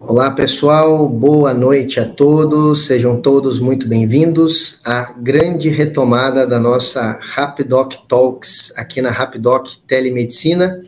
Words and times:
Olá, 0.00 0.30
pessoal. 0.30 1.06
Boa 1.06 1.52
noite 1.52 2.00
a 2.00 2.08
todos. 2.08 2.86
Sejam 2.86 3.20
todos 3.20 3.58
muito 3.58 3.86
bem-vindos 3.86 4.80
à 4.84 5.12
grande 5.12 5.68
retomada 5.68 6.46
da 6.46 6.58
nossa 6.58 7.18
Rapidoc 7.20 7.92
Talks 8.08 8.72
aqui 8.76 9.02
na 9.02 9.10
Rapidoc 9.10 9.68
Telemedicina. 9.86 10.82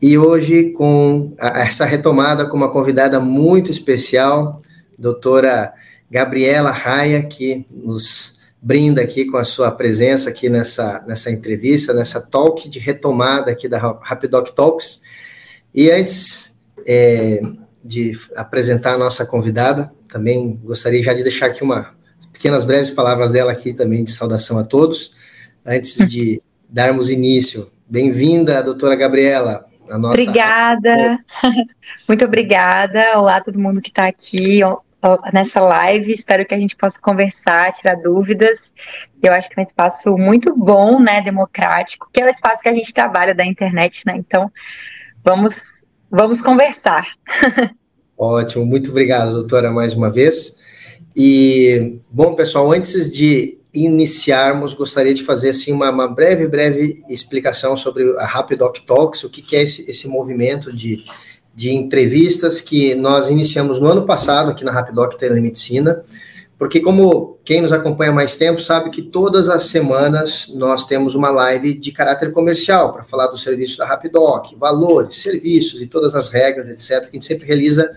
E 0.00 0.18
hoje 0.18 0.70
com 0.72 1.32
essa 1.38 1.86
retomada 1.86 2.46
com 2.46 2.56
uma 2.56 2.70
convidada 2.70 3.18
muito 3.18 3.70
especial, 3.70 4.60
doutora 4.98 5.72
Gabriela 6.10 6.70
Raia, 6.70 7.22
que 7.22 7.66
nos 7.70 8.34
brinda 8.60 9.00
aqui 9.00 9.24
com 9.24 9.38
a 9.38 9.44
sua 9.44 9.70
presença 9.70 10.28
aqui 10.28 10.50
nessa, 10.50 11.02
nessa 11.08 11.30
entrevista, 11.30 11.94
nessa 11.94 12.20
talk 12.20 12.68
de 12.68 12.78
retomada 12.78 13.50
aqui 13.50 13.68
da 13.68 13.78
Rapidoc 13.78 14.50
Talks. 14.50 15.00
E 15.74 15.90
antes, 15.90 16.54
é, 16.86 17.40
de 17.84 18.12
apresentar 18.36 18.94
a 18.94 18.98
nossa 18.98 19.26
convidada. 19.26 19.92
Também 20.08 20.60
gostaria 20.62 21.02
já 21.02 21.14
de 21.14 21.22
deixar 21.22 21.46
aqui 21.46 21.62
uma 21.62 21.94
pequenas 22.32 22.64
breves 22.64 22.90
palavras 22.90 23.30
dela 23.30 23.52
aqui 23.52 23.72
também 23.72 24.04
de 24.04 24.12
saudação 24.12 24.58
a 24.58 24.64
todos. 24.64 25.12
Antes 25.66 25.96
de 26.08 26.42
darmos 26.68 27.10
início, 27.10 27.70
bem-vinda, 27.88 28.62
doutora 28.62 28.96
Gabriela. 28.96 29.64
A 29.90 29.98
nossa... 29.98 30.20
Obrigada, 30.20 31.18
muito 32.08 32.24
obrigada. 32.24 33.18
Olá, 33.18 33.40
todo 33.40 33.60
mundo 33.60 33.80
que 33.80 33.88
está 33.88 34.06
aqui 34.06 34.60
nessa 35.32 35.60
live. 35.60 36.12
Espero 36.12 36.46
que 36.46 36.54
a 36.54 36.58
gente 36.58 36.76
possa 36.76 37.00
conversar, 37.00 37.72
tirar 37.72 37.96
dúvidas. 37.96 38.72
Eu 39.22 39.32
acho 39.32 39.48
que 39.48 39.58
é 39.58 39.60
um 39.60 39.66
espaço 39.66 40.16
muito 40.16 40.56
bom, 40.56 41.00
né, 41.00 41.20
democrático, 41.22 42.08
que 42.12 42.22
é 42.22 42.26
o 42.26 42.30
espaço 42.30 42.62
que 42.62 42.68
a 42.68 42.74
gente 42.74 42.94
trabalha 42.94 43.34
da 43.34 43.44
internet, 43.44 44.04
né? 44.06 44.14
Então, 44.16 44.50
vamos 45.24 45.84
Vamos 46.14 46.42
conversar. 46.42 47.06
Ótimo, 48.18 48.66
muito 48.66 48.90
obrigado, 48.90 49.32
doutora, 49.32 49.70
mais 49.70 49.94
uma 49.94 50.10
vez. 50.10 50.58
E, 51.16 52.00
bom, 52.10 52.34
pessoal, 52.34 52.70
antes 52.70 53.10
de 53.10 53.56
iniciarmos, 53.72 54.74
gostaria 54.74 55.14
de 55.14 55.24
fazer 55.24 55.48
assim 55.48 55.72
uma, 55.72 55.88
uma 55.90 56.06
breve, 56.06 56.46
breve 56.46 57.02
explicação 57.08 57.74
sobre 57.78 58.14
a 58.18 58.26
Rapidoc 58.26 58.80
Talks, 58.86 59.24
o 59.24 59.30
que, 59.30 59.40
que 59.40 59.56
é 59.56 59.62
esse, 59.62 59.90
esse 59.90 60.06
movimento 60.06 60.70
de, 60.70 61.02
de 61.54 61.72
entrevistas 61.72 62.60
que 62.60 62.94
nós 62.94 63.30
iniciamos 63.30 63.80
no 63.80 63.86
ano 63.86 64.04
passado 64.04 64.50
aqui 64.50 64.62
na 64.62 64.70
Rapidoc 64.70 65.14
Telemedicina 65.14 66.04
porque 66.62 66.78
como 66.78 67.40
quem 67.44 67.60
nos 67.60 67.72
acompanha 67.72 68.12
mais 68.12 68.36
tempo 68.36 68.60
sabe 68.60 68.88
que 68.90 69.02
todas 69.02 69.48
as 69.48 69.64
semanas 69.64 70.48
nós 70.54 70.86
temos 70.86 71.16
uma 71.16 71.28
live 71.28 71.74
de 71.74 71.90
caráter 71.90 72.30
comercial 72.30 72.92
para 72.92 73.02
falar 73.02 73.26
do 73.26 73.36
serviço 73.36 73.78
da 73.78 73.84
Rapidoc, 73.84 74.54
valores, 74.56 75.16
serviços 75.16 75.82
e 75.82 75.88
todas 75.88 76.14
as 76.14 76.28
regras, 76.28 76.68
etc, 76.68 77.00
que 77.00 77.08
a 77.08 77.14
gente 77.14 77.26
sempre 77.26 77.46
realiza 77.46 77.90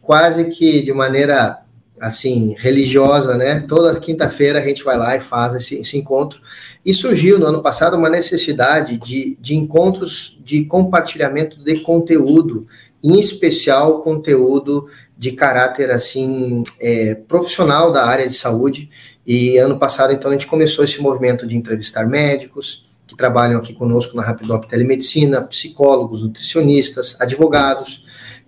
quase 0.00 0.44
que 0.44 0.80
de 0.80 0.92
maneira 0.92 1.58
assim 2.00 2.54
religiosa, 2.56 3.36
né? 3.36 3.64
Toda 3.66 3.98
quinta-feira 3.98 4.60
a 4.60 4.64
gente 4.64 4.84
vai 4.84 4.96
lá 4.96 5.16
e 5.16 5.20
faz 5.20 5.52
esse, 5.56 5.80
esse, 5.80 5.98
encontro. 5.98 6.40
E 6.86 6.94
surgiu 6.94 7.36
no 7.36 7.46
ano 7.46 7.62
passado 7.62 7.96
uma 7.96 8.08
necessidade 8.08 8.96
de, 8.96 9.36
de 9.40 9.56
encontros 9.56 10.40
de 10.44 10.64
compartilhamento 10.66 11.58
de 11.58 11.80
conteúdo, 11.80 12.68
em 13.02 13.18
especial 13.18 14.02
conteúdo 14.02 14.86
de 15.16 15.32
caráter 15.32 15.90
assim 15.90 16.62
é, 16.80 17.14
profissional 17.14 17.90
da 17.92 18.04
área 18.06 18.28
de 18.28 18.34
saúde. 18.34 18.90
E 19.26 19.56
ano 19.58 19.78
passado, 19.78 20.12
então, 20.12 20.30
a 20.30 20.34
gente 20.34 20.46
começou 20.46 20.84
esse 20.84 21.00
movimento 21.00 21.46
de 21.46 21.56
entrevistar 21.56 22.06
médicos 22.06 22.84
que 23.06 23.16
trabalham 23.16 23.58
aqui 23.58 23.72
conosco 23.72 24.16
na 24.16 24.22
Rapidoc 24.22 24.66
Telemedicina, 24.66 25.42
psicólogos, 25.42 26.22
nutricionistas, 26.22 27.16
advogados. 27.20 28.04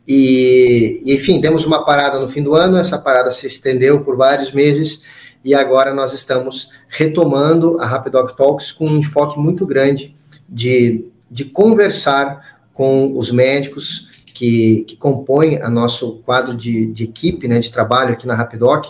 E, 0.06 1.03
e, 1.05 1.14
enfim, 1.14 1.41
demos 1.41 1.64
uma 1.64 1.84
parada 1.84 2.19
no 2.19 2.28
fim 2.28 2.42
do 2.42 2.55
ano, 2.55 2.77
essa 2.77 2.98
parada 2.98 3.30
se 3.30 3.47
estendeu 3.47 4.03
por 4.03 4.17
vários 4.17 4.53
meses 4.53 5.03
e 5.47 5.55
agora 5.55 5.95
nós 5.95 6.12
estamos 6.12 6.70
retomando 6.89 7.79
a 7.80 7.86
Rapidoc 7.86 8.36
Talks 8.36 8.73
com 8.73 8.85
um 8.85 8.98
enfoque 8.98 9.39
muito 9.39 9.64
grande 9.64 10.12
de, 10.48 11.08
de 11.30 11.45
conversar 11.45 12.58
com 12.73 13.17
os 13.17 13.30
médicos, 13.30 14.16
que, 14.36 14.85
que 14.86 14.97
compõem 14.98 15.63
a 15.63 15.70
nosso 15.70 16.17
quadro 16.17 16.55
de, 16.55 16.85
de 16.92 17.05
equipe, 17.05 17.48
né, 17.48 17.58
de 17.58 17.70
trabalho 17.70 18.13
aqui 18.13 18.27
na 18.27 18.35
Rapidoc, 18.35 18.85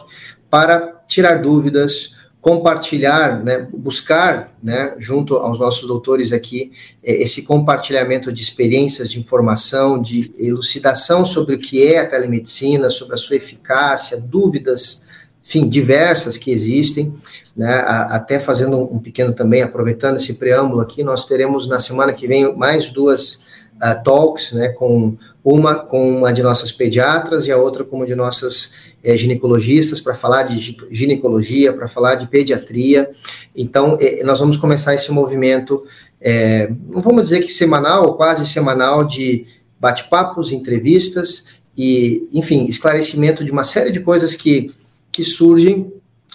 para 0.51 1.05
tirar 1.07 1.41
dúvidas, 1.41 2.17
compartilhar, 2.41 3.45
né, 3.45 3.69
buscar, 3.73 4.53
né, 4.61 4.97
junto 4.99 5.37
aos 5.37 5.57
nossos 5.61 5.87
doutores 5.87 6.33
aqui, 6.33 6.73
é, 7.01 7.23
esse 7.23 7.43
compartilhamento 7.43 8.33
de 8.33 8.43
experiências, 8.43 9.09
de 9.09 9.21
informação, 9.21 10.03
de 10.03 10.33
elucidação 10.37 11.25
sobre 11.25 11.55
o 11.55 11.59
que 11.59 11.87
é 11.87 12.01
a 12.01 12.11
telemedicina, 12.11 12.91
sobre 12.91 13.15
a 13.15 13.19
sua 13.19 13.37
eficácia, 13.37 14.21
dúvidas, 14.21 15.05
enfim, 15.45 15.69
diversas 15.69 16.37
que 16.37 16.51
existem, 16.51 17.15
né, 17.57 17.85
até 17.87 18.41
fazendo 18.41 18.77
um 18.81 18.99
pequeno 18.99 19.33
também, 19.33 19.63
aproveitando 19.63 20.17
esse 20.17 20.35
preâmbulo 20.35 20.81
aqui, 20.81 21.05
nós 21.05 21.25
teremos 21.25 21.69
na 21.69 21.79
semana 21.79 22.13
que 22.13 22.27
vem 22.27 22.53
mais 22.57 22.91
duas 22.91 23.46
uh, 23.77 24.03
talks, 24.03 24.53
né, 24.53 24.69
com 24.69 25.17
uma 25.45 25.77
com 25.77 26.19
uma 26.19 26.33
de 26.33 26.43
nossas 26.43 26.73
pediatras 26.73 27.47
e 27.47 27.53
a 27.53 27.57
outra 27.57 27.85
com 27.85 27.97
uma 27.97 28.07
de 28.07 28.15
nossas 28.15 28.73
é, 29.07 29.17
ginecologistas 29.17 30.01
para 30.01 30.15
falar 30.15 30.43
de 30.43 30.77
ginecologia, 30.91 31.73
para 31.73 31.87
falar 31.87 32.17
de 32.17 32.27
pediatria. 32.27 33.09
Então, 33.55 33.97
é, 34.01 34.25
nós 34.25 34.41
vamos 34.41 34.57
começar 34.57 34.95
esse 34.95 35.13
movimento, 35.13 35.85
é, 36.21 36.69
não 36.89 37.01
vamos 37.01 37.23
dizer 37.23 37.43
que 37.43 37.53
semanal, 37.53 38.17
quase 38.17 38.45
semanal, 38.47 39.05
de 39.05 39.47
bate-papos, 39.79 40.51
entrevistas 40.51 41.61
e, 41.79 42.29
enfim, 42.33 42.67
esclarecimento 42.67 43.45
de 43.45 43.53
uma 43.53 43.63
série 43.63 43.93
de 43.93 44.01
coisas 44.01 44.35
que, 44.35 44.71
que 45.13 45.23
surgem 45.23 45.93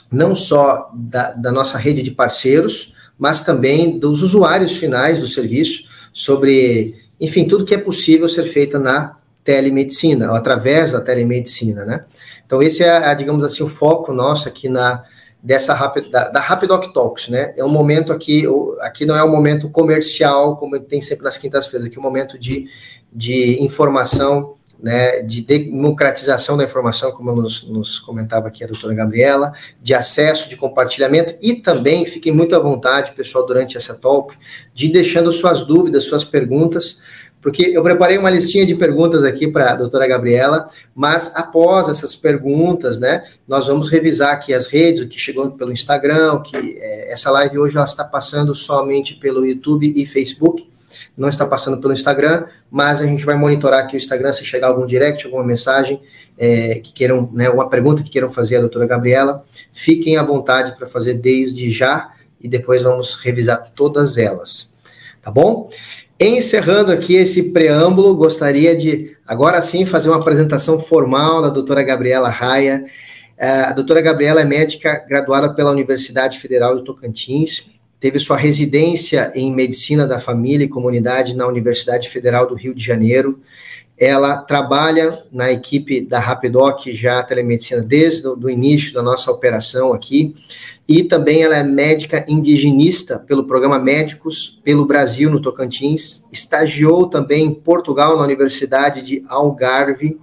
não 0.09 0.33
só 0.33 0.89
da, 0.93 1.31
da 1.31 1.51
nossa 1.51 1.77
rede 1.77 2.01
de 2.01 2.11
parceiros, 2.11 2.93
mas 3.17 3.43
também 3.43 3.99
dos 3.99 4.23
usuários 4.23 4.77
finais 4.77 5.19
do 5.19 5.27
serviço 5.27 5.83
sobre 6.13 7.00
enfim, 7.21 7.47
tudo 7.47 7.63
que 7.63 7.75
é 7.75 7.77
possível 7.77 8.27
ser 8.27 8.45
feito 8.45 8.79
na 8.79 9.15
telemedicina, 9.43 10.31
ou 10.31 10.35
através 10.35 10.91
da 10.91 11.01
telemedicina, 11.01 11.85
né? 11.85 12.03
Então, 12.45 12.61
esse 12.61 12.83
é, 12.83 13.13
digamos 13.15 13.43
assim, 13.43 13.63
o 13.63 13.67
foco 13.67 14.11
nosso 14.11 14.47
aqui 14.47 14.67
na 14.67 15.03
dessa 15.43 15.73
da, 16.11 16.27
da 16.27 16.39
Rapidoc 16.39 16.93
Talks, 16.93 17.29
né? 17.29 17.53
É 17.57 17.63
um 17.63 17.69
momento 17.69 18.13
aqui, 18.13 18.43
aqui 18.81 19.05
não 19.05 19.15
é 19.15 19.23
um 19.23 19.31
momento 19.31 19.69
comercial, 19.69 20.55
como 20.57 20.79
tem 20.79 21.01
sempre 21.01 21.23
nas 21.23 21.37
quintas-feiras, 21.37 21.87
aqui 21.87 21.97
é 21.97 21.99
um 21.99 22.03
momento 22.03 22.37
de, 22.37 22.67
de 23.11 23.61
informação, 23.63 24.55
né, 24.81 25.21
de 25.21 25.41
democratização 25.41 26.57
da 26.57 26.63
informação, 26.63 27.11
como 27.11 27.35
nos, 27.35 27.63
nos, 27.63 27.99
comentava 27.99 28.47
aqui 28.47 28.63
a 28.63 28.67
doutora 28.67 28.93
Gabriela, 28.93 29.53
de 29.81 29.93
acesso, 29.93 30.49
de 30.49 30.57
compartilhamento, 30.57 31.35
e 31.41 31.55
também 31.55 32.05
fiquem 32.05 32.33
muito 32.33 32.55
à 32.55 32.59
vontade, 32.59 33.13
pessoal, 33.13 33.45
durante 33.45 33.77
essa 33.77 33.93
talk, 33.93 34.35
de 34.73 34.87
deixando 34.87 35.31
suas 35.31 35.63
dúvidas, 35.63 36.05
suas 36.05 36.23
perguntas, 36.23 36.99
porque 37.41 37.63
eu 37.63 37.81
preparei 37.81 38.17
uma 38.17 38.29
listinha 38.29 38.65
de 38.65 38.75
perguntas 38.75 39.23
aqui 39.23 39.47
para 39.47 39.71
a 39.71 39.75
doutora 39.75 40.07
Gabriela, 40.07 40.67
mas 40.93 41.31
após 41.33 41.89
essas 41.89 42.15
perguntas, 42.15 42.99
né, 42.99 43.25
nós 43.47 43.67
vamos 43.67 43.89
revisar 43.89 44.33
aqui 44.33 44.53
as 44.53 44.67
redes, 44.67 45.01
o 45.01 45.07
que 45.07 45.19
chegou 45.19 45.49
pelo 45.51 45.71
Instagram, 45.71 46.41
que 46.41 46.55
é, 46.55 47.11
essa 47.11 47.31
live 47.31 47.57
hoje 47.57 47.75
ela 47.75 47.85
está 47.85 48.03
passando 48.03 48.53
somente 48.53 49.15
pelo 49.15 49.45
YouTube 49.45 49.91
e 49.95 50.05
Facebook, 50.05 50.69
não 51.17 51.29
está 51.29 51.45
passando 51.45 51.79
pelo 51.79 51.93
Instagram, 51.93 52.45
mas 52.69 53.01
a 53.01 53.05
gente 53.05 53.25
vai 53.25 53.35
monitorar 53.35 53.81
aqui 53.81 53.95
o 53.95 53.97
Instagram 53.97 54.31
se 54.33 54.45
chegar 54.45 54.67
algum 54.67 54.85
direct, 54.85 55.25
alguma 55.25 55.43
mensagem 55.43 56.01
é, 56.37 56.75
que 56.75 56.93
queiram, 56.93 57.29
né, 57.33 57.49
uma 57.49 57.69
pergunta 57.69 58.01
que 58.01 58.09
queiram 58.09 58.29
fazer 58.29 58.57
à 58.57 58.59
doutora 58.61 58.87
Gabriela, 58.87 59.43
fiquem 59.73 60.17
à 60.17 60.23
vontade 60.23 60.75
para 60.77 60.87
fazer 60.87 61.15
desde 61.15 61.69
já 61.71 62.11
e 62.39 62.47
depois 62.47 62.83
vamos 62.83 63.15
revisar 63.15 63.71
todas 63.75 64.17
elas. 64.17 64.71
Tá 65.21 65.29
bom? 65.29 65.69
Encerrando 66.19 66.91
aqui 66.91 67.15
esse 67.15 67.51
preâmbulo, 67.51 68.15
gostaria 68.15 68.75
de 68.75 69.17
agora 69.25 69.61
sim 69.61 69.85
fazer 69.85 70.09
uma 70.09 70.19
apresentação 70.19 70.79
formal 70.79 71.41
da 71.41 71.49
doutora 71.49 71.83
Gabriela 71.83 72.29
Raia. 72.29 72.85
É, 73.37 73.61
a 73.61 73.73
doutora 73.73 74.01
Gabriela 74.01 74.41
é 74.41 74.45
médica 74.45 75.03
graduada 75.07 75.53
pela 75.53 75.71
Universidade 75.71 76.39
Federal 76.39 76.75
de 76.75 76.83
Tocantins, 76.83 77.67
teve 78.01 78.17
sua 78.17 78.35
residência 78.35 79.31
em 79.35 79.53
Medicina 79.53 80.07
da 80.07 80.19
Família 80.19 80.65
e 80.65 80.69
Comunidade 80.69 81.35
na 81.35 81.45
Universidade 81.47 82.09
Federal 82.09 82.47
do 82.47 82.55
Rio 82.55 82.73
de 82.73 82.83
Janeiro. 82.83 83.39
Ela 83.95 84.37
trabalha 84.37 85.23
na 85.31 85.51
equipe 85.51 86.01
da 86.01 86.17
Rapidoc 86.17 86.87
já 86.87 87.21
telemedicina 87.21 87.83
desde 87.83 88.27
o 88.27 88.49
início 88.49 88.91
da 88.91 89.03
nossa 89.03 89.29
operação 89.29 89.93
aqui, 89.93 90.33
e 90.89 91.03
também 91.03 91.43
ela 91.43 91.55
é 91.55 91.63
médica 91.63 92.25
indigenista 92.27 93.19
pelo 93.19 93.45
programa 93.45 93.77
Médicos 93.77 94.59
pelo 94.63 94.83
Brasil 94.83 95.29
no 95.29 95.39
Tocantins, 95.39 96.25
estagiou 96.31 97.07
também 97.07 97.45
em 97.45 97.53
Portugal 97.53 98.17
na 98.17 98.23
Universidade 98.23 99.05
de 99.05 99.23
Algarve, 99.27 100.19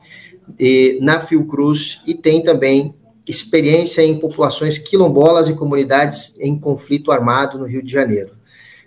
e, 0.58 0.98
na 1.00 1.20
Fiocruz, 1.20 2.00
e 2.04 2.14
tem 2.14 2.42
também 2.42 2.92
experiência 3.28 4.02
em 4.02 4.19
populações 4.19 4.78
quilombolas 4.78 5.48
e 5.48 5.54
comunidades 5.54 6.34
em 6.40 6.58
conflito 6.58 7.12
armado 7.12 7.58
no 7.58 7.66
Rio 7.66 7.82
de 7.82 7.92
Janeiro. 7.92 8.32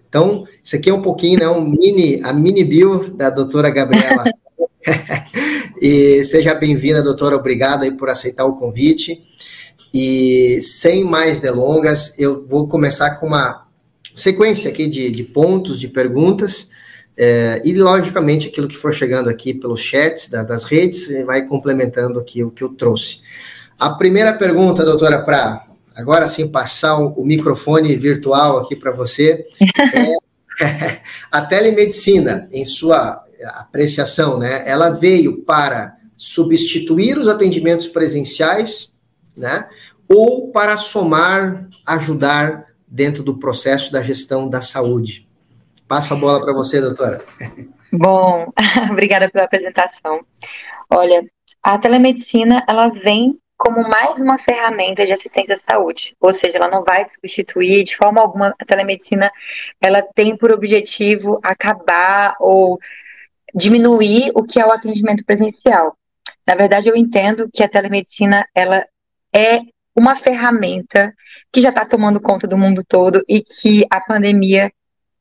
Então, 0.09 0.45
isso 0.63 0.75
aqui 0.75 0.89
é 0.89 0.93
um 0.93 1.01
pouquinho, 1.01 1.39
né, 1.39 1.47
um 1.47 1.61
mini, 1.61 2.19
a 2.23 2.33
mini 2.33 2.63
bio 2.63 3.13
da 3.13 3.29
doutora 3.29 3.69
Gabriela. 3.69 4.25
E 5.81 6.23
seja 6.23 6.53
bem-vinda, 6.53 7.01
doutora. 7.01 7.35
Obrigado 7.35 7.81
aí 7.81 7.89
por 7.89 8.07
aceitar 8.07 8.45
o 8.45 8.55
convite. 8.55 9.23
E 9.91 10.59
sem 10.61 11.03
mais 11.03 11.39
delongas, 11.39 12.13
eu 12.19 12.45
vou 12.47 12.67
começar 12.67 13.15
com 13.15 13.25
uma 13.25 13.65
sequência 14.13 14.69
aqui 14.69 14.85
de, 14.85 15.09
de 15.09 15.23
pontos, 15.23 15.79
de 15.79 15.87
perguntas. 15.87 16.69
É, 17.17 17.63
e, 17.65 17.73
logicamente, 17.73 18.47
aquilo 18.47 18.67
que 18.67 18.77
for 18.77 18.93
chegando 18.93 19.27
aqui 19.27 19.55
pelos 19.55 19.81
chats 19.81 20.29
da, 20.29 20.43
das 20.43 20.65
redes 20.65 21.09
vai 21.25 21.47
complementando 21.47 22.19
aqui 22.19 22.43
o 22.43 22.51
que 22.51 22.63
eu 22.63 22.69
trouxe. 22.69 23.21
A 23.81 23.89
primeira 23.89 24.31
pergunta, 24.31 24.85
doutora, 24.85 25.23
para 25.23 25.65
agora 25.95 26.27
sim 26.27 26.47
passar 26.47 26.99
o, 26.99 27.25
microfone 27.25 27.95
virtual 27.95 28.59
aqui 28.59 28.75
para 28.75 28.91
você. 28.91 29.43
É, 30.61 31.01
a 31.31 31.41
telemedicina, 31.41 32.47
em 32.53 32.63
sua 32.63 33.25
apreciação, 33.55 34.37
né, 34.37 34.61
ela 34.69 34.91
veio 34.91 35.41
para 35.41 35.97
substituir 36.15 37.17
os 37.17 37.27
atendimentos 37.27 37.87
presenciais, 37.87 38.93
né, 39.35 39.67
ou 40.07 40.51
para 40.51 40.77
somar, 40.77 41.67
ajudar 41.87 42.65
dentro 42.87 43.23
do 43.23 43.39
processo 43.39 43.91
da 43.91 44.03
gestão 44.03 44.47
da 44.47 44.61
saúde. 44.61 45.27
Passo 45.87 46.13
a 46.13 46.17
bola 46.17 46.39
para 46.39 46.53
você, 46.53 46.79
doutora. 46.79 47.25
Bom, 47.91 48.45
obrigada 48.91 49.27
pela 49.27 49.45
apresentação. 49.45 50.23
Olha, 50.87 51.25
a 51.63 51.79
telemedicina 51.79 52.63
ela 52.69 52.87
vem 52.89 53.41
como 53.61 53.87
mais 53.87 54.19
uma 54.19 54.39
ferramenta 54.39 55.05
de 55.05 55.13
assistência 55.13 55.53
à 55.53 55.57
saúde, 55.57 56.15
ou 56.19 56.33
seja, 56.33 56.57
ela 56.57 56.67
não 56.67 56.83
vai 56.83 57.05
substituir 57.05 57.83
de 57.83 57.95
forma 57.95 58.19
alguma 58.19 58.55
a 58.59 58.65
telemedicina, 58.65 59.31
ela 59.79 60.01
tem 60.15 60.35
por 60.35 60.51
objetivo 60.51 61.39
acabar 61.43 62.35
ou 62.39 62.79
diminuir 63.53 64.31
o 64.33 64.41
que 64.41 64.59
é 64.59 64.65
o 64.65 64.71
atendimento 64.71 65.23
presencial. 65.23 65.95
Na 66.47 66.55
verdade, 66.55 66.89
eu 66.89 66.95
entendo 66.95 67.51
que 67.53 67.61
a 67.61 67.69
telemedicina 67.69 68.47
ela 68.55 68.83
é 69.31 69.59
uma 69.95 70.15
ferramenta 70.15 71.13
que 71.53 71.61
já 71.61 71.69
está 71.69 71.85
tomando 71.85 72.19
conta 72.19 72.47
do 72.47 72.57
mundo 72.57 72.83
todo 72.83 73.23
e 73.29 73.41
que 73.41 73.85
a 73.91 74.01
pandemia 74.01 74.71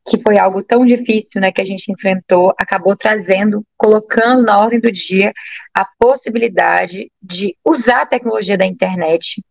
que 0.07 0.19
foi 0.21 0.37
algo 0.37 0.63
tão 0.63 0.85
difícil, 0.85 1.39
né, 1.39 1.51
que 1.51 1.61
a 1.61 1.65
gente 1.65 1.91
enfrentou, 1.91 2.53
acabou 2.57 2.95
trazendo, 2.97 3.63
colocando 3.77 4.43
na 4.43 4.59
ordem 4.59 4.79
do 4.79 4.91
dia 4.91 5.31
a 5.73 5.85
possibilidade 5.99 7.11
de 7.21 7.55
usar 7.63 8.01
a 8.01 8.05
tecnologia 8.05 8.57
da 8.57 8.65
internet 8.65 9.43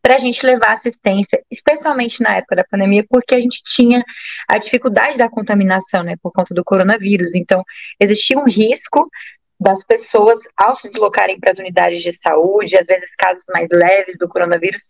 para 0.00 0.14
a 0.14 0.18
gente 0.18 0.46
levar 0.46 0.74
assistência, 0.74 1.42
especialmente 1.50 2.22
na 2.22 2.36
época 2.36 2.54
da 2.54 2.64
pandemia, 2.64 3.04
porque 3.08 3.34
a 3.34 3.40
gente 3.40 3.60
tinha 3.64 4.04
a 4.48 4.56
dificuldade 4.56 5.18
da 5.18 5.28
contaminação, 5.28 6.04
né, 6.04 6.14
por 6.22 6.30
conta 6.30 6.54
do 6.54 6.62
coronavírus. 6.62 7.34
Então, 7.34 7.64
existia 7.98 8.38
um 8.38 8.44
risco 8.44 9.10
das 9.58 9.84
pessoas, 9.84 10.38
ao 10.56 10.76
se 10.76 10.88
deslocarem 10.88 11.40
para 11.40 11.50
as 11.50 11.58
unidades 11.58 12.02
de 12.02 12.12
saúde, 12.12 12.76
às 12.76 12.86
vezes 12.86 13.16
casos 13.16 13.44
mais 13.52 13.68
leves 13.72 14.16
do 14.16 14.28
coronavírus, 14.28 14.82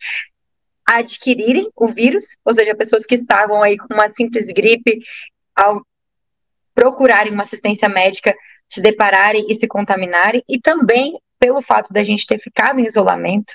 adquirirem 0.89 1.69
o 1.75 1.89
vírus, 1.89 2.37
ou 2.45 2.55
seja, 2.55 2.75
pessoas 2.75 3.05
que 3.05 3.17
estavam 3.17 3.63
aí 3.63 3.77
com 3.77 3.93
uma 3.93 4.09
simples 4.09 4.47
gripe, 4.47 5.01
ao 5.55 5.85
procurarem 6.75 7.33
uma 7.33 7.43
assistência 7.43 7.89
médica, 7.89 8.35
se 8.71 8.81
depararem 8.81 9.47
e 9.49 9.55
se 9.55 9.67
contaminarem, 9.67 10.43
e 10.49 10.61
também 10.61 11.19
pelo 11.39 11.63
fato 11.63 11.93
da 11.93 12.03
gente 12.03 12.27
ter 12.27 12.39
ficado 12.39 12.79
em 12.79 12.87
isolamento, 12.87 13.53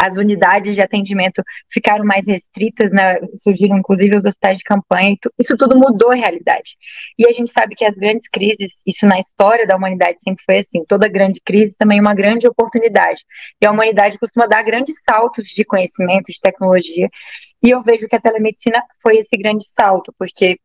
as 0.00 0.16
unidades 0.16 0.74
de 0.74 0.80
atendimento 0.80 1.42
ficaram 1.70 2.06
mais 2.06 2.26
restritas, 2.26 2.90
né? 2.90 3.18
surgiram 3.42 3.76
inclusive 3.76 4.16
os 4.16 4.24
hospitais 4.24 4.56
de 4.56 4.64
campanha, 4.64 5.14
isso 5.38 5.56
tudo 5.58 5.76
mudou 5.76 6.10
a 6.10 6.14
realidade. 6.14 6.78
E 7.18 7.28
a 7.28 7.32
gente 7.32 7.52
sabe 7.52 7.74
que 7.74 7.84
as 7.84 7.96
grandes 7.96 8.26
crises, 8.26 8.80
isso 8.86 9.04
na 9.04 9.20
história 9.20 9.66
da 9.66 9.76
humanidade 9.76 10.18
sempre 10.20 10.42
foi 10.42 10.58
assim, 10.58 10.82
toda 10.88 11.06
grande 11.06 11.38
crise 11.44 11.76
também 11.76 11.98
é 11.98 12.00
uma 12.00 12.14
grande 12.14 12.48
oportunidade. 12.48 13.20
E 13.60 13.66
a 13.66 13.70
humanidade 13.70 14.18
costuma 14.18 14.46
dar 14.46 14.62
grandes 14.62 15.02
saltos 15.02 15.46
de 15.48 15.64
conhecimento, 15.64 16.32
de 16.32 16.40
tecnologia, 16.40 17.08
e 17.62 17.68
eu 17.68 17.82
vejo 17.82 18.08
que 18.08 18.16
a 18.16 18.20
telemedicina 18.20 18.82
foi 19.02 19.18
esse 19.18 19.36
grande 19.36 19.64
salto, 19.68 20.14
porque 20.18 20.58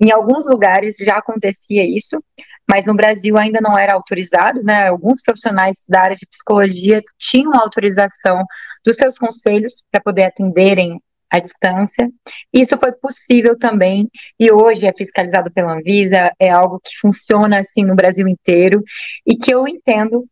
em 0.00 0.10
alguns 0.10 0.44
lugares 0.46 0.96
já 0.98 1.18
acontecia 1.18 1.84
isso, 1.84 2.20
mas 2.68 2.86
no 2.86 2.94
Brasil 2.94 3.36
ainda 3.36 3.60
não 3.60 3.76
era 3.76 3.94
autorizado, 3.94 4.62
né? 4.62 4.88
Alguns 4.88 5.20
profissionais 5.22 5.84
da 5.88 6.02
área 6.02 6.16
de 6.16 6.26
psicologia 6.26 7.02
tinham 7.18 7.54
autorização 7.54 8.44
dos 8.84 8.96
seus 8.96 9.18
conselhos 9.18 9.82
para 9.90 10.02
poder 10.02 10.24
atenderem 10.24 11.00
à 11.30 11.38
distância. 11.38 12.10
Isso 12.52 12.76
foi 12.76 12.92
possível 12.92 13.56
também 13.56 14.08
e 14.38 14.50
hoje 14.50 14.86
é 14.86 14.92
fiscalizado 14.92 15.50
pela 15.52 15.74
Anvisa, 15.74 16.32
é 16.38 16.50
algo 16.50 16.80
que 16.80 16.96
funciona 16.98 17.60
assim 17.60 17.84
no 17.84 17.94
Brasil 17.94 18.26
inteiro 18.26 18.82
e 19.24 19.36
que 19.36 19.54
eu 19.54 19.66
entendo 19.68 20.26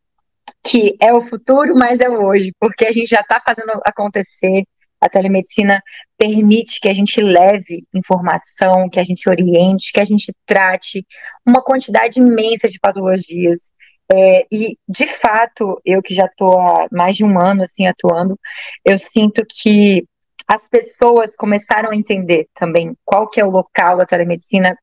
que 0.65 0.97
é 1.01 1.13
o 1.13 1.25
futuro, 1.25 1.75
mas 1.75 2.01
é 2.01 2.09
o 2.09 2.25
hoje, 2.25 2.53
porque 2.59 2.87
a 2.87 2.93
gente 2.93 3.09
já 3.09 3.21
está 3.21 3.41
fazendo 3.41 3.81
acontecer. 3.85 4.65
A 5.01 5.09
telemedicina 5.09 5.81
permite 6.19 6.81
que 6.81 6.89
a 6.89 6.95
gente 6.95 7.21
leve 7.21 7.83
informação, 7.95 8.91
que 8.91 8.99
a 8.99 9.05
gente 9.05 9.29
oriente, 9.29 9.93
que 9.93 10.01
a 10.01 10.05
gente 10.05 10.35
trate 10.45 11.07
uma 11.47 11.63
quantidade 11.63 12.19
imensa 12.19 12.69
de 12.69 12.81
patologias 12.81 13.73
é, 14.11 14.47
e, 14.51 14.77
de 14.89 15.07
fato, 15.07 15.81
eu 15.85 16.03
que 16.03 16.15
já 16.15 16.27
estou 16.27 16.59
há 16.59 16.87
mais 16.91 17.17
de 17.17 17.25
um 17.25 17.39
ano 17.39 17.63
assim 17.63 17.87
atuando, 17.87 18.39
eu 18.85 18.99
sinto 18.99 19.45
que 19.47 20.07
as 20.47 20.67
pessoas 20.67 21.37
começaram 21.37 21.91
a 21.91 21.97
entender 21.97 22.47
também 22.55 22.91
qual 23.05 23.29
que 23.29 23.39
é 23.39 23.45
o 23.45 23.51
local 23.51 23.99
da 23.99 24.07
telemedicina, 24.07 24.75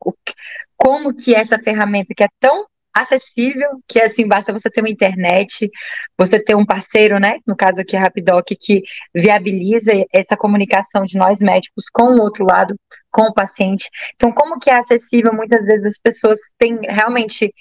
como 0.77 1.15
que 1.15 1.33
essa 1.33 1.57
ferramenta 1.57 2.13
que 2.15 2.23
é 2.23 2.29
tão 2.39 2.67
acessível, 2.93 3.81
que 3.87 3.99
assim, 3.99 4.25
basta 4.25 4.53
você 4.53 4.69
ter 4.69 4.79
uma 4.79 4.89
internet, 4.89 5.69
você 6.17 6.39
ter 6.39 6.55
um 6.55 6.65
parceiro, 6.65 7.19
né, 7.19 7.39
no 7.45 7.55
caso 7.55 7.81
aqui 7.81 7.97
a 7.97 7.99
Rapidoc, 7.99 8.45
que 8.57 8.83
viabiliza 9.13 9.91
essa 10.13 10.37
comunicação 10.37 11.03
de 11.03 11.17
nós 11.17 11.39
médicos 11.39 11.85
com 11.91 12.13
o 12.13 12.21
outro 12.21 12.45
lado, 12.45 12.73
com 13.11 13.23
o 13.23 13.33
paciente. 13.33 13.89
Então, 14.15 14.31
como 14.31 14.59
que 14.59 14.69
é 14.69 14.75
acessível, 14.77 15.33
muitas 15.33 15.65
vezes 15.65 15.85
as 15.85 15.97
pessoas 15.97 16.39
têm 16.57 16.79
realmente 16.83 17.53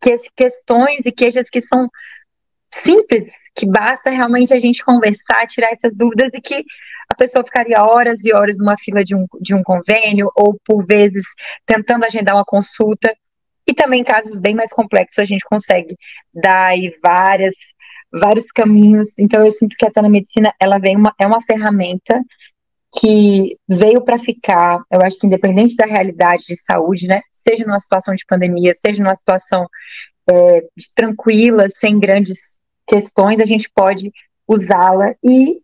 que, 0.00 0.16
questões 0.36 1.04
e 1.04 1.12
queixas 1.12 1.48
que 1.50 1.60
são 1.60 1.88
simples, 2.72 3.30
que 3.54 3.66
basta 3.66 4.10
realmente 4.10 4.54
a 4.54 4.58
gente 4.58 4.84
conversar, 4.84 5.46
tirar 5.46 5.72
essas 5.72 5.96
dúvidas 5.96 6.32
e 6.34 6.40
que 6.40 6.64
a 7.08 7.14
pessoa 7.14 7.44
ficaria 7.44 7.82
horas 7.82 8.24
e 8.24 8.32
horas 8.32 8.58
numa 8.58 8.76
fila 8.78 9.02
de 9.02 9.14
um, 9.14 9.26
de 9.40 9.54
um 9.54 9.62
convênio 9.62 10.30
ou 10.34 10.58
por 10.64 10.86
vezes 10.86 11.24
tentando 11.66 12.04
agendar 12.04 12.36
uma 12.36 12.44
consulta. 12.44 13.12
E 13.66 13.74
também 13.74 14.02
casos 14.02 14.38
bem 14.38 14.54
mais 14.54 14.72
complexos 14.72 15.18
a 15.18 15.24
gente 15.24 15.44
consegue 15.44 15.96
dar 16.32 16.66
aí 16.66 16.96
várias 17.02 17.54
vários 18.12 18.50
caminhos. 18.50 19.18
Então 19.18 19.44
eu 19.44 19.52
sinto 19.52 19.76
que 19.76 19.86
a 19.86 19.90
telemedicina 19.90 20.52
ela 20.60 20.78
vem 20.78 20.96
uma, 20.96 21.14
é 21.18 21.26
uma 21.26 21.42
ferramenta 21.42 22.20
que 22.92 23.56
veio 23.68 24.02
para 24.02 24.18
ficar, 24.18 24.82
eu 24.90 25.00
acho 25.02 25.18
que 25.18 25.26
independente 25.26 25.76
da 25.76 25.86
realidade 25.86 26.44
de 26.48 26.56
saúde, 26.56 27.06
né, 27.06 27.20
seja 27.32 27.64
numa 27.64 27.78
situação 27.78 28.14
de 28.14 28.24
pandemia, 28.26 28.72
seja 28.74 29.02
numa 29.02 29.14
situação 29.14 29.66
é, 30.30 30.64
tranquila, 30.94 31.68
sem 31.68 31.98
grandes 31.98 32.58
questões, 32.86 33.38
a 33.38 33.44
gente 33.44 33.70
pode 33.72 34.12
usá-la. 34.46 35.14
E 35.22 35.60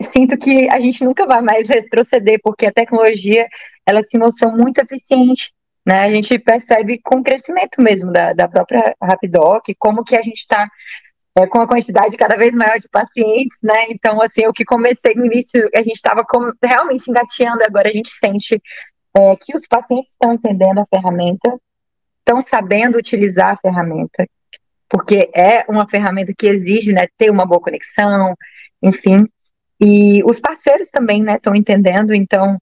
sinto 0.00 0.36
que 0.36 0.68
a 0.68 0.78
gente 0.78 1.02
nunca 1.02 1.26
vai 1.26 1.40
mais 1.40 1.68
retroceder, 1.68 2.38
porque 2.42 2.66
a 2.66 2.72
tecnologia, 2.72 3.46
ela 3.86 4.02
se 4.02 4.18
mostrou 4.18 4.52
muito 4.52 4.78
eficiente, 4.78 5.54
né, 5.86 6.00
a 6.00 6.10
gente 6.10 6.38
percebe 6.38 7.00
com 7.02 7.20
o 7.20 7.22
crescimento 7.22 7.80
mesmo 7.80 8.12
da, 8.12 8.32
da 8.34 8.48
própria 8.48 8.94
Rapidoc, 9.00 9.64
como 9.78 10.04
que 10.04 10.16
a 10.16 10.22
gente 10.22 10.40
está 10.40 10.68
é, 11.38 11.46
com 11.46 11.60
a 11.60 11.68
quantidade 11.68 12.16
cada 12.16 12.34
vez 12.34 12.54
maior 12.54 12.78
de 12.78 12.88
pacientes, 12.88 13.58
né? 13.62 13.86
Então, 13.90 14.22
assim, 14.22 14.46
o 14.46 14.52
que 14.52 14.64
comecei 14.64 15.14
no 15.14 15.26
início, 15.26 15.68
a 15.74 15.82
gente 15.82 15.96
estava 15.96 16.24
realmente 16.64 17.10
engateando, 17.10 17.62
agora 17.62 17.88
a 17.88 17.92
gente 17.92 18.08
sente 18.08 18.60
é, 19.14 19.36
que 19.36 19.54
os 19.54 19.66
pacientes 19.68 20.12
estão 20.12 20.32
entendendo 20.32 20.78
a 20.78 20.86
ferramenta, 20.86 21.60
estão 22.20 22.42
sabendo 22.42 22.96
utilizar 22.96 23.52
a 23.52 23.56
ferramenta, 23.58 24.26
porque 24.88 25.30
é 25.34 25.64
uma 25.68 25.86
ferramenta 25.86 26.32
que 26.36 26.46
exige, 26.46 26.92
né, 26.92 27.06
ter 27.18 27.30
uma 27.30 27.46
boa 27.46 27.60
conexão, 27.60 28.34
enfim. 28.82 29.28
E 29.78 30.22
os 30.24 30.40
parceiros 30.40 30.90
também, 30.90 31.22
né, 31.22 31.36
estão 31.36 31.54
entendendo, 31.54 32.14
então 32.14 32.56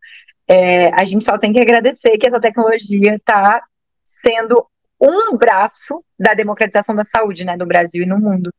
é, 0.48 0.88
a 0.88 1.04
gente 1.04 1.24
só 1.24 1.38
tem 1.38 1.52
que 1.52 1.60
agradecer 1.60 2.18
que 2.18 2.26
essa 2.26 2.40
tecnologia 2.40 3.14
está 3.14 3.62
sendo 4.02 4.66
um 5.00 5.36
braço 5.36 6.02
da 6.18 6.34
democratização 6.34 6.94
da 6.94 7.04
saúde, 7.04 7.44
né, 7.44 7.56
no 7.56 7.66
Brasil 7.66 8.02
e 8.02 8.06
no 8.06 8.18
mundo. 8.18 8.50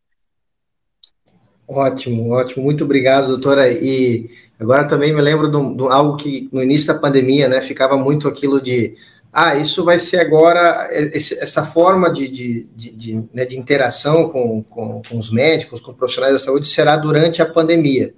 Ótimo, 1.67 2.31
ótimo. 2.31 2.63
Muito 2.63 2.84
obrigado, 2.84 3.27
doutora. 3.27 3.72
E 3.72 4.29
agora 4.60 4.88
também 4.88 5.13
me 5.13 5.22
lembro 5.22 5.50
de, 5.50 5.88
algo 5.88 6.17
que 6.17 6.48
no 6.51 6.62
início 6.62 6.88
da 6.88 7.00
pandemia, 7.00 7.48
né, 7.48 7.62
ficava 7.62 7.98
muito 7.98 8.27
aquilo 8.27 8.62
de 8.62 8.95
ah, 9.38 9.57
isso 9.57 9.84
vai 9.84 10.00
ser 10.00 10.22
agora, 10.22 10.88
esse, 10.93 11.38
essa 11.39 11.65
forma 11.65 12.10
de, 12.10 12.29
de, 12.29 12.67
de, 12.74 12.91
de, 12.91 13.24
né, 13.34 13.43
de 13.43 13.60
interação 13.60 14.29
com, 14.29 14.63
com, 14.63 15.01
com, 15.01 15.19
os 15.19 15.29
médicos, 15.29 15.81
com 15.81 15.91
os 15.91 15.98
profissionais 15.98 16.31
da 16.31 16.39
saúde, 16.39 16.69
será 16.69 16.95
durante 16.95 17.41
a 17.41 17.45
pandemia. 17.45 18.13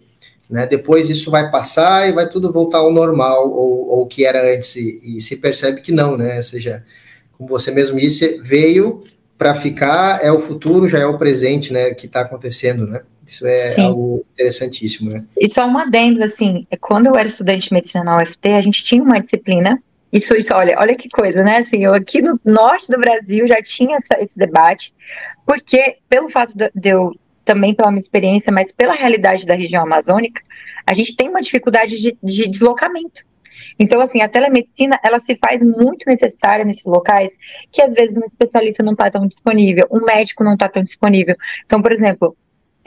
Né? 0.48 0.68
Depois 0.68 1.10
isso 1.10 1.32
vai 1.32 1.50
passar 1.50 2.08
e 2.08 2.12
vai 2.12 2.30
tudo 2.30 2.51
voltar 2.51 2.77
ao 2.80 2.94
normal, 2.94 3.51
ou 3.51 4.01
o 4.01 4.06
que 4.06 4.25
era 4.25 4.54
antes, 4.54 4.75
e, 4.75 5.18
e, 5.18 5.20
se 5.20 5.38
percebe 5.38 5.82
que 5.82 5.92
não, 5.92 6.16
né? 6.16 6.38
Ou 6.38 6.44
seja, 6.44 6.84
como 7.36 7.50
você 7.50 7.72
mesmo 7.72 8.00
disse, 8.00 8.39
veio 8.44 9.00
para 9.39 9.56
ficar, 9.56 10.24
é 10.24 10.32
o 10.32 10.39
futuro, 10.39 10.88
já 10.88 11.00
é 11.00 11.06
o 11.08 11.18
presente, 11.18 11.74
né, 11.74 11.96
que 11.96 12.06
está 12.06 12.22
acontecendo, 12.22 12.86
né? 12.86 13.01
Isso 13.28 13.46
é 13.46 13.58
Sim. 13.58 13.84
algo 13.84 14.26
interessantíssimo, 14.34 15.12
né? 15.12 15.28
E 15.38 15.54
só 15.54 15.68
um 15.68 15.78
adendo, 15.78 16.24
assim, 16.24 16.66
quando 16.80 17.08
eu 17.08 17.16
era 17.18 17.28
estudante 17.28 17.68
de 17.68 17.74
medicina 17.74 18.04
na 18.06 18.24
UFT, 18.24 18.48
a 18.50 18.62
gente 18.62 18.84
tinha 18.86 19.04
uma 19.04 19.20
disciplina, 19.20 19.84
isso, 20.14 20.34
isso, 20.34 20.54
olha, 20.56 20.78
olha 20.80 20.96
que 20.96 21.10
coisa, 21.10 21.44
né? 21.44 21.58
Assim, 21.58 21.84
eu 21.84 21.94
aqui 21.94 22.22
no 22.22 22.40
norte 22.46 22.90
do 22.90 22.98
Brasil 22.98 23.46
já 23.46 23.62
tinha 23.62 23.98
essa, 23.98 24.18
esse 24.22 24.38
debate, 24.40 24.94
porque 25.46 25.98
pelo 26.08 26.30
fato 26.30 26.54
de 26.56 26.90
eu, 26.90 27.12
também 27.44 27.76
pela 27.76 27.92
minha 27.92 28.02
experiência, 28.02 28.52
mas 28.52 28.72
pela 28.72 28.94
realidade 28.94 29.46
da 29.46 29.56
região 29.56 29.84
amazônica, 29.84 30.42
a 30.86 30.94
gente 30.94 31.14
tem 31.14 31.28
uma 31.28 31.42
dificuldade 31.42 32.00
de, 32.00 32.18
de 32.24 32.48
deslocamento. 32.48 33.26
Então, 33.78 34.00
assim, 34.00 34.22
a 34.22 34.30
telemedicina, 34.30 34.98
ela 35.04 35.20
se 35.20 35.36
faz 35.36 35.62
muito 35.62 36.06
necessária 36.08 36.64
nesses 36.64 36.86
locais 36.86 37.38
que 37.72 37.82
às 37.82 37.94
vezes 37.94 38.16
um 38.16 38.24
especialista 38.24 38.82
não 38.82 38.94
está 38.94 39.12
tão 39.12 39.28
disponível, 39.28 39.86
um 39.92 40.04
médico 40.06 40.44
não 40.44 40.54
está 40.54 40.70
tão 40.70 40.82
disponível. 40.82 41.36
Então, 41.66 41.82
por 41.82 41.92
exemplo, 41.92 42.36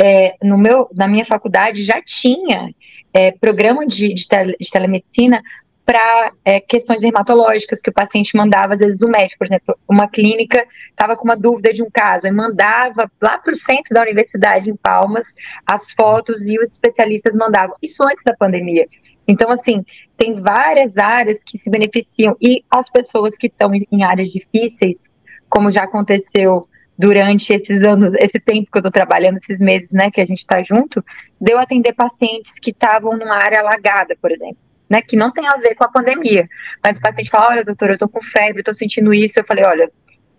é, 0.03 0.35
no 0.43 0.57
meu, 0.57 0.89
na 0.95 1.07
minha 1.07 1.27
faculdade 1.27 1.85
já 1.85 2.01
tinha 2.01 2.75
é, 3.13 3.33
programa 3.33 3.87
de, 3.87 4.15
de, 4.15 4.27
tele, 4.27 4.57
de 4.59 4.71
telemedicina 4.71 5.43
para 5.85 6.33
é, 6.45 6.61
questões 6.61 7.01
dermatológicas 7.01 7.81
que 7.83 7.91
o 7.91 7.93
paciente 7.93 8.37
mandava, 8.37 8.75
às 8.75 8.81
vezes, 8.81 9.03
o 9.03 9.09
médico, 9.09 9.39
por 9.39 9.47
exemplo, 9.47 9.77
uma 9.89 10.09
clínica 10.09 10.65
estava 10.89 11.17
com 11.17 11.25
uma 11.25 11.37
dúvida 11.37 11.73
de 11.73 11.83
um 11.83 11.91
caso 11.91 12.27
e 12.29 12.31
mandava 12.31 13.11
lá 13.21 13.37
para 13.39 13.53
o 13.53 13.57
centro 13.57 13.93
da 13.93 14.01
universidade, 14.03 14.71
em 14.71 14.77
Palmas, 14.77 15.27
as 15.67 15.93
fotos 15.93 16.47
e 16.47 16.59
os 16.59 16.71
especialistas 16.71 17.35
mandavam. 17.35 17.75
Isso 17.83 18.03
antes 18.05 18.25
da 18.25 18.37
pandemia. 18.37 18.87
Então, 19.27 19.51
assim, 19.51 19.85
tem 20.17 20.41
várias 20.41 20.97
áreas 20.97 21.43
que 21.43 21.59
se 21.59 21.69
beneficiam 21.69 22.37
e 22.41 22.65
as 22.71 22.89
pessoas 22.89 23.35
que 23.37 23.49
estão 23.49 23.73
em 23.75 24.05
áreas 24.05 24.29
difíceis, 24.29 25.13
como 25.49 25.71
já 25.71 25.83
aconteceu 25.83 26.69
durante 27.01 27.51
esses 27.51 27.83
anos, 27.83 28.13
esse 28.19 28.39
tempo 28.39 28.71
que 28.71 28.77
eu 28.77 28.81
estou 28.81 28.93
trabalhando, 28.93 29.39
esses 29.39 29.59
meses, 29.59 29.91
né, 29.91 30.11
que 30.11 30.21
a 30.21 30.27
gente 30.27 30.41
está 30.41 30.63
junto, 30.63 31.03
deu 31.41 31.59
atender 31.59 31.95
pacientes 31.95 32.53
que 32.61 32.73
estavam 32.73 33.17
numa 33.17 33.37
área 33.37 33.61
alagada, 33.61 34.15
por 34.21 34.31
exemplo, 34.31 34.59
né, 34.87 35.01
que 35.01 35.17
não 35.17 35.33
tem 35.33 35.47
a 35.47 35.57
ver 35.57 35.75
com 35.75 35.85
a 35.85 35.89
pandemia. 35.89 36.47
Mas 36.85 36.99
o 36.99 37.01
paciente 37.01 37.31
fala, 37.31 37.53
olha, 37.53 37.65
doutor, 37.65 37.89
eu 37.89 37.95
estou 37.95 38.07
com 38.07 38.21
febre, 38.21 38.61
estou 38.61 38.75
sentindo 38.75 39.15
isso. 39.15 39.41
Eu 39.41 39.45
falei, 39.45 39.65
olha, 39.65 39.91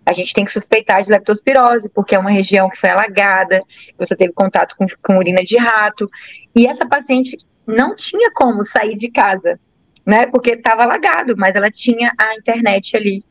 a 0.06 0.12
gente 0.12 0.32
tem 0.32 0.44
que 0.44 0.52
suspeitar 0.52 1.02
de 1.02 1.10
leptospirose, 1.10 1.88
porque 1.88 2.14
é 2.14 2.18
uma 2.18 2.30
região 2.30 2.70
que 2.70 2.78
foi 2.78 2.90
alagada, 2.90 3.60
você 3.98 4.14
teve 4.14 4.32
contato 4.32 4.76
com, 4.76 4.86
com 5.02 5.18
urina 5.18 5.42
de 5.42 5.56
rato. 5.56 6.08
E 6.54 6.68
essa 6.68 6.86
paciente 6.86 7.36
não 7.66 7.96
tinha 7.96 8.30
como 8.34 8.62
sair 8.62 8.94
de 8.94 9.10
casa, 9.10 9.58
né, 10.06 10.26
porque 10.26 10.52
estava 10.52 10.84
alagado, 10.84 11.34
mas 11.36 11.56
ela 11.56 11.72
tinha 11.72 12.12
a 12.16 12.36
internet 12.36 12.96
ali. 12.96 13.24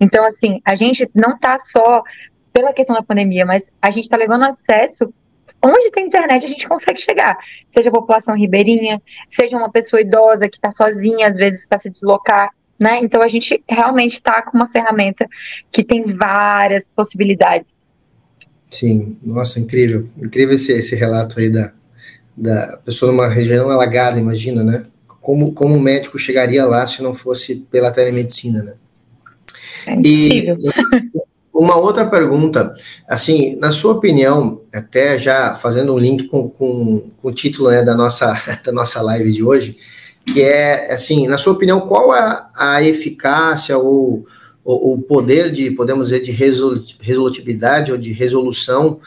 Então, 0.00 0.24
assim, 0.24 0.62
a 0.64 0.74
gente 0.74 1.06
não 1.14 1.34
está 1.34 1.58
só 1.58 2.02
pela 2.52 2.72
questão 2.72 2.94
da 2.94 3.02
pandemia, 3.02 3.46
mas 3.46 3.70
a 3.80 3.90
gente 3.90 4.04
está 4.04 4.16
levando 4.16 4.44
acesso 4.44 5.12
onde 5.62 5.90
tem 5.90 6.06
internet 6.06 6.44
a 6.44 6.48
gente 6.48 6.66
consegue 6.66 7.00
chegar, 7.00 7.36
seja 7.70 7.88
a 7.90 7.92
população 7.92 8.34
ribeirinha, 8.34 9.00
seja 9.28 9.56
uma 9.56 9.70
pessoa 9.70 10.00
idosa 10.00 10.48
que 10.48 10.56
está 10.56 10.70
sozinha 10.70 11.28
às 11.28 11.36
vezes 11.36 11.66
para 11.66 11.78
se 11.78 11.90
deslocar, 11.90 12.50
né? 12.78 13.00
Então 13.02 13.20
a 13.22 13.28
gente 13.28 13.62
realmente 13.68 14.14
está 14.14 14.40
com 14.42 14.56
uma 14.56 14.68
ferramenta 14.68 15.26
que 15.70 15.84
tem 15.84 16.04
várias 16.04 16.90
possibilidades. 16.90 17.70
Sim, 18.70 19.18
nossa, 19.22 19.60
incrível, 19.60 20.08
incrível 20.16 20.54
esse, 20.54 20.72
esse 20.72 20.94
relato 20.94 21.38
aí 21.38 21.50
da, 21.50 21.72
da 22.36 22.78
pessoa 22.84 23.12
numa 23.12 23.28
região 23.28 23.68
alagada, 23.68 24.18
imagina, 24.18 24.62
né? 24.62 24.84
Como, 25.20 25.52
como 25.52 25.76
o 25.76 25.80
médico 25.80 26.18
chegaria 26.18 26.64
lá 26.64 26.86
se 26.86 27.02
não 27.02 27.12
fosse 27.12 27.56
pela 27.70 27.90
telemedicina, 27.90 28.62
né? 28.62 28.74
É 29.86 29.92
impossível. 29.92 30.56
E 30.58 31.29
uma 31.52 31.76
outra 31.76 32.08
pergunta, 32.08 32.72
assim, 33.08 33.56
na 33.56 33.70
sua 33.70 33.92
opinião, 33.92 34.62
até 34.72 35.18
já 35.18 35.54
fazendo 35.54 35.92
um 35.92 35.98
link 35.98 36.28
com, 36.28 36.48
com, 36.48 37.10
com 37.20 37.28
o 37.28 37.32
título 37.32 37.70
né, 37.70 37.82
da, 37.82 37.94
nossa, 37.94 38.32
da 38.64 38.72
nossa 38.72 39.02
live 39.02 39.32
de 39.32 39.42
hoje, 39.42 39.76
que 40.24 40.42
é, 40.42 40.92
assim, 40.92 41.26
na 41.26 41.36
sua 41.36 41.52
opinião, 41.52 41.80
qual 41.80 42.14
é 42.14 42.46
a 42.54 42.82
eficácia 42.82 43.76
ou 43.76 44.24
o 44.64 44.98
poder 45.02 45.50
de, 45.50 45.70
podemos 45.72 46.10
dizer, 46.10 46.20
de 46.20 46.30
resolutividade 46.30 47.90
ou 47.90 47.98
de 47.98 48.12
resolução 48.12 49.00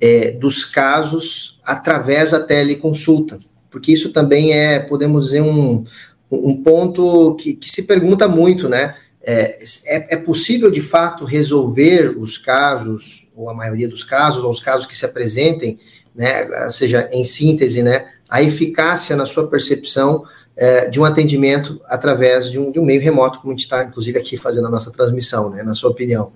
é, 0.00 0.30
dos 0.30 0.64
casos 0.64 1.58
através 1.64 2.30
da 2.30 2.40
teleconsulta? 2.40 3.38
Porque 3.70 3.92
isso 3.92 4.12
também 4.12 4.52
é, 4.52 4.78
podemos 4.78 5.26
dizer, 5.26 5.42
um, 5.42 5.84
um 6.30 6.62
ponto 6.62 7.34
que, 7.34 7.54
que 7.54 7.70
se 7.70 7.82
pergunta 7.82 8.26
muito, 8.26 8.68
né? 8.68 8.94
É, 9.22 9.58
é, 9.86 10.14
é, 10.14 10.16
possível 10.16 10.70
de 10.70 10.80
fato 10.80 11.24
resolver 11.24 12.16
os 12.18 12.38
casos, 12.38 13.28
ou 13.36 13.50
a 13.50 13.54
maioria 13.54 13.86
dos 13.86 14.02
casos, 14.02 14.42
ou 14.42 14.50
os 14.50 14.60
casos 14.60 14.86
que 14.86 14.96
se 14.96 15.04
apresentem, 15.04 15.78
né, 16.14 16.48
seja 16.70 17.08
em 17.12 17.24
síntese, 17.24 17.82
né, 17.82 18.08
a 18.28 18.42
eficácia 18.42 19.14
na 19.14 19.26
sua 19.26 19.48
percepção 19.48 20.24
é, 20.56 20.88
de 20.88 20.98
um 20.98 21.04
atendimento 21.04 21.80
através 21.86 22.50
de 22.50 22.58
um, 22.58 22.70
de 22.70 22.80
um, 22.80 22.84
meio 22.84 23.00
remoto, 23.00 23.40
como 23.40 23.52
a 23.52 23.56
gente 23.56 23.64
está, 23.64 23.84
inclusive, 23.84 24.18
aqui 24.18 24.38
fazendo 24.38 24.68
a 24.68 24.70
nossa 24.70 24.90
transmissão, 24.90 25.50
né, 25.50 25.62
na 25.62 25.74
sua 25.74 25.90
opinião. 25.90 26.32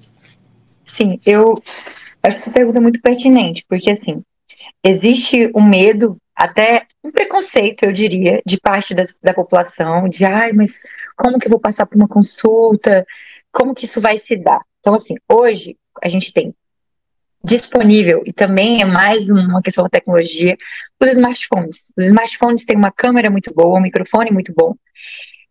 Sim, 0.85 1.19
eu 1.25 1.55
acho 2.23 2.39
essa 2.39 2.51
pergunta 2.51 2.81
muito 2.81 3.01
pertinente, 3.01 3.65
porque 3.67 3.91
assim, 3.91 4.23
existe 4.85 5.51
o 5.55 5.61
um 5.61 5.67
medo 5.67 6.19
até 6.35 6.87
um 7.03 7.11
preconceito, 7.11 7.85
eu 7.85 7.93
diria, 7.93 8.43
de 8.45 8.59
parte 8.59 8.95
das, 8.95 9.17
da 9.23 9.33
população, 9.33 10.09
de 10.09 10.25
ai, 10.25 10.53
mas 10.53 10.83
como 11.17 11.39
que 11.39 11.47
eu 11.47 11.51
vou 11.51 11.61
passar 11.61 11.87
por 11.87 11.97
uma 11.97 12.09
consulta? 12.09 13.07
Como 13.53 13.75
que 13.75 13.85
isso 13.85 14.01
vai 14.01 14.19
se 14.19 14.37
dar? 14.37 14.61
Então, 14.81 14.95
assim, 14.95 15.15
hoje 15.31 15.77
a 16.03 16.09
gente 16.09 16.33
tem 16.33 16.55
disponível, 17.43 18.23
e 18.25 18.33
também 18.33 18.81
é 18.81 18.85
mais 18.87 19.29
uma 19.29 19.61
questão 19.63 19.85
da 19.85 19.91
tecnologia, 19.91 20.57
os 21.01 21.09
smartphones. 21.11 21.93
Os 21.97 22.07
smartphones 22.07 22.65
têm 22.65 22.77
uma 22.77 22.91
câmera 22.91 23.31
muito 23.31 23.53
boa, 23.53 23.79
um 23.79 23.83
microfone 23.83 24.31
muito 24.31 24.53
bom, 24.57 24.75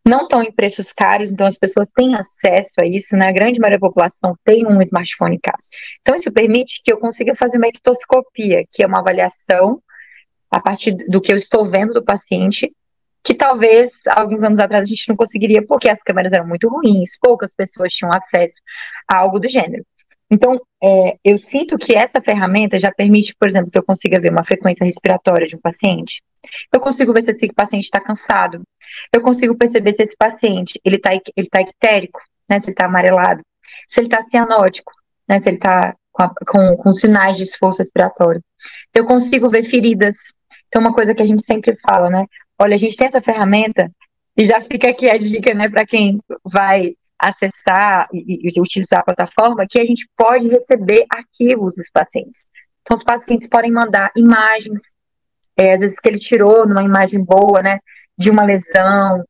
não 0.05 0.23
estão 0.23 0.43
em 0.43 0.51
preços 0.51 0.91
caros, 0.91 1.31
então 1.31 1.47
as 1.47 1.57
pessoas 1.57 1.89
têm 1.95 2.15
acesso 2.15 2.73
a 2.81 2.85
isso, 2.85 3.15
né? 3.15 3.27
A 3.27 3.31
grande 3.31 3.59
maioria 3.59 3.79
da 3.79 3.87
população 3.87 4.33
tem 4.43 4.65
um 4.65 4.81
smartphone 4.81 5.35
em 5.35 5.39
casa. 5.39 5.69
Então, 6.01 6.15
isso 6.15 6.31
permite 6.31 6.81
que 6.83 6.91
eu 6.91 6.97
consiga 6.97 7.33
fazer 7.35 7.57
uma 7.57 7.67
ectoscopia, 7.67 8.65
que 8.69 8.83
é 8.83 8.87
uma 8.87 8.99
avaliação 8.99 9.81
a 10.53 10.59
partir 10.59 10.95
do 11.09 11.19
que 11.19 11.33
eu 11.33 11.37
estou 11.37 11.67
vendo 11.67 11.93
do 11.93 12.03
paciente, 12.03 12.71
que 13.23 13.33
talvez 13.33 13.91
alguns 14.07 14.43
anos 14.43 14.59
atrás 14.59 14.83
a 14.83 14.87
gente 14.87 15.09
não 15.09 15.15
conseguiria, 15.15 15.65
porque 15.65 15.89
as 15.89 16.03
câmeras 16.03 16.31
eram 16.31 16.47
muito 16.47 16.69
ruins, 16.69 17.17
poucas 17.19 17.55
pessoas 17.55 17.91
tinham 17.91 18.13
acesso 18.13 18.61
a 19.07 19.17
algo 19.17 19.39
do 19.39 19.49
gênero. 19.49 19.83
Então, 20.29 20.61
é, 20.83 21.17
eu 21.23 21.39
sinto 21.39 21.75
que 21.75 21.95
essa 21.95 22.21
ferramenta 22.21 22.77
já 22.77 22.91
permite, 22.91 23.35
por 23.39 23.47
exemplo, 23.47 23.71
que 23.71 23.77
eu 23.77 23.83
consiga 23.83 24.19
ver 24.19 24.31
uma 24.31 24.43
frequência 24.43 24.85
respiratória 24.85 25.47
de 25.47 25.55
um 25.55 25.59
paciente. 25.59 26.21
Eu 26.71 26.79
consigo 26.79 27.13
ver 27.13 27.23
se 27.23 27.31
esse 27.31 27.47
paciente 27.47 27.85
está 27.85 27.99
cansado. 27.99 28.61
Eu 29.11 29.21
consigo 29.21 29.57
perceber 29.57 29.93
se 29.93 30.03
esse 30.03 30.15
paciente 30.15 30.79
ele 30.85 30.97
está 30.97 31.11
ele 31.13 31.49
tá 31.49 31.61
ictérico, 31.61 32.19
né, 32.47 32.59
se 32.59 32.67
ele 32.67 32.73
está 32.73 32.85
amarelado, 32.85 33.41
se 33.87 33.99
ele 33.99 34.07
está 34.07 34.21
cianótico, 34.21 34.91
né, 35.27 35.39
se 35.39 35.49
ele 35.49 35.57
está 35.57 35.95
com, 36.11 36.29
com, 36.47 36.77
com 36.77 36.93
sinais 36.93 37.37
de 37.37 37.43
esforço 37.43 37.79
respiratório. 37.79 38.41
Eu 38.93 39.05
consigo 39.05 39.49
ver 39.49 39.63
feridas, 39.63 40.17
então, 40.73 40.81
uma 40.81 40.95
coisa 40.95 41.13
que 41.13 41.21
a 41.21 41.25
gente 41.25 41.43
sempre 41.43 41.75
fala, 41.75 42.09
né? 42.09 42.25
Olha, 42.59 42.73
a 42.73 42.77
gente 42.77 42.97
tem 42.97 43.05
essa 43.05 43.21
ferramenta, 43.21 43.91
e 44.35 44.47
já 44.47 44.59
fica 44.61 44.89
aqui 44.89 45.07
a 45.07 45.15
dica, 45.19 45.53
né, 45.53 45.69
para 45.69 45.85
quem 45.85 46.19
vai 46.43 46.95
acessar 47.19 48.07
e, 48.11 48.49
e, 48.49 48.59
utilizar 48.59 49.01
a 49.01 49.03
plataforma, 49.03 49.67
que 49.69 49.79
a 49.79 49.85
gente 49.85 50.09
pode 50.17 50.47
receber 50.47 51.05
arquivos 51.11 51.75
dos 51.75 51.87
pacientes. 51.93 52.49
Então, 52.81 52.97
os 52.97 53.03
pacientes 53.03 53.47
podem 53.47 53.71
mandar 53.71 54.11
imagens, 54.15 54.81
é, 55.55 55.73
às 55.73 55.81
vezes 55.81 55.99
que 55.99 56.09
ele 56.09 56.17
tirou 56.17 56.67
numa 56.67 56.81
imagem 56.81 57.23
boa, 57.23 57.61
né, 57.61 57.77
de 58.17 58.31
uma 58.31 58.43
lesão, 58.43 59.23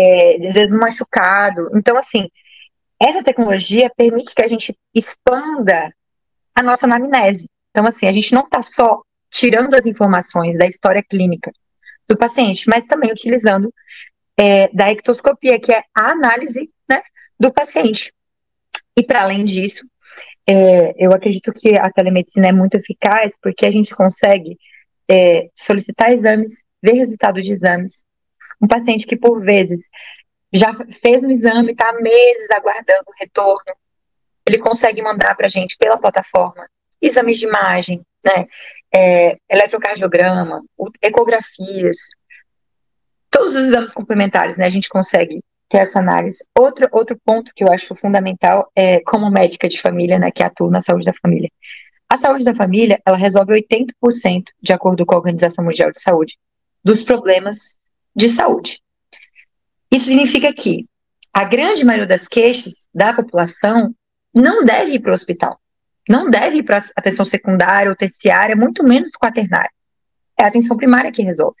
é, 0.00 0.48
às 0.48 0.54
vezes 0.54 0.74
um 0.74 0.80
machucado. 0.80 1.68
Então, 1.76 1.96
assim, 1.96 2.28
essa 3.00 3.22
tecnologia 3.22 3.88
permite 3.96 4.34
que 4.34 4.42
a 4.42 4.48
gente 4.48 4.76
expanda 4.92 5.94
a 6.56 6.60
nossa 6.60 6.86
anamnese. 6.86 7.48
Então, 7.70 7.86
assim, 7.86 8.08
a 8.08 8.12
gente 8.12 8.34
não 8.34 8.42
está 8.42 8.64
só 8.64 9.00
tirando 9.30 9.74
as 9.74 9.86
informações 9.86 10.56
da 10.56 10.66
história 10.66 11.02
clínica 11.02 11.52
do 12.08 12.16
paciente, 12.16 12.68
mas 12.68 12.86
também 12.86 13.12
utilizando 13.12 13.72
é, 14.36 14.68
da 14.68 14.90
ectoscopia, 14.90 15.60
que 15.60 15.72
é 15.72 15.82
a 15.94 16.12
análise 16.12 16.70
né, 16.88 17.02
do 17.38 17.52
paciente. 17.52 18.12
E 18.96 19.02
para 19.02 19.22
além 19.22 19.44
disso, 19.44 19.84
é, 20.48 20.94
eu 20.96 21.12
acredito 21.12 21.52
que 21.52 21.76
a 21.76 21.90
telemedicina 21.90 22.48
é 22.48 22.52
muito 22.52 22.76
eficaz 22.76 23.36
porque 23.40 23.66
a 23.66 23.70
gente 23.70 23.94
consegue 23.94 24.56
é, 25.08 25.48
solicitar 25.54 26.12
exames, 26.12 26.64
ver 26.82 26.92
resultado 26.92 27.40
de 27.42 27.52
exames. 27.52 28.04
Um 28.60 28.66
paciente 28.66 29.06
que, 29.06 29.16
por 29.16 29.40
vezes, 29.40 29.88
já 30.52 30.74
fez 31.02 31.22
um 31.22 31.30
exame, 31.30 31.72
está 31.72 31.92
meses 31.92 32.50
aguardando 32.50 33.04
o 33.06 33.18
retorno, 33.20 33.74
ele 34.46 34.58
consegue 34.58 35.02
mandar 35.02 35.36
para 35.36 35.46
a 35.46 35.50
gente 35.50 35.76
pela 35.76 35.98
plataforma 35.98 36.66
exames 37.00 37.38
de 37.38 37.46
imagem, 37.46 38.02
né? 38.24 38.46
É, 38.94 39.36
eletrocardiograma, 39.48 40.62
ecografias, 41.02 41.96
todos 43.30 43.54
os 43.54 43.66
exames 43.66 43.92
complementares, 43.92 44.56
né? 44.56 44.66
A 44.66 44.70
gente 44.70 44.88
consegue 44.88 45.40
ter 45.68 45.78
essa 45.78 45.98
análise. 45.98 46.44
Outro, 46.58 46.88
outro 46.90 47.18
ponto 47.24 47.52
que 47.54 47.62
eu 47.62 47.70
acho 47.70 47.94
fundamental 47.94 48.70
é, 48.74 49.00
como 49.00 49.30
médica 49.30 49.68
de 49.68 49.80
família, 49.80 50.18
né, 50.18 50.30
que 50.30 50.42
atua 50.42 50.70
na 50.70 50.80
saúde 50.80 51.04
da 51.04 51.12
família. 51.12 51.50
A 52.08 52.16
saúde 52.16 52.44
da 52.44 52.54
família, 52.54 52.98
ela 53.04 53.18
resolve 53.18 53.52
80%, 53.52 54.44
de 54.62 54.72
acordo 54.72 55.04
com 55.04 55.14
a 55.14 55.18
Organização 55.18 55.64
Mundial 55.64 55.92
de 55.92 56.00
Saúde, 56.00 56.38
dos 56.82 57.02
problemas 57.02 57.78
de 58.16 58.30
saúde. 58.30 58.80
Isso 59.92 60.06
significa 60.06 60.52
que 60.52 60.86
a 61.32 61.44
grande 61.44 61.84
maioria 61.84 62.06
das 62.06 62.26
queixas 62.26 62.86
da 62.94 63.12
população 63.12 63.94
não 64.34 64.64
deve 64.64 64.92
ir 64.92 65.00
para 65.00 65.10
o 65.12 65.14
hospital, 65.14 65.60
não 66.08 66.30
deve 66.30 66.58
ir 66.58 66.62
para 66.62 66.82
atenção 66.96 67.24
secundária 67.24 67.90
ou 67.90 67.96
terciária, 67.96 68.56
muito 68.56 68.82
menos 68.82 69.12
quaternária. 69.12 69.70
É 70.38 70.44
a 70.44 70.48
atenção 70.48 70.76
primária 70.76 71.12
que 71.12 71.22
resolve. 71.22 71.56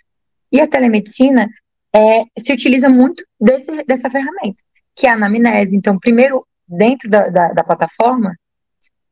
E 0.50 0.60
a 0.60 0.66
telemedicina 0.66 1.48
é, 1.94 2.24
se 2.38 2.52
utiliza 2.52 2.88
muito 2.88 3.22
desse, 3.38 3.84
dessa 3.84 4.08
ferramenta, 4.08 4.62
que 4.94 5.06
é 5.06 5.10
a 5.10 5.14
anamnese. 5.14 5.76
Então, 5.76 5.98
primeiro, 5.98 6.46
dentro 6.66 7.08
da, 7.08 7.28
da, 7.28 7.48
da 7.48 7.64
plataforma, 7.64 8.34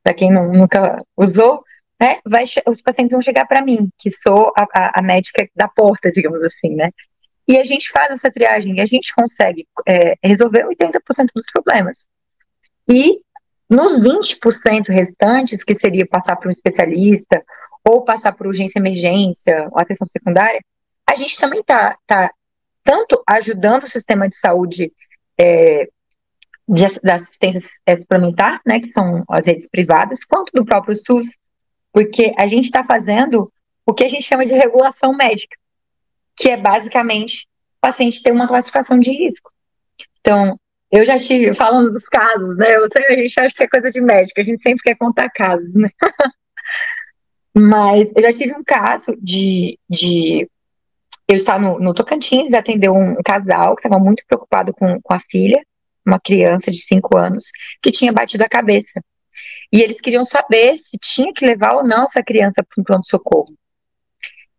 para 0.02 0.14
quem 0.14 0.31
não, 0.31 0.52
nunca 0.52 0.97
usou, 1.16 1.62
né, 2.00 2.19
vai, 2.25 2.45
os 2.66 2.83
pacientes 2.83 3.12
vão 3.12 3.23
chegar 3.23 3.47
para 3.47 3.62
mim, 3.62 3.88
que 3.99 4.11
sou 4.11 4.52
a, 4.57 4.66
a, 4.73 5.00
a, 5.00 5.02
médica 5.02 5.49
da 5.55 5.66
porta, 5.69 6.12
digamos 6.12 6.43
assim, 6.43 6.75
né? 6.75 6.90
E 7.49 7.59
a 7.59 7.64
gente 7.64 7.90
faz 7.90 8.11
essa 8.11 8.31
triagem 8.31 8.76
e 8.76 8.81
a 8.81 8.87
gente 8.87 9.14
consegue 9.14 9.66
é, 9.87 10.14
resolver 10.23 10.66
80% 10.66 11.28
dos 11.35 11.47
problemas. 11.52 12.07
E 12.88 13.21
nos 13.68 14.00
20% 14.00 14.88
restantes, 14.88 15.64
que 15.64 15.75
seria 15.75 16.06
passar 16.06 16.37
para 16.37 16.49
um 16.49 16.50
especialista, 16.50 17.44
ou 17.85 18.04
passar 18.04 18.32
por 18.32 18.46
urgência 18.46 18.78
emergência, 18.78 19.68
ou 19.70 19.80
atenção 19.80 20.06
secundária, 20.06 20.61
a 21.06 21.16
gente 21.16 21.38
também 21.38 21.61
está 21.61 21.96
tá 22.06 22.30
tanto 22.82 23.23
ajudando 23.26 23.85
o 23.85 23.90
sistema 23.90 24.28
de 24.28 24.37
saúde 24.37 24.92
é, 25.38 25.88
de, 26.68 27.00
da 27.02 27.16
assistência 27.16 27.68
suplementar, 27.96 28.61
né, 28.66 28.80
que 28.80 28.88
são 28.88 29.25
as 29.28 29.46
redes 29.46 29.68
privadas, 29.68 30.25
quanto 30.25 30.52
do 30.52 30.64
próprio 30.64 30.96
SUS, 30.96 31.26
porque 31.92 32.32
a 32.37 32.46
gente 32.46 32.64
está 32.64 32.85
fazendo 32.85 33.52
o 33.85 33.94
que 33.94 34.04
a 34.04 34.08
gente 34.08 34.25
chama 34.25 34.44
de 34.44 34.52
regulação 34.52 35.12
médica, 35.14 35.56
que 36.37 36.50
é 36.50 36.56
basicamente 36.56 37.46
o 37.78 37.80
paciente 37.80 38.23
ter 38.23 38.32
uma 38.32 38.49
classificação 38.49 38.99
de 38.99 39.11
risco. 39.11 39.52
Então, 40.20 40.58
eu 40.90 41.05
já 41.05 41.19
tive, 41.19 41.55
falando 41.55 41.93
dos 41.93 42.05
casos, 42.05 42.57
né, 42.57 42.76
eu 42.76 42.87
sei, 42.88 43.07
a 43.07 43.23
gente 43.23 43.40
acha 43.40 43.55
que 43.55 43.64
é 43.64 43.69
coisa 43.69 43.90
de 43.90 44.00
médico, 44.00 44.40
a 44.40 44.45
gente 44.45 44.62
sempre 44.62 44.83
quer 44.85 44.97
contar 44.97 45.28
casos, 45.31 45.75
né, 45.75 45.90
mas 47.55 48.12
eu 48.14 48.23
já 48.23 48.33
tive 48.33 48.55
um 48.55 48.64
caso 48.64 49.16
de, 49.21 49.78
de 49.88 50.49
eu 51.28 51.37
estava 51.37 51.59
no, 51.59 51.81
no 51.81 51.95
Tocantins 51.95 52.52
atendeu 52.52 52.95
um 52.95 53.16
casal 53.25 53.75
que 53.75 53.87
estava 53.87 54.02
muito 54.02 54.23
preocupado 54.26 54.73
com, 54.73 55.00
com 55.02 55.14
a 55.14 55.21
filha, 55.31 55.61
uma 56.07 56.21
criança 56.21 56.71
de 56.71 56.81
5 56.81 57.16
anos, 57.16 57.47
que 57.83 57.90
tinha 57.90 58.12
batido 58.12 58.45
a 58.45 58.49
cabeça. 58.49 59.02
E 59.73 59.83
eles 59.83 60.00
queriam 60.00 60.25
saber 60.25 60.76
se 60.76 60.97
tinha 60.99 61.33
que 61.33 61.45
levar 61.45 61.73
ou 61.73 61.85
não 61.85 62.05
essa 62.05 62.23
criança 62.23 62.62
para 62.62 62.81
um 62.81 62.85
pronto-socorro. 62.85 63.52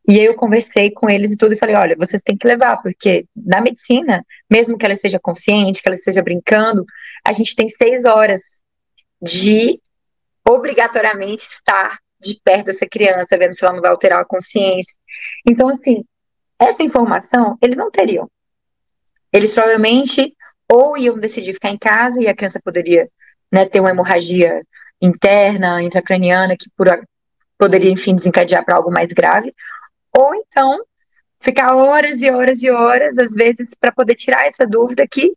E 0.07 0.19
aí 0.19 0.25
eu 0.25 0.35
conversei 0.35 0.89
com 0.89 1.09
eles 1.09 1.31
e 1.31 1.37
tudo 1.37 1.53
e 1.53 1.57
falei, 1.57 1.75
olha, 1.75 1.95
vocês 1.97 2.21
têm 2.21 2.37
que 2.37 2.47
levar, 2.47 2.77
porque 2.81 3.25
na 3.35 3.59
medicina, 3.59 4.25
mesmo 4.49 4.77
que 4.77 4.85
ela 4.85 4.93
esteja 4.93 5.19
consciente, 5.19 5.81
que 5.81 5.89
ela 5.89 5.95
esteja 5.95 6.23
brincando, 6.23 6.85
a 7.25 7.33
gente 7.33 7.53
tem 7.55 7.67
seis 7.67 8.05
horas 8.05 8.41
de 9.21 9.81
obrigatoriamente 10.47 11.43
estar 11.43 11.99
de 12.21 12.39
perto 12.41 12.67
dessa 12.67 12.87
criança, 12.87 13.37
vendo 13.37 13.53
se 13.53 13.65
ela 13.65 13.73
não 13.73 13.81
vai 13.81 13.91
alterar 13.91 14.19
a 14.19 14.25
consciência. 14.25 14.95
Então, 15.45 15.67
assim, 15.67 16.05
essa 16.57 16.81
informação 16.83 17.57
eles 17.61 17.77
não 17.77 17.91
teriam. 17.91 18.29
Eles 19.31 19.53
provavelmente 19.53 20.33
ou 20.71 20.97
iam 20.97 21.19
decidir 21.19 21.53
ficar 21.53 21.69
em 21.69 21.77
casa 21.77 22.21
e 22.21 22.27
a 22.27 22.35
criança 22.35 22.61
poderia 22.63 23.09
né, 23.51 23.65
ter 23.65 23.79
uma 23.79 23.89
hemorragia 23.89 24.63
interna, 25.01 25.81
intracraniana, 25.81 26.57
que 26.57 26.69
por, 26.75 26.87
poderia, 27.57 27.91
enfim, 27.91 28.15
desencadear 28.15 28.65
para 28.65 28.75
algo 28.75 28.91
mais 28.91 29.11
grave, 29.11 29.53
ou 30.17 30.33
então 30.33 30.83
ficar 31.39 31.75
horas 31.75 32.23
e 32.23 32.31
horas 32.31 32.63
e 32.63 32.71
horas, 32.71 33.15
às 33.19 33.33
vezes, 33.33 33.69
para 33.79 33.91
poder 33.91 34.15
tirar 34.15 34.47
essa 34.47 34.65
dúvida 34.65 35.07
que 35.07 35.33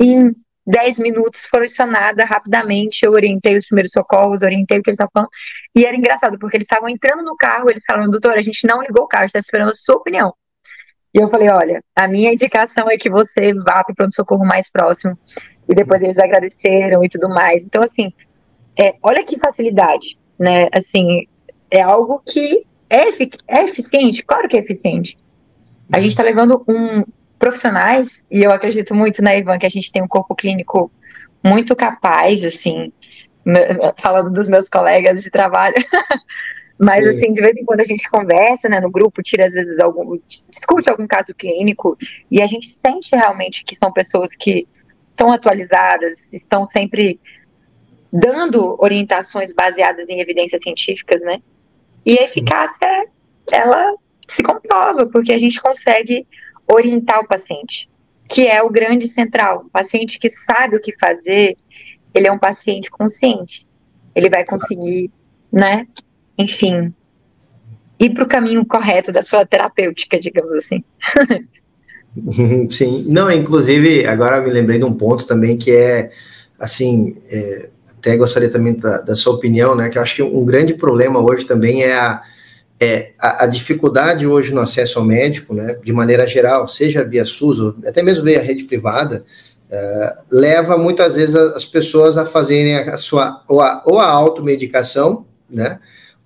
em 0.00 0.34
10 0.66 0.98
minutos 0.98 1.46
foi 1.46 1.68
solucionada 1.68 2.24
rapidamente. 2.24 3.04
Eu 3.04 3.12
orientei 3.12 3.56
os 3.56 3.66
primeiros 3.66 3.92
socorros, 3.92 4.42
orientei 4.42 4.78
o 4.78 4.82
que 4.82 4.90
eles 4.90 4.96
estavam 4.96 5.12
falando. 5.14 5.30
E 5.74 5.86
era 5.86 5.96
engraçado, 5.96 6.36
porque 6.38 6.56
eles 6.56 6.66
estavam 6.66 6.88
entrando 6.88 7.22
no 7.22 7.36
carro, 7.36 7.70
eles 7.70 7.84
falaram, 7.86 8.10
doutor, 8.10 8.36
a 8.36 8.42
gente 8.42 8.66
não 8.66 8.82
ligou 8.82 9.04
o 9.04 9.08
carro, 9.08 9.26
está 9.26 9.38
esperando 9.38 9.70
a 9.70 9.74
sua 9.74 9.94
opinião. 9.94 10.34
E 11.14 11.18
eu 11.18 11.28
falei, 11.30 11.48
olha, 11.48 11.82
a 11.96 12.08
minha 12.08 12.32
indicação 12.32 12.90
é 12.90 12.98
que 12.98 13.08
você 13.08 13.54
vá 13.54 13.84
para 13.84 13.92
o 13.92 13.94
pronto-socorro 13.94 14.44
mais 14.44 14.70
próximo. 14.70 15.16
E 15.68 15.74
depois 15.74 16.02
eles 16.02 16.18
agradeceram 16.18 17.04
e 17.04 17.08
tudo 17.08 17.28
mais. 17.28 17.64
Então, 17.64 17.82
assim, 17.82 18.12
é, 18.78 18.94
olha 19.00 19.24
que 19.24 19.38
facilidade, 19.38 20.18
né? 20.38 20.68
Assim, 20.72 21.26
é 21.70 21.80
algo 21.80 22.20
que 22.26 22.67
é, 22.90 23.04
é 23.48 23.64
eficiente? 23.64 24.22
Claro 24.22 24.48
que 24.48 24.56
é 24.56 24.60
eficiente. 24.60 25.18
A 25.92 26.00
gente 26.00 26.10
está 26.10 26.22
levando 26.22 26.62
um 26.68 27.04
profissionais, 27.38 28.24
e 28.30 28.42
eu 28.42 28.50
acredito 28.50 28.94
muito, 28.94 29.22
né, 29.22 29.38
Ivan, 29.38 29.58
que 29.58 29.66
a 29.66 29.70
gente 29.70 29.92
tem 29.92 30.02
um 30.02 30.08
corpo 30.08 30.34
clínico 30.34 30.90
muito 31.44 31.76
capaz, 31.76 32.44
assim, 32.44 32.92
falando 33.96 34.30
dos 34.30 34.48
meus 34.48 34.68
colegas 34.68 35.22
de 35.22 35.30
trabalho, 35.30 35.76
Mas, 36.78 37.04
Sim. 37.04 37.10
assim, 37.10 37.32
de 37.32 37.40
vez 37.40 37.56
em 37.56 37.64
quando 37.64 37.80
a 37.80 37.84
gente 37.84 38.08
conversa, 38.08 38.68
né, 38.68 38.80
no 38.80 38.88
grupo, 38.88 39.20
tira 39.20 39.44
às 39.44 39.52
vezes 39.52 39.80
algum, 39.80 40.16
discute 40.48 40.88
algum 40.88 41.08
caso 41.08 41.34
clínico, 41.34 41.98
e 42.30 42.40
a 42.40 42.46
gente 42.46 42.68
sente 42.68 43.16
realmente 43.16 43.64
que 43.64 43.74
são 43.74 43.92
pessoas 43.92 44.30
que 44.36 44.68
estão 45.10 45.32
atualizadas, 45.32 46.32
estão 46.32 46.64
sempre 46.64 47.18
dando 48.12 48.80
orientações 48.80 49.52
baseadas 49.52 50.08
em 50.08 50.20
evidências 50.20 50.62
científicas, 50.62 51.20
né? 51.20 51.42
E 52.08 52.18
a 52.18 52.24
eficácia, 52.24 53.06
ela 53.52 53.94
se 54.26 54.42
comprova, 54.42 55.10
porque 55.10 55.30
a 55.30 55.38
gente 55.38 55.60
consegue 55.60 56.26
orientar 56.66 57.20
o 57.20 57.28
paciente, 57.28 57.86
que 58.26 58.46
é 58.46 58.62
o 58.62 58.70
grande 58.70 59.06
central. 59.08 59.66
O 59.66 59.68
paciente 59.68 60.18
que 60.18 60.30
sabe 60.30 60.74
o 60.74 60.80
que 60.80 60.96
fazer, 60.98 61.54
ele 62.14 62.26
é 62.26 62.32
um 62.32 62.38
paciente 62.38 62.90
consciente. 62.90 63.68
Ele 64.14 64.30
vai 64.30 64.42
conseguir, 64.42 65.10
né, 65.52 65.86
enfim, 66.38 66.94
ir 68.00 68.14
para 68.14 68.24
o 68.24 68.28
caminho 68.28 68.64
correto 68.64 69.12
da 69.12 69.22
sua 69.22 69.44
terapêutica, 69.44 70.18
digamos 70.18 70.52
assim. 70.52 70.82
Sim, 72.70 73.04
não, 73.06 73.30
inclusive, 73.30 74.06
agora 74.06 74.40
me 74.40 74.50
lembrei 74.50 74.78
de 74.78 74.84
um 74.86 74.94
ponto 74.94 75.26
também 75.26 75.58
que 75.58 75.72
é, 75.72 76.10
assim, 76.58 77.20
é, 77.30 77.68
até 77.98 78.16
gostaria 78.16 78.48
também 78.48 78.74
da, 78.74 79.00
da, 79.00 79.16
sua 79.16 79.34
opinião, 79.34 79.74
né, 79.74 79.88
que 79.88 79.98
eu 79.98 80.02
acho 80.02 80.16
que 80.16 80.22
um 80.22 80.44
grande 80.44 80.74
problema 80.74 81.20
hoje 81.20 81.44
também 81.44 81.82
é 81.82 81.94
a, 81.94 82.22
é 82.80 83.10
a, 83.18 83.44
a, 83.44 83.46
dificuldade 83.46 84.26
hoje 84.26 84.54
no 84.54 84.60
acesso 84.60 84.98
ao 84.98 85.04
médico, 85.04 85.52
né, 85.52 85.78
de 85.84 85.92
maneira 85.92 86.26
geral, 86.26 86.68
seja 86.68 87.04
via 87.04 87.26
SUS, 87.26 87.58
ou 87.58 87.76
até 87.86 88.02
mesmo 88.02 88.24
via 88.24 88.40
rede 88.40 88.64
privada, 88.64 89.24
uh, 89.70 90.22
leva 90.30 90.78
muitas 90.78 91.16
vezes 91.16 91.34
as 91.34 91.64
pessoas 91.64 92.16
a 92.16 92.24
fazerem 92.24 92.76
a 92.76 92.96
sua, 92.96 93.42
ou 93.48 93.60
a, 93.60 93.82
ou 93.84 93.98
a 93.98 94.06
automedicação, 94.06 95.26
né, 95.50 95.80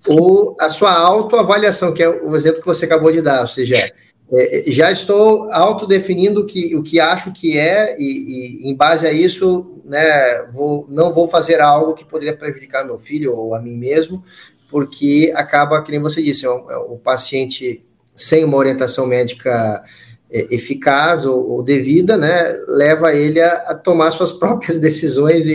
ou 0.07 0.55
a 0.59 0.69
sua 0.69 0.91
autoavaliação, 0.91 1.93
que 1.93 2.03
é 2.03 2.09
o 2.09 2.35
exemplo 2.35 2.61
que 2.61 2.67
você 2.67 2.85
acabou 2.85 3.11
de 3.11 3.21
dar, 3.21 3.41
ou 3.41 3.47
seja, 3.47 3.91
é, 4.31 4.63
já 4.67 4.91
estou 4.91 5.51
autodefinindo 5.51 6.41
o 6.41 6.45
que, 6.45 6.75
o 6.75 6.81
que 6.81 6.99
acho 6.99 7.31
que 7.33 7.57
é, 7.57 7.95
e, 7.99 8.63
e, 8.63 8.69
em 8.69 8.75
base 8.75 9.05
a 9.05 9.11
isso, 9.11 9.81
né, 9.85 10.43
vou, 10.51 10.85
não 10.89 11.13
vou 11.13 11.27
fazer 11.27 11.61
algo 11.61 11.93
que 11.93 12.05
poderia 12.05 12.35
prejudicar 12.35 12.85
meu 12.85 12.97
filho 12.97 13.35
ou 13.35 13.53
a 13.53 13.61
mim 13.61 13.75
mesmo, 13.75 14.23
porque 14.69 15.31
acaba, 15.35 15.81
que 15.83 15.91
nem 15.91 16.01
você 16.01 16.21
disse, 16.21 16.47
o, 16.47 16.71
é 16.71 16.77
o 16.77 16.95
é 16.95 16.97
paciente 17.03 17.85
sem 18.15 18.43
uma 18.43 18.57
orientação 18.57 19.05
médica 19.05 19.83
é, 20.31 20.47
eficaz 20.55 21.25
ou, 21.25 21.47
ou, 21.51 21.63
devida, 21.63 22.17
né, 22.17 22.55
leva 22.67 23.13
ele 23.13 23.39
a, 23.39 23.53
a, 23.53 23.75
tomar 23.75 24.09
suas 24.11 24.31
próprias 24.33 24.79
decisões 24.79 25.45
e, 25.45 25.51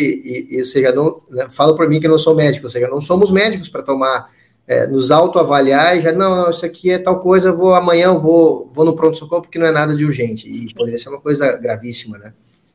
e, 0.50 0.60
e 0.60 0.64
seja, 0.64 0.92
não, 0.92 1.16
né, 1.30 1.48
falo 1.50 1.74
para 1.74 1.88
mim 1.88 2.00
que 2.00 2.06
não 2.06 2.18
sou 2.18 2.34
médico, 2.34 2.66
ou 2.66 2.70
seja, 2.70 2.86
não 2.86 3.00
somos 3.00 3.32
médicos 3.32 3.68
para 3.68 3.82
tomar 3.82 4.30
é, 4.68 4.86
nos 4.86 5.10
autoavaliar 5.10 5.96
e 5.96 6.02
já, 6.02 6.12
não, 6.12 6.50
isso 6.50 6.66
aqui 6.66 6.90
é 6.90 6.98
tal 6.98 7.20
coisa, 7.20 7.50
vou 7.50 7.74
amanhã 7.74 8.12
vou, 8.14 8.70
vou 8.70 8.84
no 8.84 8.94
pronto-socorro 8.94 9.40
porque 9.42 9.58
não 9.58 9.66
é 9.66 9.72
nada 9.72 9.96
de 9.96 10.04
urgente. 10.04 10.46
E 10.46 10.52
Sim. 10.52 10.74
poderia 10.74 11.00
ser 11.00 11.08
uma 11.08 11.20
coisa 11.20 11.56
gravíssima, 11.56 12.18
né? 12.18 12.34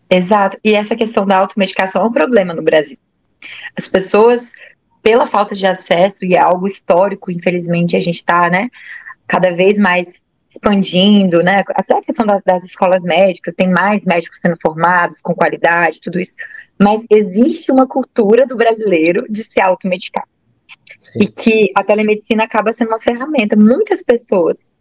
Exato. 0.09 0.57
E 0.63 0.73
essa 0.73 0.95
questão 0.95 1.25
da 1.25 1.37
automedicação 1.37 2.01
é 2.01 2.05
um 2.05 2.11
problema 2.11 2.53
no 2.53 2.63
Brasil. 2.63 2.97
As 3.77 3.87
pessoas, 3.87 4.53
pela 5.03 5.27
falta 5.27 5.53
de 5.53 5.67
acesso, 5.67 6.25
e 6.25 6.33
é 6.33 6.39
algo 6.39 6.67
histórico, 6.67 7.31
infelizmente, 7.31 7.95
a 7.95 7.99
gente 7.99 8.17
está, 8.17 8.49
né, 8.49 8.69
cada 9.27 9.55
vez 9.55 9.77
mais 9.77 10.23
expandindo, 10.49 11.43
né, 11.43 11.63
até 11.69 11.97
a 11.97 12.01
questão 12.01 12.25
das, 12.25 12.41
das 12.43 12.63
escolas 12.63 13.03
médicas, 13.03 13.55
tem 13.55 13.69
mais 13.69 14.03
médicos 14.03 14.39
sendo 14.39 14.57
formados, 14.61 15.21
com 15.21 15.33
qualidade, 15.35 16.01
tudo 16.01 16.19
isso. 16.19 16.35
Mas 16.79 17.05
existe 17.09 17.71
uma 17.71 17.87
cultura 17.87 18.47
do 18.47 18.55
brasileiro 18.55 19.25
de 19.29 19.43
se 19.43 19.61
automedicar. 19.61 20.25
Sim. 21.03 21.19
E 21.21 21.27
que 21.27 21.71
a 21.75 21.83
telemedicina 21.83 22.43
acaba 22.43 22.73
sendo 22.73 22.89
uma 22.89 22.99
ferramenta. 22.99 23.55
Muitas 23.55 24.01
pessoas 24.01 24.71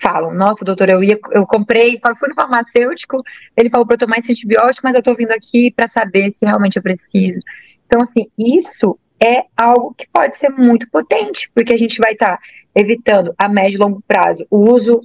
falam, 0.00 0.34
nossa, 0.34 0.64
doutor, 0.64 0.88
eu 0.88 1.02
ia, 1.02 1.18
eu 1.32 1.46
comprei, 1.46 2.00
fui 2.18 2.28
no 2.28 2.34
farmacêutico, 2.34 3.22
ele 3.56 3.70
falou 3.70 3.86
para 3.86 3.94
eu 3.94 4.00
tomar 4.00 4.18
esse 4.18 4.32
antibiótico, 4.32 4.86
mas 4.86 4.94
eu 4.94 5.00
estou 5.00 5.14
vindo 5.14 5.32
aqui 5.32 5.70
para 5.70 5.86
saber 5.86 6.30
se 6.32 6.44
realmente 6.44 6.76
eu 6.76 6.82
preciso. 6.82 7.40
Então, 7.86 8.02
assim, 8.02 8.26
isso 8.38 8.98
é 9.20 9.44
algo 9.56 9.94
que 9.94 10.06
pode 10.12 10.36
ser 10.36 10.50
muito 10.50 10.88
potente, 10.90 11.50
porque 11.54 11.72
a 11.72 11.78
gente 11.78 11.98
vai 11.98 12.12
estar 12.12 12.36
tá 12.36 12.42
evitando 12.74 13.34
a 13.38 13.48
médio 13.48 13.76
e 13.76 13.80
longo 13.80 14.02
prazo 14.06 14.46
o 14.50 14.70
uso 14.70 15.00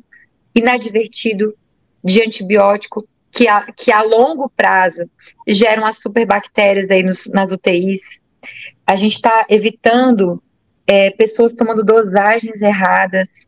inadvertido 0.54 1.56
de 2.04 2.22
antibiótico, 2.22 3.08
que 3.32 3.48
a, 3.48 3.72
que 3.72 3.92
a 3.92 4.02
longo 4.02 4.50
prazo 4.50 5.10
geram 5.48 5.86
as 5.86 6.00
superbactérias 6.00 6.92
aí 6.92 7.04
nos, 7.04 7.28
nas 7.28 7.52
UTIs. 7.52 8.20
A 8.86 8.98
gente 8.98 9.14
está 9.14 9.46
evitando 9.50 10.44
é, 10.92 11.10
pessoas 11.12 11.54
tomando 11.54 11.86
dosagens 11.86 12.62
erradas, 12.62 13.48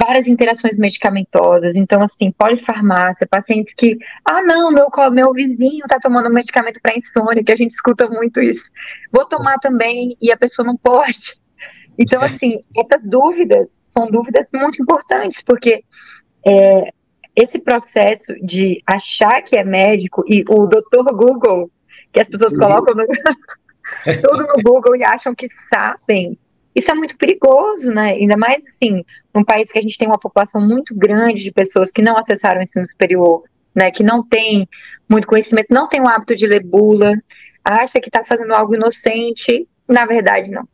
várias 0.00 0.28
interações 0.28 0.78
medicamentosas. 0.78 1.74
Então, 1.74 2.00
assim, 2.00 2.30
polifarmácia, 2.30 3.26
pacientes 3.26 3.74
que, 3.74 3.98
ah, 4.24 4.40
não, 4.40 4.70
meu, 4.70 4.86
meu 5.10 5.32
vizinho 5.32 5.82
está 5.82 5.98
tomando 5.98 6.30
medicamento 6.30 6.78
para 6.80 6.96
insônia, 6.96 7.42
que 7.42 7.50
a 7.50 7.56
gente 7.56 7.70
escuta 7.70 8.06
muito 8.08 8.40
isso. 8.40 8.70
Vou 9.10 9.24
tomar 9.24 9.58
também 9.58 10.16
e 10.22 10.30
a 10.30 10.36
pessoa 10.36 10.64
não 10.64 10.76
pode. 10.76 11.40
Então, 11.98 12.22
assim, 12.22 12.60
essas 12.76 13.02
dúvidas 13.02 13.80
são 13.90 14.06
dúvidas 14.08 14.48
muito 14.54 14.80
importantes, 14.80 15.42
porque 15.44 15.82
é, 16.46 16.84
esse 17.34 17.58
processo 17.58 18.32
de 18.44 18.80
achar 18.86 19.42
que 19.42 19.56
é 19.56 19.64
médico 19.64 20.22
e 20.28 20.44
o 20.48 20.68
doutor 20.68 21.04
Google, 21.16 21.68
que 22.12 22.20
as 22.20 22.28
pessoas 22.28 22.52
Sim. 22.52 22.58
colocam 22.58 22.94
no, 22.94 23.04
tudo 24.20 24.46
no 24.46 24.62
Google 24.62 24.96
e 24.96 25.04
acham 25.04 25.34
que 25.34 25.46
sabem, 25.48 26.38
isso 26.74 26.90
é 26.90 26.94
muito 26.94 27.16
perigoso, 27.16 27.90
né? 27.90 28.12
Ainda 28.12 28.36
mais 28.36 28.64
assim, 28.66 29.04
num 29.34 29.44
país 29.44 29.70
que 29.70 29.78
a 29.78 29.82
gente 29.82 29.98
tem 29.98 30.08
uma 30.08 30.18
população 30.18 30.60
muito 30.60 30.94
grande 30.94 31.42
de 31.42 31.52
pessoas 31.52 31.90
que 31.90 32.02
não 32.02 32.16
acessaram 32.16 32.60
o 32.60 32.62
ensino 32.62 32.86
superior, 32.86 33.42
né? 33.74 33.90
Que 33.90 34.02
não 34.02 34.26
tem 34.26 34.68
muito 35.08 35.26
conhecimento, 35.26 35.68
não 35.70 35.88
tem 35.88 36.00
o 36.00 36.08
hábito 36.08 36.34
de 36.34 36.46
ler 36.46 36.64
bula, 36.64 37.14
acha 37.64 38.00
que 38.00 38.08
está 38.08 38.24
fazendo 38.24 38.54
algo 38.54 38.74
inocente, 38.74 39.68
na 39.86 40.06
verdade 40.06 40.50
não. 40.50 40.66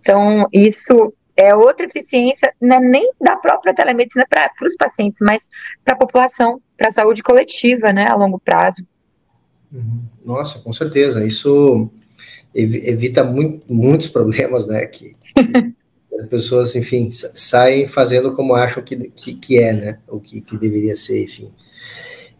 Então, 0.00 0.46
isso 0.52 1.14
é 1.36 1.54
outra 1.54 1.86
eficiência, 1.86 2.52
não 2.60 2.76
é 2.76 2.80
nem 2.80 3.12
da 3.20 3.36
própria 3.36 3.74
telemedicina 3.74 4.26
para 4.28 4.50
os 4.66 4.76
pacientes, 4.76 5.20
mas 5.22 5.48
para 5.84 5.94
a 5.94 5.98
população, 5.98 6.60
para 6.76 6.88
a 6.88 6.92
saúde 6.92 7.22
coletiva, 7.22 7.92
né, 7.92 8.06
a 8.08 8.14
longo 8.14 8.38
prazo. 8.38 8.84
Uhum. 9.72 10.02
Nossa, 10.24 10.58
com 10.58 10.72
certeza. 10.72 11.24
Isso 11.24 11.90
evita 12.54 13.24
muito, 13.24 13.72
muitos 13.72 14.08
problemas, 14.08 14.66
né? 14.66 14.86
Que, 14.86 15.12
que 15.34 15.74
as 16.20 16.28
pessoas, 16.28 16.76
enfim, 16.76 17.10
saem 17.10 17.86
fazendo 17.86 18.32
como 18.32 18.54
acham 18.54 18.82
que, 18.82 18.96
que, 19.10 19.34
que 19.34 19.58
é, 19.58 19.72
né? 19.72 19.98
O 20.08 20.20
que, 20.20 20.40
que 20.40 20.58
deveria 20.58 20.96
ser, 20.96 21.24
enfim. 21.24 21.50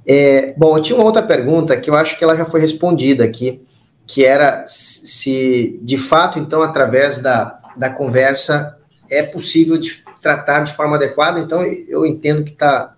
É, 0.07 0.53
bom, 0.57 0.77
eu 0.77 0.83
tinha 0.83 0.97
uma 0.97 1.05
outra 1.05 1.23
pergunta 1.23 1.77
que 1.77 1.89
eu 1.89 1.95
acho 1.95 2.19
que 2.19 2.25
ela 2.25 2.37
já 2.37 2.45
foi 2.45 2.61
respondida 2.61 3.25
aqui, 3.25 3.63
que 4.07 4.25
era 4.25 4.65
se, 4.67 5.79
de 5.83 5.97
fato, 5.97 6.39
então, 6.39 6.61
através 6.63 7.21
da, 7.21 7.61
da 7.77 7.89
conversa, 7.91 8.77
é 9.09 9.23
possível 9.23 9.79
de 9.79 10.03
tratar 10.21 10.61
de 10.61 10.73
forma 10.75 10.97
adequada. 10.97 11.41
Então, 11.41 11.63
eu 11.65 12.05
entendo 12.05 12.45
que 12.45 12.53
está 12.53 12.97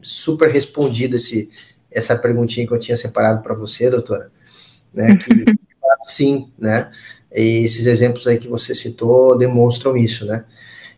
super 0.00 0.50
respondida 0.50 1.16
essa 1.90 2.16
perguntinha 2.16 2.66
que 2.66 2.72
eu 2.72 2.78
tinha 2.78 2.96
separado 2.96 3.42
para 3.42 3.54
você, 3.54 3.90
doutora, 3.90 4.30
né? 4.92 5.16
Que 5.16 5.44
sim, 6.12 6.48
né? 6.58 6.90
E 7.34 7.64
esses 7.64 7.86
exemplos 7.86 8.26
aí 8.26 8.38
que 8.38 8.48
você 8.48 8.74
citou 8.74 9.36
demonstram 9.36 9.96
isso, 9.96 10.26
né? 10.26 10.44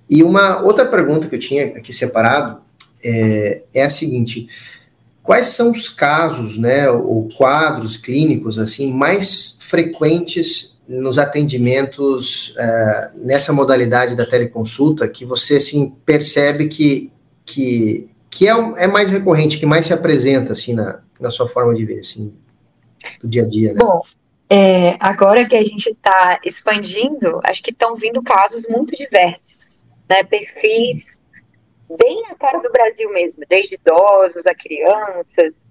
E 0.08 0.22
uma 0.22 0.62
outra 0.62 0.84
pergunta 0.84 1.28
que 1.28 1.34
eu 1.34 1.40
tinha 1.40 1.66
aqui 1.76 1.92
separado 1.92 2.60
é, 3.02 3.62
é 3.72 3.84
a 3.84 3.90
seguinte: 3.90 4.48
quais 5.22 5.46
são 5.46 5.70
os 5.70 5.88
casos, 5.88 6.58
né, 6.58 6.90
ou 6.90 7.28
quadros 7.28 7.96
clínicos 7.96 8.58
assim 8.58 8.92
mais 8.92 9.56
frequentes 9.60 10.74
nos 10.86 11.18
atendimentos 11.18 12.54
é, 12.58 13.10
nessa 13.16 13.52
modalidade 13.52 14.14
da 14.14 14.26
teleconsulta 14.26 15.08
que 15.08 15.24
você 15.24 15.56
assim 15.56 15.94
percebe 16.04 16.68
que 16.68 17.10
que, 17.44 18.08
que 18.30 18.48
é, 18.48 18.52
é 18.52 18.86
mais 18.86 19.10
recorrente, 19.10 19.58
que 19.58 19.66
mais 19.66 19.86
se 19.86 19.92
apresenta 19.92 20.52
assim 20.52 20.72
na, 20.72 21.00
na 21.20 21.30
sua 21.30 21.46
forma 21.46 21.74
de 21.74 21.84
ver, 21.84 22.00
assim, 22.00 22.32
do 23.22 23.28
dia 23.28 23.42
a 23.42 23.48
dia, 23.48 23.72
né? 23.72 23.80
Bom, 23.80 24.00
é, 24.54 24.96
agora 25.00 25.44
que 25.48 25.56
a 25.56 25.64
gente 25.64 25.90
está 25.90 26.38
expandindo, 26.44 27.40
acho 27.42 27.60
que 27.60 27.72
estão 27.72 27.96
vindo 27.96 28.22
casos 28.22 28.68
muito 28.68 28.94
diversos, 28.94 29.84
né? 30.08 30.22
Perfis 30.22 31.20
bem 31.98 32.22
na 32.28 32.36
cara 32.36 32.60
do 32.60 32.70
Brasil 32.70 33.12
mesmo, 33.12 33.42
desde 33.48 33.74
idosos 33.74 34.46
a 34.46 34.54
crianças. 34.54 35.66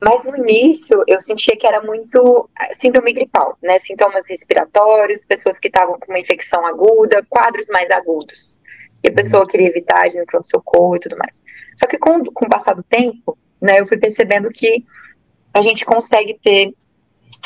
Mas 0.00 0.22
no 0.22 0.36
início 0.36 1.02
eu 1.08 1.20
sentia 1.20 1.56
que 1.56 1.66
era 1.66 1.82
muito 1.82 2.48
síndrome 2.74 3.12
gripal, 3.12 3.58
né? 3.60 3.76
Sintomas 3.80 4.28
respiratórios, 4.28 5.24
pessoas 5.24 5.58
que 5.58 5.66
estavam 5.66 5.98
com 5.98 6.12
uma 6.12 6.20
infecção 6.20 6.64
aguda, 6.64 7.26
quadros 7.28 7.66
mais 7.68 7.90
agudos. 7.90 8.56
E 9.02 9.08
a 9.08 9.12
pessoa 9.12 9.48
queria 9.48 9.66
evitar 9.66 10.08
de 10.08 10.16
no 10.16 10.26
pronto-socorro 10.26 10.94
e 10.94 11.00
tudo 11.00 11.16
mais. 11.18 11.42
Só 11.76 11.88
que 11.88 11.98
com, 11.98 12.24
com 12.24 12.46
o 12.46 12.48
passar 12.48 12.74
do 12.74 12.84
tempo, 12.84 13.36
né, 13.60 13.80
eu 13.80 13.86
fui 13.88 13.96
percebendo 13.96 14.48
que 14.48 14.84
a 15.52 15.60
gente 15.60 15.84
consegue 15.84 16.38
ter 16.40 16.72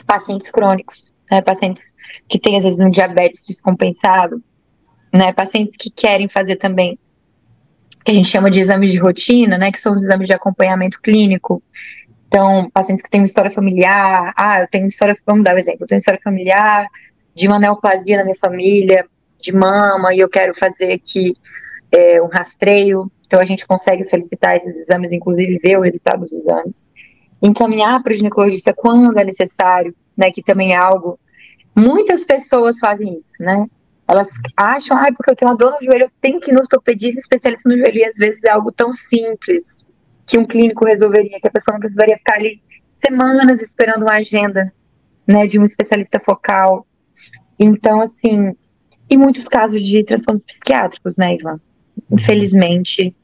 pacientes 0.07 0.51
crônicos, 0.51 1.12
né, 1.31 1.40
pacientes 1.40 1.92
que 2.29 2.38
têm, 2.38 2.57
às 2.57 2.64
vezes, 2.64 2.79
um 2.79 2.90
diabetes 2.90 3.45
descompensado, 3.47 4.42
né, 5.12 5.33
pacientes 5.33 5.77
que 5.77 5.90
querem 5.90 6.29
fazer 6.29 6.57
também 6.57 6.99
que 8.05 8.11
a 8.11 8.14
gente 8.14 8.29
chama 8.29 8.51
de 8.51 8.59
exames 8.61 8.90
de 8.90 8.99
rotina, 8.99 9.57
né, 9.57 9.71
que 9.71 9.81
são 9.81 9.95
os 9.95 10.03
exames 10.03 10.27
de 10.27 10.35
acompanhamento 10.35 11.01
clínico. 11.01 11.62
Então, 12.27 12.68
pacientes 12.71 13.03
que 13.03 13.11
têm 13.11 13.21
uma 13.21 13.27
história 13.27 13.51
familiar, 13.51 14.33
ah, 14.37 14.62
eu 14.62 14.68
tenho 14.68 14.85
uma 14.85 14.88
história, 14.88 15.14
vamos 15.25 15.45
dar 15.45 15.55
um 15.55 15.59
exemplo, 15.59 15.85
eu 15.85 15.87
tenho 15.87 15.97
uma 15.97 16.01
história 16.01 16.21
familiar 16.23 16.87
de 17.35 17.47
uma 17.47 17.59
neoplasia 17.59 18.16
na 18.16 18.25
minha 18.25 18.37
família, 18.37 19.07
de 19.40 19.53
mama, 19.53 20.14
e 20.14 20.18
eu 20.18 20.29
quero 20.29 20.55
fazer 20.55 20.92
aqui 20.92 21.37
é, 21.90 22.21
um 22.23 22.27
rastreio, 22.27 23.11
então 23.27 23.40
a 23.40 23.45
gente 23.45 23.66
consegue 23.66 24.05
solicitar 24.05 24.57
esses 24.57 24.77
exames, 24.77 25.12
inclusive 25.12 25.59
ver 25.59 25.79
o 25.79 25.83
resultado 25.83 26.21
dos 26.21 26.33
exames 26.33 26.87
encaminhar 27.42 28.02
para 28.02 28.12
o 28.12 28.16
ginecologista 28.16 28.72
quando 28.72 29.18
é 29.18 29.24
necessário, 29.24 29.94
né, 30.16 30.31
que 30.31 30.42
também 30.42 30.72
é 30.72 30.76
algo. 30.76 31.18
Muitas 31.74 32.24
pessoas 32.24 32.78
fazem 32.78 33.16
isso, 33.16 33.33
né? 33.40 33.66
Elas 34.07 34.28
acham, 34.57 34.96
ah, 34.96 35.12
porque 35.16 35.31
eu 35.31 35.37
tenho 35.37 35.50
uma 35.50 35.57
dor 35.57 35.72
no 35.72 35.85
joelho, 35.85 36.05
eu 36.05 36.11
tenho 36.20 36.40
que 36.40 36.50
ir 36.50 36.55
no 36.55 36.61
ortopedista 36.61 37.18
especialista 37.18 37.68
no 37.68 37.76
joelho, 37.76 37.98
e 37.98 38.05
às 38.05 38.16
vezes 38.16 38.44
é 38.44 38.50
algo 38.50 38.70
tão 38.70 38.92
simples 38.92 39.85
que 40.26 40.38
um 40.38 40.46
clínico 40.46 40.85
resolveria, 40.85 41.40
que 41.40 41.48
a 41.48 41.50
pessoa 41.50 41.74
não 41.74 41.81
precisaria 41.81 42.16
ficar 42.16 42.35
ali 42.35 42.62
semanas 42.92 43.61
esperando 43.61 44.02
uma 44.02 44.14
agenda, 44.14 44.72
né, 45.26 45.46
de 45.46 45.59
um 45.59 45.64
especialista 45.64 46.20
focal. 46.20 46.87
Então, 47.59 48.00
assim, 48.00 48.55
e 49.09 49.16
muitos 49.16 49.48
casos 49.48 49.83
de 49.83 50.05
transtornos 50.05 50.44
psiquiátricos, 50.44 51.16
né, 51.16 51.35
Ivan? 51.35 51.61
Infelizmente, 52.11 53.14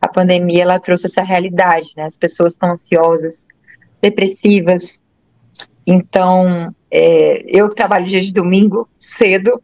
a 0.00 0.08
pandemia 0.08 0.62
ela 0.62 0.80
trouxe 0.80 1.06
essa 1.06 1.22
realidade, 1.22 1.92
né? 1.96 2.04
As 2.04 2.16
pessoas 2.16 2.54
estão 2.54 2.72
ansiosas, 2.72 3.46
depressivas. 4.02 5.00
Então, 5.86 6.74
é, 6.90 7.42
eu 7.46 7.68
que 7.68 7.76
trabalho 7.76 8.06
dia 8.06 8.20
de 8.20 8.32
domingo, 8.32 8.88
cedo, 8.98 9.62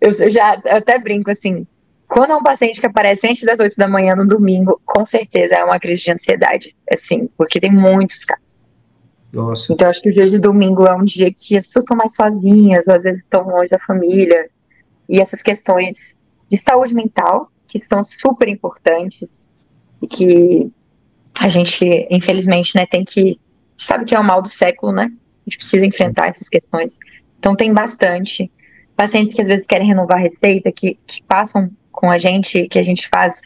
eu 0.00 0.12
já 0.30 0.60
eu 0.64 0.76
até 0.76 0.98
brinco 0.98 1.30
assim, 1.30 1.66
quando 2.06 2.32
é 2.32 2.36
um 2.36 2.42
paciente 2.42 2.80
que 2.80 2.86
aparece 2.86 3.28
antes 3.28 3.44
das 3.44 3.60
8 3.60 3.76
da 3.76 3.88
manhã 3.88 4.14
no 4.16 4.26
domingo, 4.26 4.80
com 4.84 5.06
certeza 5.06 5.54
é 5.54 5.64
uma 5.64 5.78
crise 5.78 6.02
de 6.02 6.10
ansiedade, 6.10 6.76
assim, 6.90 7.28
porque 7.38 7.60
tem 7.60 7.72
muitos 7.72 8.24
casos. 8.24 8.66
Nossa. 9.32 9.72
Então, 9.72 9.88
acho 9.88 10.02
que 10.02 10.10
o 10.10 10.12
dia 10.12 10.26
de 10.26 10.40
domingo 10.40 10.84
é 10.86 10.94
um 10.94 11.04
dia 11.04 11.32
que 11.32 11.56
as 11.56 11.64
pessoas 11.64 11.84
estão 11.84 11.96
mais 11.96 12.14
sozinhas, 12.16 12.88
ou 12.88 12.94
às 12.94 13.04
vezes 13.04 13.22
estão 13.22 13.48
longe 13.48 13.68
da 13.68 13.78
família, 13.78 14.50
e 15.08 15.20
essas 15.20 15.40
questões 15.40 16.18
de 16.50 16.58
saúde 16.58 16.94
mental, 16.94 17.48
que 17.68 17.78
são 17.78 18.02
super 18.02 18.48
importantes, 18.48 19.48
e 20.02 20.08
que 20.08 20.72
a 21.38 21.48
gente, 21.48 22.08
infelizmente, 22.10 22.74
né, 22.74 22.86
tem 22.86 23.04
que 23.04 23.38
sabe 23.84 24.04
que 24.04 24.14
é 24.14 24.20
o 24.20 24.24
mal 24.24 24.42
do 24.42 24.48
século, 24.48 24.92
né? 24.92 25.04
A 25.04 25.50
gente 25.50 25.58
precisa 25.58 25.86
enfrentar 25.86 26.28
essas 26.28 26.48
questões. 26.48 26.98
Então 27.38 27.56
tem 27.56 27.72
bastante. 27.72 28.50
Pacientes 28.96 29.34
que 29.34 29.40
às 29.40 29.48
vezes 29.48 29.66
querem 29.66 29.86
renovar 29.86 30.18
a 30.18 30.22
receita, 30.22 30.70
que, 30.70 30.98
que 31.06 31.22
passam 31.22 31.70
com 31.90 32.10
a 32.10 32.18
gente, 32.18 32.68
que 32.68 32.78
a 32.78 32.82
gente 32.82 33.08
faz 33.08 33.42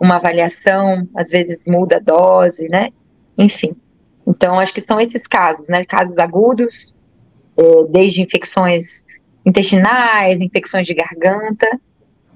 uma 0.00 0.16
avaliação, 0.16 1.08
às 1.16 1.30
vezes 1.30 1.64
muda 1.66 1.96
a 1.96 2.00
dose, 2.00 2.68
né? 2.68 2.90
Enfim. 3.36 3.74
Então, 4.26 4.58
acho 4.58 4.74
que 4.74 4.80
são 4.80 5.00
esses 5.00 5.26
casos, 5.26 5.68
né? 5.68 5.84
Casos 5.84 6.18
agudos, 6.18 6.94
é, 7.56 7.62
desde 7.90 8.22
infecções 8.22 9.02
intestinais, 9.44 10.40
infecções 10.40 10.86
de 10.86 10.94
garganta, 10.94 11.66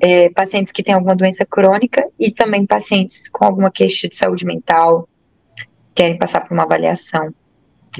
é, 0.00 0.30
pacientes 0.30 0.72
que 0.72 0.82
têm 0.82 0.94
alguma 0.94 1.14
doença 1.14 1.44
crônica 1.44 2.08
e 2.18 2.32
também 2.32 2.66
pacientes 2.66 3.28
com 3.28 3.44
alguma 3.44 3.70
queixa 3.70 4.08
de 4.08 4.16
saúde 4.16 4.46
mental, 4.46 5.06
querem 5.94 6.18
passar 6.18 6.40
por 6.40 6.54
uma 6.54 6.64
avaliação. 6.64 7.32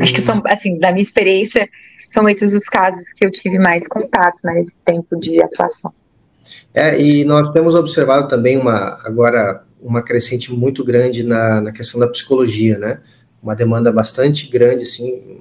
Acho 0.01 0.15
que 0.15 0.21
são, 0.21 0.43
assim, 0.47 0.79
da 0.79 0.91
minha 0.91 1.03
experiência, 1.03 1.69
são 2.09 2.29
esses 2.29 2.53
os 2.53 2.65
casos 2.65 3.05
que 3.17 3.27
eu 3.27 3.31
tive 3.31 3.59
mais 3.59 3.87
contato 3.87 4.39
nesse 4.45 4.79
tempo 4.85 5.19
de 5.21 5.43
atuação. 5.43 5.91
É, 6.75 7.01
e 7.01 7.25
nós 7.25 7.51
temos 7.51 7.75
observado 7.75 8.29
também 8.29 8.57
uma, 8.57 8.99
agora, 9.05 9.63
uma 9.81 10.03
crescente 10.03 10.53
muito 10.53 10.85
grande 10.85 11.23
na, 11.23 11.61
na 11.61 11.73
questão 11.73 12.01
da 12.01 12.09
psicologia, 12.09 12.79
né? 12.79 13.01
Uma 13.43 13.55
demanda 13.55 13.93
bastante 13.93 14.49
grande, 14.49 14.85
assim, 14.85 15.39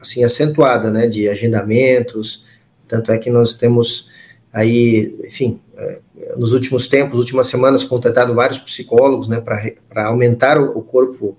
assim, 0.00 0.24
acentuada, 0.24 0.90
né, 0.90 1.06
de 1.06 1.28
agendamentos, 1.28 2.44
tanto 2.88 3.12
é 3.12 3.18
que 3.18 3.30
nós 3.30 3.54
temos 3.54 4.08
aí, 4.52 5.14
enfim, 5.24 5.60
é, 5.76 5.98
nos 6.36 6.52
últimos 6.52 6.88
tempos, 6.88 7.18
últimas 7.18 7.46
semanas, 7.46 7.84
contratado 7.84 8.34
vários 8.34 8.58
psicólogos, 8.58 9.28
né, 9.28 9.40
para 9.40 10.06
aumentar 10.06 10.58
o, 10.58 10.78
o 10.78 10.82
corpo 10.82 11.36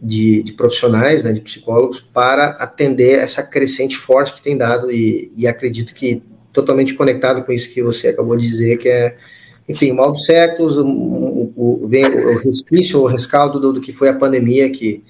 de, 0.00 0.42
de, 0.42 0.52
profissionais, 0.52 1.22
né, 1.22 1.32
de 1.32 1.40
psicólogos, 1.40 2.00
para 2.00 2.50
atender 2.50 3.18
essa 3.18 3.42
crescente 3.42 3.96
forte 3.96 4.34
que 4.34 4.42
tem 4.42 4.56
dado, 4.56 4.90
e, 4.90 5.32
e 5.36 5.46
acredito 5.46 5.94
que 5.94 6.22
totalmente 6.52 6.94
conectado 6.94 7.44
com 7.44 7.52
isso 7.52 7.72
que 7.72 7.82
você 7.82 8.08
acabou 8.08 8.36
de 8.36 8.46
dizer, 8.46 8.78
que 8.78 8.88
é, 8.88 9.16
enfim, 9.68 9.92
mal 9.92 10.12
dos 10.12 10.24
séculos, 10.24 10.76
o, 10.76 10.84
o, 10.84 11.52
o, 11.56 11.84
o 11.84 12.38
resquício, 12.38 13.00
o 13.00 13.06
rescaldo 13.06 13.60
do, 13.60 13.72
do, 13.74 13.80
que 13.80 13.92
foi 13.92 14.08
a 14.08 14.14
pandemia, 14.14 14.70
que, 14.70 15.04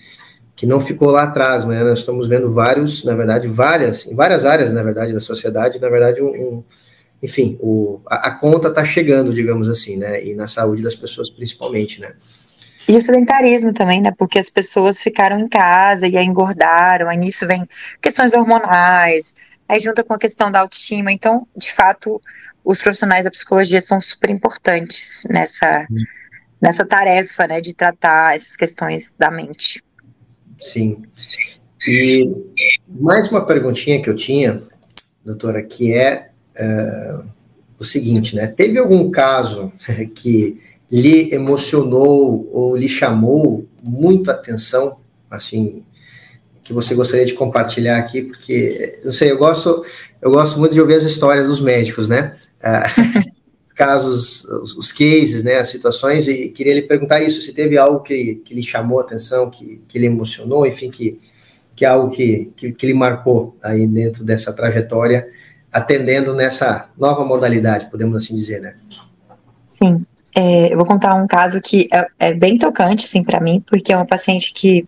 que 0.55 0.67
não 0.67 0.81
ficou 0.81 1.11
lá 1.11 1.23
atrás, 1.23 1.65
né? 1.65 1.83
Nós 1.83 2.01
estamos 2.01 2.29
vendo 2.29 2.53
vários, 2.53 3.05
na 3.05 3.15
verdade, 3.15 3.49
várias, 3.49 4.07
em 4.07 4.15
várias 4.15 4.45
áreas, 4.45 4.73
na 4.73 4.83
verdade, 4.83 5.13
da 5.15 5.21
sociedade, 5.21 5.81
na 5.81 5.89
verdade, 5.89 6.21
um, 6.21 6.29
um 6.29 6.65
enfim, 7.23 7.59
o, 7.61 8.01
a, 8.07 8.29
a 8.29 8.31
conta 8.33 8.69
está 8.69 8.85
chegando, 8.85 9.33
digamos 9.33 9.69
assim, 9.69 9.97
né? 9.97 10.25
E 10.25 10.35
na 10.35 10.47
saúde 10.47 10.83
das 10.83 10.97
pessoas, 10.97 11.31
principalmente, 11.31 12.01
né? 12.01 12.15
E 12.89 12.97
o 12.97 13.01
sedentarismo 13.01 13.73
também, 13.73 14.01
né? 14.01 14.13
Porque 14.17 14.39
as 14.39 14.51
pessoas 14.51 15.03
ficaram 15.03 15.39
em 15.39 15.49
casa 15.49 16.07
e 16.07 16.17
aí 16.17 16.25
engordaram, 16.25 17.09
aí 17.09 17.17
nisso 17.17 17.47
vem 17.47 17.67
questões 18.01 18.33
hormonais, 18.33 19.35
aí 19.69 19.81
junta 19.81 20.03
com 20.03 20.15
a 20.15 20.19
questão 20.19 20.51
da 20.51 20.61
autoestima. 20.61 21.13
Então, 21.13 21.47
de 21.57 21.73
fato, 21.73 22.21
os 22.65 22.81
profissionais 22.81 23.25
da 23.25 23.31
psicologia 23.31 23.81
são 23.81 24.01
super 24.01 24.31
importantes 24.31 25.27
nessa, 25.31 25.87
nessa 26.61 26.85
tarefa, 26.85 27.47
né, 27.47 27.61
de 27.61 27.75
tratar 27.75 28.35
essas 28.35 28.57
questões 28.57 29.15
da 29.19 29.31
mente. 29.31 29.85
Sim. 30.61 31.03
E 31.87 32.31
mais 32.89 33.31
uma 33.31 33.47
perguntinha 33.47 34.03
que 34.03 34.11
eu 34.11 34.17
tinha, 34.17 34.63
doutora, 35.25 35.63
que 35.63 35.95
é 35.95 36.31
uh, 36.59 37.31
o 37.79 37.85
seguinte, 37.85 38.37
né? 38.37 38.47
Teve 38.47 38.79
algum 38.79 39.11
caso 39.11 39.73
que 40.15 40.61
lhe 40.91 41.33
emocionou 41.33 42.49
ou 42.53 42.77
lhe 42.77 42.89
chamou 42.89 43.67
muito 43.83 44.31
atenção, 44.31 44.99
assim, 45.31 45.85
que 46.65 46.73
você 46.73 46.95
gostaria 46.95 47.27
de 47.27 47.35
compartilhar 47.35 47.99
aqui, 47.99 48.23
porque, 48.23 49.01
não 49.05 49.13
sei, 49.13 49.31
eu 49.31 49.39
gosto, 49.39 49.85
eu 50.21 50.31
gosto 50.31 50.59
muito 50.59 50.73
de 50.73 50.81
ouvir 50.81 50.95
as 50.95 51.05
histórias 51.05 51.47
dos 51.47 51.61
médicos, 51.61 52.09
né? 52.09 52.35
Uh, 52.59 53.31
casos, 53.75 54.45
os, 54.45 54.77
os, 54.77 54.93
cases, 54.93 55.43
né, 55.43 55.55
as 55.55 55.71
situações, 55.71 56.29
e 56.29 56.51
queria 56.51 56.75
lhe 56.75 56.83
perguntar 56.83 57.23
isso, 57.23 57.41
se 57.41 57.55
teve 57.55 57.79
algo 57.79 58.01
que, 58.01 58.35
que 58.45 58.53
lhe 58.53 58.63
chamou 58.63 58.99
a 58.99 59.03
atenção, 59.03 59.49
que, 59.49 59.81
que 59.89 59.99
lhe 59.99 60.05
emocionou, 60.05 60.67
enfim, 60.67 60.91
que, 60.91 61.19
que 61.75 61.85
é 61.87 61.89
algo 61.89 62.11
que, 62.11 62.53
que, 62.55 62.73
que 62.73 62.87
lhe 62.87 62.93
marcou 62.93 63.57
aí 63.63 63.87
dentro 63.87 64.23
dessa 64.23 64.53
trajetória, 64.53 65.27
atendendo 65.73 66.35
nessa 66.35 66.91
nova 66.99 67.25
modalidade, 67.25 67.91
podemos 67.91 68.17
assim 68.17 68.35
dizer, 68.37 68.61
né? 68.61 68.75
Sim, 69.65 70.05
é, 70.35 70.73
eu 70.73 70.77
vou 70.77 70.87
contar 70.87 71.15
um 71.15 71.27
caso 71.27 71.61
que 71.61 71.89
é, 71.93 72.07
é 72.19 72.35
bem 72.35 72.57
tocante, 72.57 73.05
assim, 73.05 73.23
para 73.23 73.41
mim, 73.41 73.63
porque 73.67 73.93
é 73.93 73.97
uma 73.97 74.07
paciente 74.07 74.53
que 74.55 74.87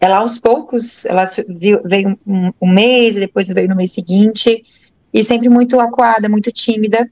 ela 0.00 0.18
aos 0.18 0.38
poucos, 0.38 1.04
ela 1.04 1.24
veio 1.48 2.16
um, 2.26 2.50
um 2.60 2.72
mês, 2.72 3.16
depois 3.16 3.46
veio 3.48 3.68
no 3.68 3.76
mês 3.76 3.92
seguinte, 3.92 4.64
e 5.12 5.22
sempre 5.24 5.48
muito 5.48 5.78
acuada, 5.78 6.28
muito 6.28 6.50
tímida. 6.50 7.10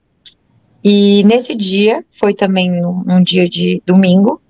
E 0.82 1.22
nesse 1.24 1.54
dia, 1.54 2.04
foi 2.10 2.32
também 2.32 2.84
um, 2.84 3.22
dia 3.22 3.48
de 3.48 3.82
domingo, 3.84 4.40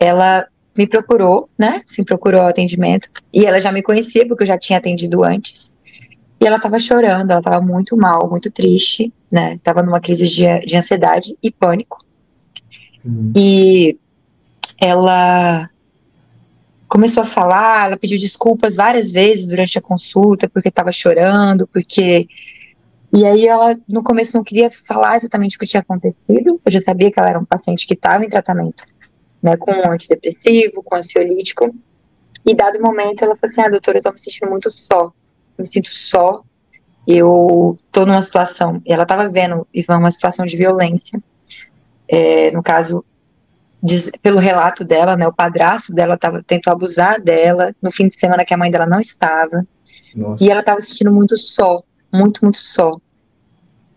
ela 0.00 0.46
me 0.76 0.86
procurou, 0.86 1.48
né? 1.58 1.82
Se 1.86 2.04
procurou 2.04 2.40
atendimento, 2.42 3.08
e 3.32 3.44
ela 3.44 3.60
já 3.60 3.70
me 3.70 3.82
conhecia, 3.82 4.26
porque 4.26 4.42
eu 4.42 4.48
já 4.48 4.58
tinha 4.58 4.78
atendido 4.78 5.22
antes. 5.22 5.72
E 6.40 6.46
ela 6.46 6.56
estava 6.56 6.78
chorando, 6.78 7.30
ela 7.30 7.40
estava 7.40 7.60
muito 7.60 7.96
mal, 7.96 8.28
muito 8.28 8.50
triste, 8.50 9.12
né? 9.30 9.58
Tava 9.62 9.82
numa 9.82 10.00
crise 10.00 10.26
de, 10.26 10.58
de 10.60 10.76
ansiedade 10.76 11.36
e 11.42 11.52
pânico. 11.52 11.98
Uhum. 13.04 13.32
E 13.36 13.98
ela 14.80 15.70
começou 16.88 17.22
a 17.22 17.26
falar, 17.26 17.86
ela 17.86 17.96
pediu 17.96 18.18
desculpas 18.18 18.74
várias 18.74 19.12
vezes 19.12 19.46
durante 19.46 19.78
a 19.78 19.82
consulta, 19.82 20.48
porque 20.48 20.68
estava 20.68 20.90
chorando, 20.90 21.66
porque. 21.68 22.26
E 23.12 23.24
aí 23.24 23.46
ela, 23.46 23.76
no 23.88 24.02
começo, 24.02 24.36
não 24.36 24.44
queria 24.44 24.70
falar 24.70 25.16
exatamente 25.16 25.56
o 25.56 25.58
que 25.58 25.66
tinha 25.66 25.80
acontecido, 25.80 26.60
eu 26.64 26.72
já 26.72 26.80
sabia 26.80 27.10
que 27.10 27.18
ela 27.18 27.28
era 27.28 27.38
um 27.40 27.44
paciente 27.44 27.86
que 27.86 27.94
estava 27.94 28.24
em 28.24 28.28
tratamento, 28.28 28.84
né, 29.42 29.56
com 29.56 29.72
um 29.72 29.90
antidepressivo, 29.90 30.80
com 30.80 30.94
ansiolítico, 30.94 31.74
e 32.46 32.54
dado 32.54 32.80
momento 32.80 33.24
ela 33.24 33.34
falou 33.34 33.50
assim, 33.50 33.60
ah, 33.62 33.68
doutora, 33.68 33.98
eu 33.98 34.02
tô 34.02 34.12
me 34.12 34.20
sentindo 34.20 34.48
muito 34.48 34.70
só, 34.70 35.06
eu 35.06 35.62
me 35.62 35.66
sinto 35.66 35.92
só, 35.92 36.44
eu 37.04 37.76
tô 37.90 38.06
numa 38.06 38.22
situação, 38.22 38.80
e 38.86 38.92
ela 38.92 39.02
estava 39.02 39.28
vendo, 39.28 39.66
Ivan, 39.74 39.98
uma 39.98 40.12
situação 40.12 40.46
de 40.46 40.56
violência, 40.56 41.20
é, 42.10 42.50
no 42.50 42.60
caso, 42.60 43.04
diz, 43.80 44.10
pelo 44.20 44.40
relato 44.40 44.84
dela, 44.84 45.16
né, 45.16 45.28
o 45.28 45.32
padrasto 45.32 45.94
dela 45.94 46.18
tava, 46.18 46.42
tentou 46.42 46.72
abusar 46.72 47.20
dela 47.20 47.72
no 47.80 47.92
fim 47.92 48.08
de 48.08 48.18
semana 48.18 48.44
que 48.44 48.52
a 48.52 48.56
mãe 48.56 48.70
dela 48.70 48.86
não 48.86 48.98
estava. 48.98 49.64
Nossa. 50.14 50.42
E 50.42 50.50
ela 50.50 50.58
estava 50.60 50.80
se 50.80 50.88
sentindo 50.88 51.12
muito 51.12 51.36
só, 51.36 51.80
muito, 52.12 52.40
muito 52.42 52.58
só. 52.58 52.98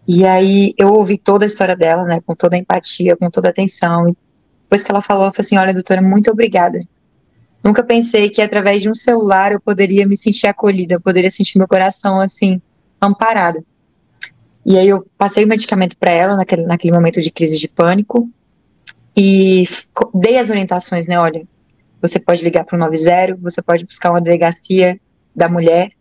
E 0.07 0.27
aí 0.27 0.75
eu 0.77 0.89
ouvi 0.89 1.17
toda 1.17 1.45
a 1.45 1.47
história 1.47 1.75
dela, 1.75 2.03
né, 2.03 2.21
com 2.21 2.35
toda 2.35 2.55
a 2.55 2.59
empatia, 2.59 3.17
com 3.17 3.31
toda 3.31 3.47
a 3.47 3.51
atenção. 3.51 4.07
E 4.07 4.15
depois 4.63 4.83
que 4.83 4.91
ela 4.91 5.01
falou, 5.01 5.25
eu 5.25 5.31
falei 5.31 5.45
assim: 5.45 5.57
olha, 5.57 5.73
doutora, 5.73 6.01
muito 6.01 6.29
obrigada. 6.29 6.79
Nunca 7.63 7.81
pensei 7.81 8.29
que 8.29 8.41
através 8.41 8.81
de 8.81 8.89
um 8.89 8.93
celular 8.93 9.53
eu 9.53 9.59
poderia 9.59 10.05
me 10.05 10.17
sentir 10.17 10.47
acolhida, 10.47 10.95
eu 10.95 11.01
poderia 11.01 11.31
sentir 11.31 11.57
meu 11.57 11.67
coração 11.67 12.19
assim, 12.19 12.61
amparado. 13.01 13.65
E 14.65 14.77
aí 14.77 14.87
eu 14.87 15.05
passei 15.17 15.43
o 15.43 15.47
medicamento 15.47 15.97
para 15.97 16.11
ela 16.11 16.35
naquele, 16.35 16.63
naquele 16.63 16.93
momento 16.93 17.21
de 17.21 17.31
crise 17.31 17.57
de 17.57 17.67
pânico 17.67 18.29
e 19.15 19.65
dei 20.13 20.37
as 20.37 20.49
orientações, 20.49 21.07
né? 21.07 21.19
Olha, 21.19 21.45
você 22.01 22.19
pode 22.19 22.43
ligar 22.43 22.65
para 22.65 22.75
o 22.75 22.79
90, 22.79 23.35
você 23.41 23.61
pode 23.61 23.85
buscar 23.85 24.09
uma 24.09 24.21
delegacia 24.21 24.99
da 25.35 25.47
mulher. 25.47 25.91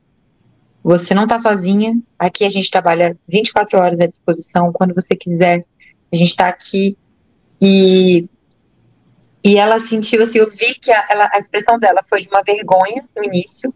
Você 0.83 1.14
não 1.14 1.25
está 1.25 1.38
sozinha. 1.38 1.96
Aqui 2.18 2.44
a 2.44 2.51
gente 2.51 2.70
trabalha 2.70 3.16
24 3.29 3.79
horas 3.79 4.01
à 4.01 4.07
disposição. 4.07 4.72
Quando 4.72 4.94
você 4.94 5.14
quiser, 5.14 5.64
a 6.12 6.16
gente 6.16 6.31
está 6.31 6.48
aqui. 6.48 6.96
E, 7.61 8.29
e 9.44 9.57
ela 9.57 9.79
sentiu 9.79 10.22
assim, 10.22 10.38
eu 10.38 10.51
vi 10.51 10.75
que 10.75 10.90
a, 10.90 11.07
ela, 11.11 11.31
a 11.33 11.38
expressão 11.38 11.79
dela 11.79 12.05
foi 12.09 12.20
de 12.20 12.29
uma 12.29 12.42
vergonha 12.42 13.05
no 13.16 13.22
início, 13.22 13.72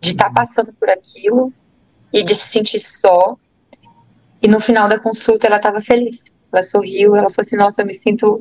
de 0.00 0.10
estar 0.10 0.28
tá 0.28 0.32
passando 0.32 0.72
por 0.72 0.90
aquilo 0.90 1.52
e 2.12 2.24
de 2.24 2.34
se 2.34 2.48
sentir 2.48 2.80
só. 2.80 3.36
E 4.42 4.48
no 4.48 4.60
final 4.60 4.88
da 4.88 4.98
consulta 4.98 5.46
ela 5.46 5.56
estava 5.56 5.80
feliz. 5.80 6.24
Ela 6.52 6.62
sorriu, 6.62 7.14
ela 7.14 7.28
falou 7.30 7.46
assim: 7.46 7.56
Nossa, 7.56 7.82
eu 7.82 7.86
me 7.86 7.94
sinto 7.94 8.38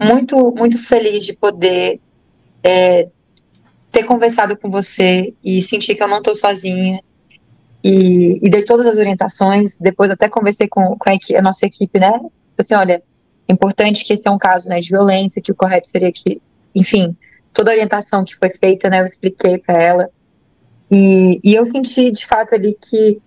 muito, 0.00 0.52
muito 0.52 0.78
feliz 0.78 1.24
de 1.24 1.36
poder 1.36 2.00
é, 2.62 3.08
ter 3.92 4.04
conversado 4.04 4.56
com 4.56 4.68
você 4.68 5.34
e 5.44 5.62
sentir 5.62 5.94
que 5.94 6.02
eu 6.02 6.08
não 6.08 6.18
estou 6.18 6.34
sozinha. 6.34 7.00
E, 7.82 8.38
e, 8.42 8.48
dei 8.48 8.64
todas 8.64 8.86
as 8.86 8.96
orientações. 8.96 9.76
Depois 9.76 10.10
até 10.10 10.28
conversei 10.28 10.66
com, 10.66 10.96
com 10.96 11.10
a, 11.10 11.38
a, 11.38 11.42
nossa 11.42 11.66
equipe, 11.66 12.00
né? 12.00 12.18
Assim, 12.56 12.74
olha, 12.74 13.02
importante 13.48 14.04
que 14.04 14.14
esse 14.14 14.26
é 14.26 14.30
um 14.30 14.38
caso 14.38 14.68
né, 14.68 14.80
de 14.80 14.88
violência, 14.88 15.42
que 15.42 15.52
o 15.52 15.54
correto 15.54 15.88
seria 15.88 16.10
que, 16.10 16.40
enfim, 16.74 17.14
toda 17.52 17.70
a 17.70 17.74
orientação 17.74 18.24
que 18.24 18.36
foi 18.36 18.50
feita, 18.50 18.88
né, 18.88 19.00
eu 19.00 19.06
expliquei 19.06 19.58
para 19.58 19.80
ela. 19.80 20.10
E, 20.90 21.40
e 21.44 21.54
eu 21.54 21.66
senti 21.66 22.10
de 22.10 22.26
fato 22.26 22.54
ali 22.54 22.76
que 22.80 23.20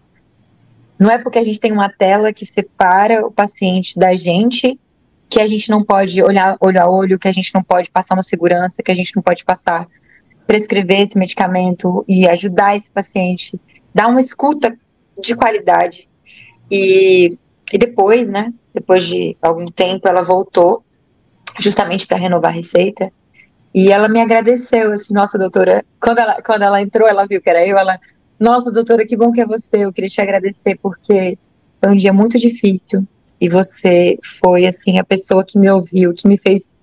não 0.99 1.12
é 1.12 1.17
porque 1.17 1.39
a 1.39 1.43
gente 1.43 1.60
tem 1.60 1.71
uma 1.71 1.89
tela 1.89 2.33
que 2.33 2.45
separa 2.45 3.25
o 3.25 3.31
paciente 3.31 3.97
da 3.97 4.15
gente 4.15 4.79
que 5.29 5.39
a 5.39 5.47
gente 5.47 5.69
não 5.69 5.83
pode 5.83 6.21
olhar 6.23 6.57
olho 6.60 6.81
a 6.81 6.89
olho, 6.89 7.19
que 7.19 7.27
a 7.27 7.33
gente 7.33 7.53
não 7.53 7.62
pode 7.62 7.91
passar 7.91 8.15
uma 8.15 8.23
segurança, 8.23 8.81
que 8.81 8.91
a 8.91 8.95
gente 8.95 9.15
não 9.15 9.21
pode 9.21 9.43
passar, 9.43 9.86
prescrever 10.45 11.01
esse 11.01 11.17
medicamento 11.17 12.03
e 12.07 12.27
ajudar 12.27 12.77
esse 12.77 12.89
paciente, 12.89 13.60
dar 13.93 14.07
uma 14.07 14.21
escuta 14.21 14.77
de 15.21 15.36
qualidade. 15.36 16.07
E, 16.71 17.38
e 17.71 17.77
depois, 17.77 18.29
né, 18.29 18.53
depois 18.73 19.05
de 19.05 19.36
algum 19.41 19.65
tempo, 19.69 20.07
ela 20.07 20.21
voltou, 20.21 20.83
justamente 21.60 22.07
para 22.07 22.17
renovar 22.17 22.51
a 22.51 22.55
receita, 22.55 23.12
e 23.73 23.91
ela 23.91 24.07
me 24.07 24.21
agradeceu, 24.21 24.91
assim, 24.91 25.13
nossa, 25.13 25.38
doutora, 25.38 25.83
quando 25.99 26.19
ela, 26.19 26.41
quando 26.41 26.62
ela 26.62 26.81
entrou, 26.81 27.07
ela 27.07 27.27
viu 27.27 27.41
que 27.41 27.49
era 27.49 27.65
eu, 27.67 27.77
ela, 27.77 27.99
nossa, 28.39 28.71
doutora, 28.71 29.06
que 29.06 29.15
bom 29.15 29.32
que 29.32 29.41
é 29.41 29.45
você, 29.45 29.86
eu 29.86 29.93
queria 29.93 30.10
te 30.10 30.21
agradecer, 30.21 30.78
porque 30.82 31.38
foi 31.82 31.91
um 31.91 31.95
dia 31.95 32.13
muito 32.13 32.38
difícil, 32.38 33.06
e 33.39 33.50
você 33.50 34.17
foi 34.39 34.65
assim 34.65 34.97
a 35.00 35.04
pessoa 35.04 35.45
que 35.45 35.58
me 35.58 35.69
ouviu, 35.69 36.13
que 36.13 36.28
me 36.28 36.38
fez 36.38 36.82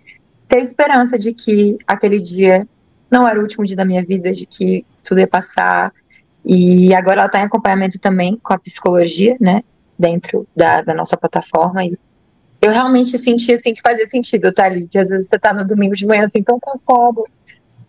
ter 0.49 0.59
esperança 0.59 1.19
de 1.19 1.33
que 1.33 1.77
aquele 1.87 2.21
dia 2.21 2.67
não 3.11 3.27
era 3.27 3.39
o 3.39 3.43
último 3.43 3.65
dia 3.65 3.77
da 3.77 3.85
minha 3.85 4.05
vida, 4.05 4.33
de 4.33 4.47
que 4.47 4.85
tudo 5.03 5.21
ia 5.21 5.27
passar. 5.27 5.93
E 6.45 6.95
agora 6.95 7.21
ela 7.21 7.27
está 7.27 7.41
em 7.41 7.45
acompanhamento 7.45 7.99
também 7.99 8.39
com 8.43 8.53
a 8.53 8.59
psicologia, 8.59 9.37
né? 9.41 9.63
dentro 9.99 10.47
da, 10.55 10.83
da 10.83 10.95
nossa 10.95 11.17
plataforma 11.17 11.85
e 11.85 11.97
eu 12.61 12.71
realmente 12.71 13.19
senti 13.19 13.53
assim 13.53 13.75
que 13.75 13.83
fazia 13.83 14.07
sentido, 14.07 14.53
tá 14.53 14.65
ali, 14.65 14.89
que 14.89 14.99
às 14.99 15.09
vezes 15.09 15.29
você 15.29 15.39
tá 15.39 15.53
no 15.53 15.67
domingo 15.67 15.95
de 15.95 16.07
manhã 16.07 16.27
assim 16.27 16.43
tão 16.43 16.59
cansado 16.59 17.25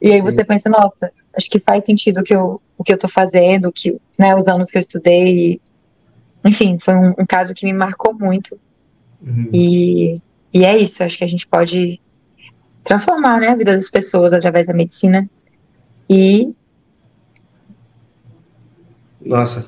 e 0.01 0.11
aí 0.11 0.17
Sim. 0.17 0.23
você 0.23 0.43
pensa, 0.43 0.69
nossa, 0.69 1.11
acho 1.35 1.49
que 1.49 1.59
faz 1.59 1.85
sentido 1.85 2.19
o 2.19 2.23
que 2.23 2.35
eu, 2.35 2.61
o 2.77 2.83
que 2.83 2.93
eu 2.93 2.97
tô 2.97 3.07
fazendo, 3.07 3.71
que, 3.71 3.99
né, 4.17 4.35
os 4.35 4.47
anos 4.47 4.69
que 4.69 4.77
eu 4.77 4.81
estudei, 4.81 5.59
enfim, 6.43 6.77
foi 6.79 6.95
um, 6.95 7.09
um, 7.19 7.25
caso 7.27 7.53
que 7.53 7.65
me 7.65 7.73
marcou 7.73 8.13
muito 8.13 8.57
uhum. 9.21 9.49
e, 9.51 10.21
e 10.53 10.65
é 10.65 10.77
isso, 10.77 11.03
acho 11.03 11.17
que 11.17 11.23
a 11.23 11.27
gente 11.27 11.47
pode 11.47 11.99
transformar, 12.83 13.39
né, 13.39 13.49
a 13.49 13.55
vida 13.55 13.73
das 13.73 13.89
pessoas 13.89 14.33
através 14.33 14.67
da 14.67 14.73
medicina 14.73 15.29
e 16.09 16.53
nossa, 19.25 19.65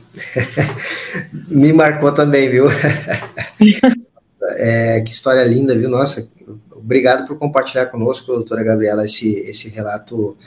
me 1.50 1.74
marcou 1.74 2.12
também, 2.12 2.48
viu? 2.48 2.68
é, 4.56 5.02
que 5.02 5.12
história 5.12 5.44
linda, 5.44 5.76
viu? 5.76 5.90
Nossa, 5.90 6.30
obrigado 6.72 7.26
por 7.26 7.40
compartilhar 7.40 7.88
conosco, 7.88 8.28
doutora 8.28 8.64
Gabriela, 8.64 9.04
esse, 9.04 9.36
esse 9.40 9.68
relato, 9.68 10.38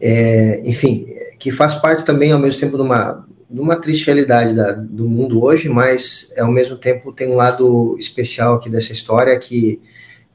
é, 0.00 0.60
enfim, 0.64 1.06
que 1.38 1.50
faz 1.50 1.74
parte 1.74 2.04
também, 2.04 2.32
ao 2.32 2.38
mesmo 2.38 2.60
tempo, 2.60 2.76
de 2.76 2.82
uma, 2.82 3.26
de 3.50 3.60
uma 3.60 3.76
triste 3.76 4.06
realidade 4.06 4.54
da, 4.54 4.72
do 4.72 5.08
mundo 5.08 5.42
hoje, 5.42 5.68
mas, 5.68 6.32
ao 6.38 6.50
mesmo 6.50 6.76
tempo, 6.76 7.12
tem 7.12 7.28
um 7.28 7.36
lado 7.36 7.96
especial 7.98 8.54
aqui 8.54 8.68
dessa 8.68 8.92
história 8.92 9.38
que 9.38 9.80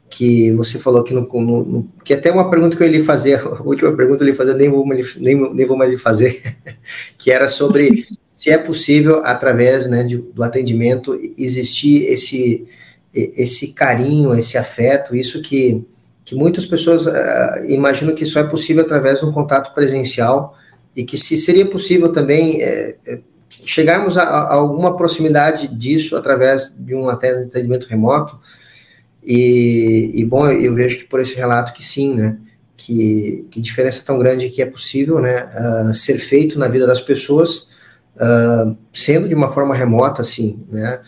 que 0.09 0.51
você 0.53 0.79
falou 0.79 1.03
que 1.03 1.13
no, 1.13 1.21
no, 1.21 1.63
no, 1.63 1.87
que 2.03 2.13
até 2.13 2.31
uma 2.31 2.49
pergunta 2.49 2.75
que 2.75 2.83
eu 2.83 2.91
ia 2.91 3.03
fazer, 3.03 3.39
a 3.45 3.61
última 3.61 3.91
pergunta 3.95 4.23
eu 4.23 4.27
ia 4.27 4.35
fazer, 4.35 4.55
nem 4.55 4.67
vou, 4.67 4.85
nem, 5.17 5.53
nem 5.53 5.65
vou 5.65 5.77
mais 5.77 6.01
fazer, 6.01 6.41
que 7.17 7.31
era 7.31 7.47
sobre 7.47 8.05
se 8.27 8.49
é 8.49 8.57
possível, 8.57 9.21
através 9.23 9.87
né, 9.87 10.03
de, 10.03 10.17
do 10.17 10.41
atendimento, 10.41 11.13
existir 11.37 12.05
esse, 12.05 12.65
esse 13.13 13.73
carinho, 13.73 14.33
esse 14.33 14.57
afeto, 14.57 15.13
isso 15.13 15.41
que, 15.41 15.83
que 16.29 16.35
muitas 16.35 16.63
pessoas 16.63 17.07
uh, 17.07 17.65
imaginam 17.67 18.13
que 18.13 18.23
só 18.23 18.41
é 18.41 18.43
possível 18.43 18.83
através 18.83 19.19
de 19.19 19.25
um 19.25 19.31
contato 19.31 19.73
presencial, 19.73 20.55
e 20.95 21.03
que 21.03 21.17
se 21.17 21.35
seria 21.35 21.65
possível 21.65 22.11
também 22.11 22.61
é, 22.61 22.97
chegarmos 23.65 24.15
a, 24.15 24.21
a 24.21 24.53
alguma 24.53 24.95
proximidade 24.95 25.67
disso 25.67 26.15
através 26.15 26.75
de 26.77 26.93
um 26.93 27.09
atendimento 27.09 27.87
remoto, 27.87 28.39
e, 29.23 30.11
e, 30.13 30.23
bom, 30.23 30.47
eu 30.47 30.75
vejo 30.75 30.99
que 30.99 31.05
por 31.05 31.19
esse 31.19 31.35
relato 31.35 31.73
que 31.73 31.83
sim, 31.83 32.13
né? 32.13 32.37
Que, 32.77 33.47
que 33.49 33.59
diferença 33.59 34.03
tão 34.05 34.19
grande 34.19 34.51
que 34.51 34.61
é 34.61 34.67
possível, 34.67 35.19
né? 35.19 35.45
Uh, 35.47 35.93
ser 35.95 36.19
feito 36.19 36.59
na 36.59 36.67
vida 36.67 36.85
das 36.85 37.01
pessoas, 37.01 37.67
uh, 38.17 38.77
sendo 38.93 39.27
de 39.27 39.33
uma 39.33 39.51
forma 39.51 39.73
remota, 39.73 40.21
assim, 40.21 40.63
né? 40.71 40.99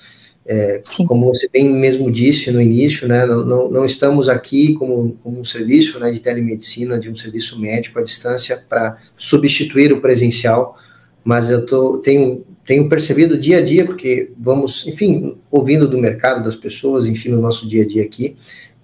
É, 0.46 0.82
como 1.08 1.28
você 1.28 1.48
bem 1.48 1.70
mesmo 1.70 2.12
disse 2.12 2.52
no 2.52 2.60
início, 2.60 3.08
né? 3.08 3.26
Não, 3.26 3.70
não, 3.70 3.86
estamos 3.86 4.28
aqui 4.28 4.74
como, 4.74 5.16
como, 5.24 5.40
um 5.40 5.46
serviço 5.46 6.00
né, 6.00 6.12
de 6.12 6.20
telemedicina, 6.20 7.00
de 7.00 7.10
um 7.10 7.16
serviço 7.16 7.60
médico 7.60 8.00
à 8.00 8.04
distância 8.04 8.58
para 8.68 8.98
substituir 9.14 9.94
o 9.94 10.02
presencial, 10.02 10.76
mas 11.24 11.50
eu 11.50 11.66
tô, 11.66 12.00
tenho 12.00 12.44
tenho 12.66 12.88
percebido 12.88 13.38
dia 13.38 13.58
a 13.58 13.62
dia, 13.62 13.86
porque 13.86 14.32
vamos, 14.38 14.86
enfim, 14.88 15.38
ouvindo 15.50 15.88
do 15.88 15.98
mercado, 15.98 16.44
das 16.44 16.56
pessoas, 16.56 17.08
enfim, 17.08 17.30
no 17.30 17.42
nosso 17.42 17.68
dia 17.68 17.84
a 17.84 17.88
dia 17.88 18.04
aqui, 18.04 18.36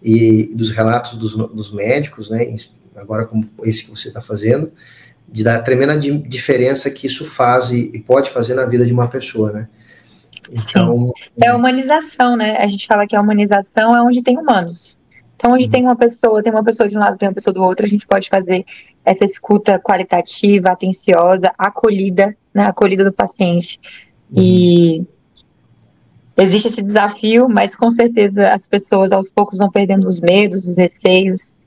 e 0.04 0.52
dos 0.56 0.72
relatos 0.72 1.15
dos, 1.17 1.36
dos 1.36 1.72
médicos, 1.72 2.30
né, 2.30 2.54
agora 2.96 3.26
como 3.26 3.48
esse 3.63 3.86
que 3.86 3.91
você 3.91 4.10
está 4.10 4.22
fazendo, 4.22 4.72
de 5.30 5.43
dar 5.43 5.56
a 5.56 5.62
tremenda 5.62 5.98
diferença 5.98 6.89
que 6.89 7.08
isso 7.08 7.26
faz 7.26 7.72
e, 7.72 7.91
e, 7.93 8.00
pode 8.00 8.30
fazer 8.30 8.56
na 8.56 8.65
vida 8.65 8.86
de 8.86 8.93
uma 8.93 9.08
pessoa, 9.08 9.52
né. 9.52 9.70
Então... 10.52 11.14
É 11.42 11.48
a 11.48 11.56
humanização, 11.56 12.36
né, 12.36 12.58
a 12.58 12.68
gente 12.68 12.86
fala 12.88 13.08
que 13.08 13.16
a 13.16 13.22
humanização 13.22 13.96
é 13.96 14.02
onde 14.02 14.24
tem 14.24 14.38
humanos. 14.38 14.98
Então, 15.36 15.52
onde 15.52 15.66
uhum. 15.66 15.72
tem 15.72 15.84
uma 15.84 15.96
pessoa, 15.96 16.42
tem 16.42 16.52
uma 16.52 16.64
pessoa 16.64 16.90
de 16.90 16.98
um 16.98 17.00
lado, 17.00 17.18
tem 17.18 17.30
uma 17.30 17.36
pessoa 17.36 17.54
do 17.54 17.62
outro, 17.62 17.86
a 17.86 17.90
gente 17.90 18.08
pode 18.08 18.28
fazer 18.28 18.66
essa 19.06 19.24
escuta 19.24 19.80
qualitativa, 19.80 20.72
atenciosa, 20.72 21.52
acolhida, 21.58 22.36
né, 22.54 22.64
acolhida 22.64 23.04
do 23.04 23.14
paciente. 23.14 23.80
Uhum. 24.32 24.42
E 24.42 25.08
existe 26.36 26.68
esse 26.70 26.82
desafio, 26.82 27.48
mas 27.48 27.76
com 27.76 27.92
certeza 27.92 28.50
as 28.50 28.68
pessoas 28.68 29.12
aos 29.12 29.30
poucos 29.30 29.60
vão 29.60 29.70
perdendo 29.70 30.08
os 30.08 30.20
medos, 30.20 30.68
os 30.68 30.78
receios. 30.78 31.58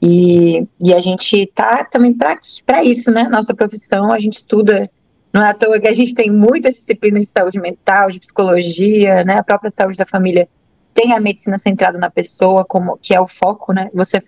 E, 0.00 0.66
e 0.82 0.94
a 0.94 1.00
gente 1.00 1.46
tá 1.54 1.84
também 1.84 2.14
para 2.14 2.84
isso, 2.84 3.10
né? 3.10 3.24
Nossa 3.24 3.54
profissão, 3.54 4.12
a 4.12 4.18
gente 4.18 4.34
estuda, 4.34 4.88
não 5.32 5.44
é 5.44 5.50
à 5.50 5.54
toa 5.54 5.80
que 5.80 5.88
a 5.88 5.94
gente 5.94 6.14
tem 6.14 6.30
muitas 6.30 6.74
disciplinas 6.74 7.22
de 7.22 7.28
saúde 7.28 7.60
mental, 7.60 8.10
de 8.10 8.18
psicologia, 8.18 9.24
né? 9.24 9.34
A 9.34 9.42
própria 9.42 9.70
saúde 9.70 9.98
da 9.98 10.06
família 10.06 10.48
tem 10.94 11.12
a 11.12 11.20
medicina 11.20 11.58
centrada 11.58 11.98
na 11.98 12.10
pessoa, 12.10 12.64
como 12.64 12.96
que 12.96 13.14
é 13.14 13.20
o 13.20 13.28
foco, 13.28 13.72
né? 13.72 13.90
Você 13.94 14.22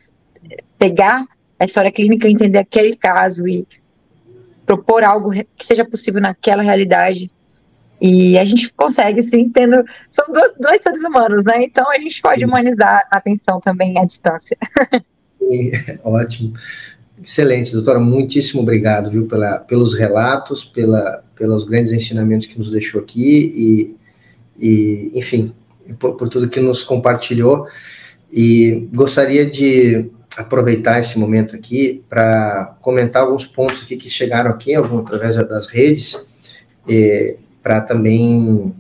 pegar 0.79 1.25
a 1.59 1.65
história 1.65 1.91
clínica, 1.91 2.29
entender 2.29 2.59
aquele 2.59 2.97
caso 2.97 3.47
e 3.49 3.67
propor 4.65 5.03
algo 5.03 5.31
que 5.31 5.67
seja 5.67 5.85
possível 5.85 6.21
naquela 6.21 6.63
realidade. 6.63 7.29
E 8.01 8.39
a 8.39 8.45
gente 8.45 8.73
consegue, 8.73 9.23
sim, 9.23 9.51
tendo. 9.51 9.85
São 10.11 10.25
dois, 10.33 10.53
dois 10.59 10.83
seres 10.83 11.03
humanos, 11.03 11.45
né? 11.45 11.63
Então 11.65 11.91
a 11.91 11.99
gente 11.99 12.21
pode 12.23 12.45
humanizar 12.45 13.07
a 13.11 13.17
atenção 13.19 13.61
também 13.61 13.99
à 13.99 14.05
distância. 14.05 14.57
Ótimo. 16.03 16.55
Excelente, 17.23 17.73
doutora. 17.73 18.01
Muitíssimo 18.01 18.63
obrigado, 18.63 19.11
viu, 19.11 19.27
pela, 19.27 19.59
pelos 19.59 19.95
relatos, 19.95 20.65
pela, 20.65 21.23
pelos 21.37 21.65
grandes 21.65 21.93
ensinamentos 21.93 22.47
que 22.47 22.59
nos 22.59 22.71
deixou 22.71 23.01
aqui 23.01 23.97
e, 24.59 24.67
e 24.67 25.19
enfim, 25.19 25.53
por, 25.99 26.15
por 26.15 26.29
tudo 26.29 26.49
que 26.49 26.61
nos 26.61 26.83
compartilhou. 26.83 27.67
E 28.33 28.89
gostaria 28.95 29.45
de 29.45 30.11
aproveitar 30.37 31.01
esse 31.01 31.19
momento 31.19 31.57
aqui 31.57 32.03
para 32.09 32.77
comentar 32.81 33.23
alguns 33.23 33.47
pontos 33.47 33.83
aqui 33.83 33.97
que 33.97 34.09
chegaram 34.09 34.51
aqui, 34.51 34.75
algum, 34.75 34.99
através 34.99 35.35
das 35.35 35.67
redes, 35.67 36.25
para 37.63 37.81
também 37.81 38.75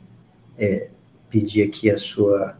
é, 0.58 0.88
pedir 1.28 1.62
aqui 1.62 1.90
a 1.90 1.98
sua, 1.98 2.56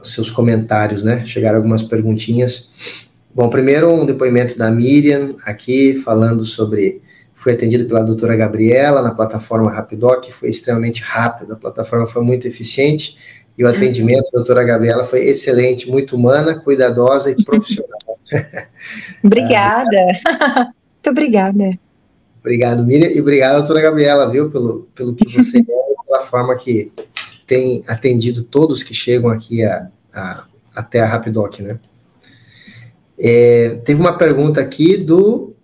os 0.00 0.12
seus 0.12 0.30
comentários, 0.30 1.02
né? 1.02 1.24
Chegaram 1.26 1.58
algumas 1.58 1.82
perguntinhas. 1.82 3.03
Bom, 3.34 3.50
primeiro 3.50 3.90
um 3.90 4.06
depoimento 4.06 4.56
da 4.56 4.70
Miriam 4.70 5.30
aqui, 5.44 5.94
falando 5.94 6.44
sobre. 6.44 7.02
Fui 7.34 7.52
atendido 7.52 7.84
pela 7.84 8.04
doutora 8.04 8.36
Gabriela 8.36 9.02
na 9.02 9.12
plataforma 9.12 9.72
Rapidoc, 9.72 10.30
foi 10.30 10.50
extremamente 10.50 11.02
rápido, 11.02 11.54
a 11.54 11.56
plataforma 11.56 12.06
foi 12.06 12.22
muito 12.22 12.46
eficiente 12.46 13.18
e 13.58 13.64
o 13.64 13.68
atendimento 13.68 14.30
da 14.30 14.36
doutora 14.38 14.62
Gabriela 14.62 15.02
foi 15.02 15.24
excelente, 15.24 15.90
muito 15.90 16.14
humana, 16.14 16.54
cuidadosa 16.54 17.32
e 17.32 17.44
profissional. 17.44 17.98
obrigada. 19.24 20.06
muito 20.22 21.10
obrigada. 21.10 21.78
Obrigado, 22.38 22.86
Miriam, 22.86 23.10
e 23.10 23.20
obrigado, 23.20 23.56
doutora 23.56 23.80
Gabriela, 23.80 24.30
viu, 24.30 24.48
pelo, 24.48 24.88
pelo 24.94 25.12
que 25.12 25.26
você 25.34 25.58
é, 25.68 26.04
pela 26.06 26.20
forma 26.20 26.54
que 26.54 26.92
tem 27.48 27.82
atendido 27.88 28.44
todos 28.44 28.84
que 28.84 28.94
chegam 28.94 29.28
aqui 29.28 29.64
a, 29.64 29.88
a, 30.14 30.44
até 30.72 31.00
a 31.00 31.06
Rapidoc, 31.06 31.58
né? 31.58 31.80
É, 33.18 33.80
teve 33.84 34.00
uma 34.00 34.16
pergunta 34.16 34.60
aqui 34.60 34.96
do 34.96 35.54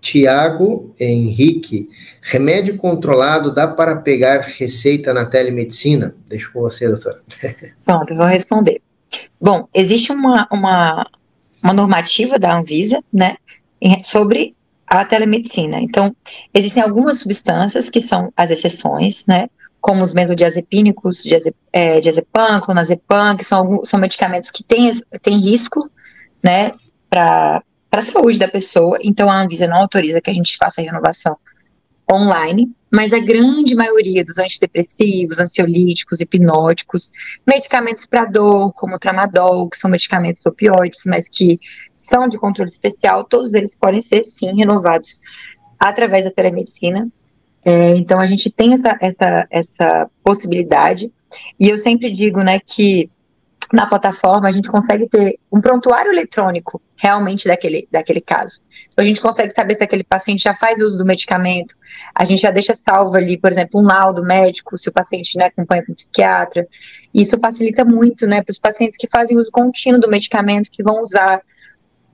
Tiago 0.00 0.94
Henrique, 0.98 1.88
remédio 2.22 2.76
controlado 2.76 3.52
dá 3.52 3.68
para 3.68 3.96
pegar 3.96 4.40
receita 4.40 5.12
na 5.12 5.26
telemedicina? 5.26 6.14
Deixo 6.28 6.52
com 6.52 6.60
você, 6.60 6.88
doutora. 6.88 7.20
Pronto, 7.84 8.14
vou 8.14 8.26
responder. 8.26 8.80
Bom, 9.40 9.68
existe 9.74 10.12
uma, 10.12 10.48
uma, 10.50 11.06
uma 11.62 11.72
normativa 11.72 12.38
da 12.38 12.56
Anvisa, 12.56 13.02
né, 13.12 13.36
sobre 14.02 14.54
a 14.86 15.04
telemedicina. 15.04 15.80
Então, 15.80 16.14
existem 16.54 16.82
algumas 16.82 17.20
substâncias 17.20 17.90
que 17.90 18.00
são 18.00 18.32
as 18.36 18.50
exceções, 18.50 19.26
né, 19.26 19.48
como 19.80 20.02
os 20.02 20.12
benzodiazepínicos, 20.12 21.22
diazep, 21.22 21.56
é, 21.72 22.00
diazepam, 22.00 22.60
clonazepam, 22.60 23.36
que 23.36 23.44
são, 23.44 23.58
alguns, 23.58 23.88
são 23.88 24.00
medicamentos 24.00 24.50
que 24.50 24.62
têm, 24.62 25.00
têm 25.22 25.38
risco, 25.38 25.90
né, 26.42 26.72
para 27.10 27.62
a 27.90 28.02
saúde 28.02 28.38
da 28.38 28.48
pessoa, 28.48 28.98
então 29.02 29.28
a 29.28 29.42
Anvisa 29.42 29.66
não 29.66 29.78
autoriza 29.78 30.20
que 30.20 30.30
a 30.30 30.34
gente 30.34 30.56
faça 30.56 30.80
a 30.80 30.84
renovação 30.84 31.36
online, 32.10 32.72
mas 32.90 33.12
a 33.12 33.20
grande 33.20 33.74
maioria 33.74 34.24
dos 34.24 34.38
antidepressivos, 34.38 35.38
ansiolíticos, 35.38 36.20
hipnóticos, 36.20 37.12
medicamentos 37.46 38.04
para 38.04 38.24
dor, 38.24 38.72
como 38.72 38.96
o 38.96 38.98
tramadol, 38.98 39.68
que 39.68 39.76
são 39.76 39.90
medicamentos 39.90 40.44
opioides, 40.44 41.02
mas 41.06 41.28
que 41.28 41.60
são 41.96 42.28
de 42.28 42.38
controle 42.38 42.68
especial, 42.68 43.24
todos 43.24 43.54
eles 43.54 43.76
podem 43.76 44.00
ser 44.00 44.22
sim 44.24 44.56
renovados 44.56 45.20
através 45.78 46.24
da 46.24 46.30
telemedicina. 46.30 47.08
É, 47.64 47.94
então 47.96 48.18
a 48.18 48.26
gente 48.26 48.50
tem 48.50 48.74
essa, 48.74 48.96
essa, 49.00 49.46
essa 49.50 50.10
possibilidade, 50.24 51.12
e 51.58 51.68
eu 51.68 51.78
sempre 51.78 52.10
digo 52.10 52.42
né, 52.42 52.58
que 52.58 53.08
na 53.72 53.86
plataforma, 53.86 54.48
a 54.48 54.52
gente 54.52 54.68
consegue 54.68 55.08
ter 55.08 55.38
um 55.50 55.60
prontuário 55.60 56.10
eletrônico 56.10 56.82
realmente 56.96 57.46
daquele, 57.46 57.88
daquele 57.90 58.20
caso. 58.20 58.60
Então, 58.88 59.04
a 59.04 59.08
gente 59.08 59.20
consegue 59.20 59.54
saber 59.54 59.76
se 59.76 59.84
aquele 59.84 60.02
paciente 60.02 60.42
já 60.42 60.54
faz 60.54 60.80
uso 60.80 60.98
do 60.98 61.04
medicamento, 61.04 61.74
a 62.14 62.24
gente 62.24 62.42
já 62.42 62.50
deixa 62.50 62.74
salvo 62.74 63.16
ali, 63.16 63.38
por 63.38 63.52
exemplo, 63.52 63.80
um 63.80 63.84
laudo 63.84 64.24
médico, 64.24 64.76
se 64.76 64.88
o 64.88 64.92
paciente 64.92 65.38
né, 65.38 65.46
acompanha 65.46 65.84
com 65.84 65.92
o 65.92 65.94
psiquiatra. 65.94 66.66
Isso 67.14 67.38
facilita 67.38 67.84
muito 67.84 68.26
né, 68.26 68.42
para 68.42 68.50
os 68.50 68.58
pacientes 68.58 68.96
que 68.98 69.08
fazem 69.08 69.38
uso 69.38 69.50
contínuo 69.52 70.00
do 70.00 70.08
medicamento, 70.08 70.70
que 70.70 70.82
vão 70.82 71.00
usar, 71.00 71.40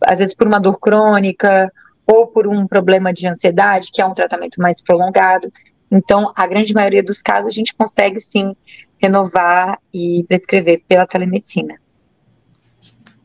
às 0.03 0.19
vezes, 0.19 0.35
por 0.35 0.47
uma 0.47 0.61
dor 0.61 0.79
crônica 0.79 1.73
ou 2.07 2.29
por 2.29 2.47
um 2.47 2.67
problema 2.67 3.13
de 3.13 3.27
ansiedade, 3.27 3.91
que 3.93 4.01
é 4.03 4.07
um 4.07 4.15
tratamento 4.15 4.61
mais 4.61 4.81
prolongado. 4.83 5.51
Então, 5.91 6.33
a 6.37 6.47
grande 6.47 6.75
maioria 6.75 7.03
dos 7.03 7.23
casos, 7.23 7.49
a 7.49 7.55
gente 7.55 7.75
consegue 7.75 8.21
sim 8.21 8.55
renovar 8.99 9.79
e 9.93 10.25
prescrever 10.29 10.83
pela 10.89 11.07
telemedicina. 11.07 11.77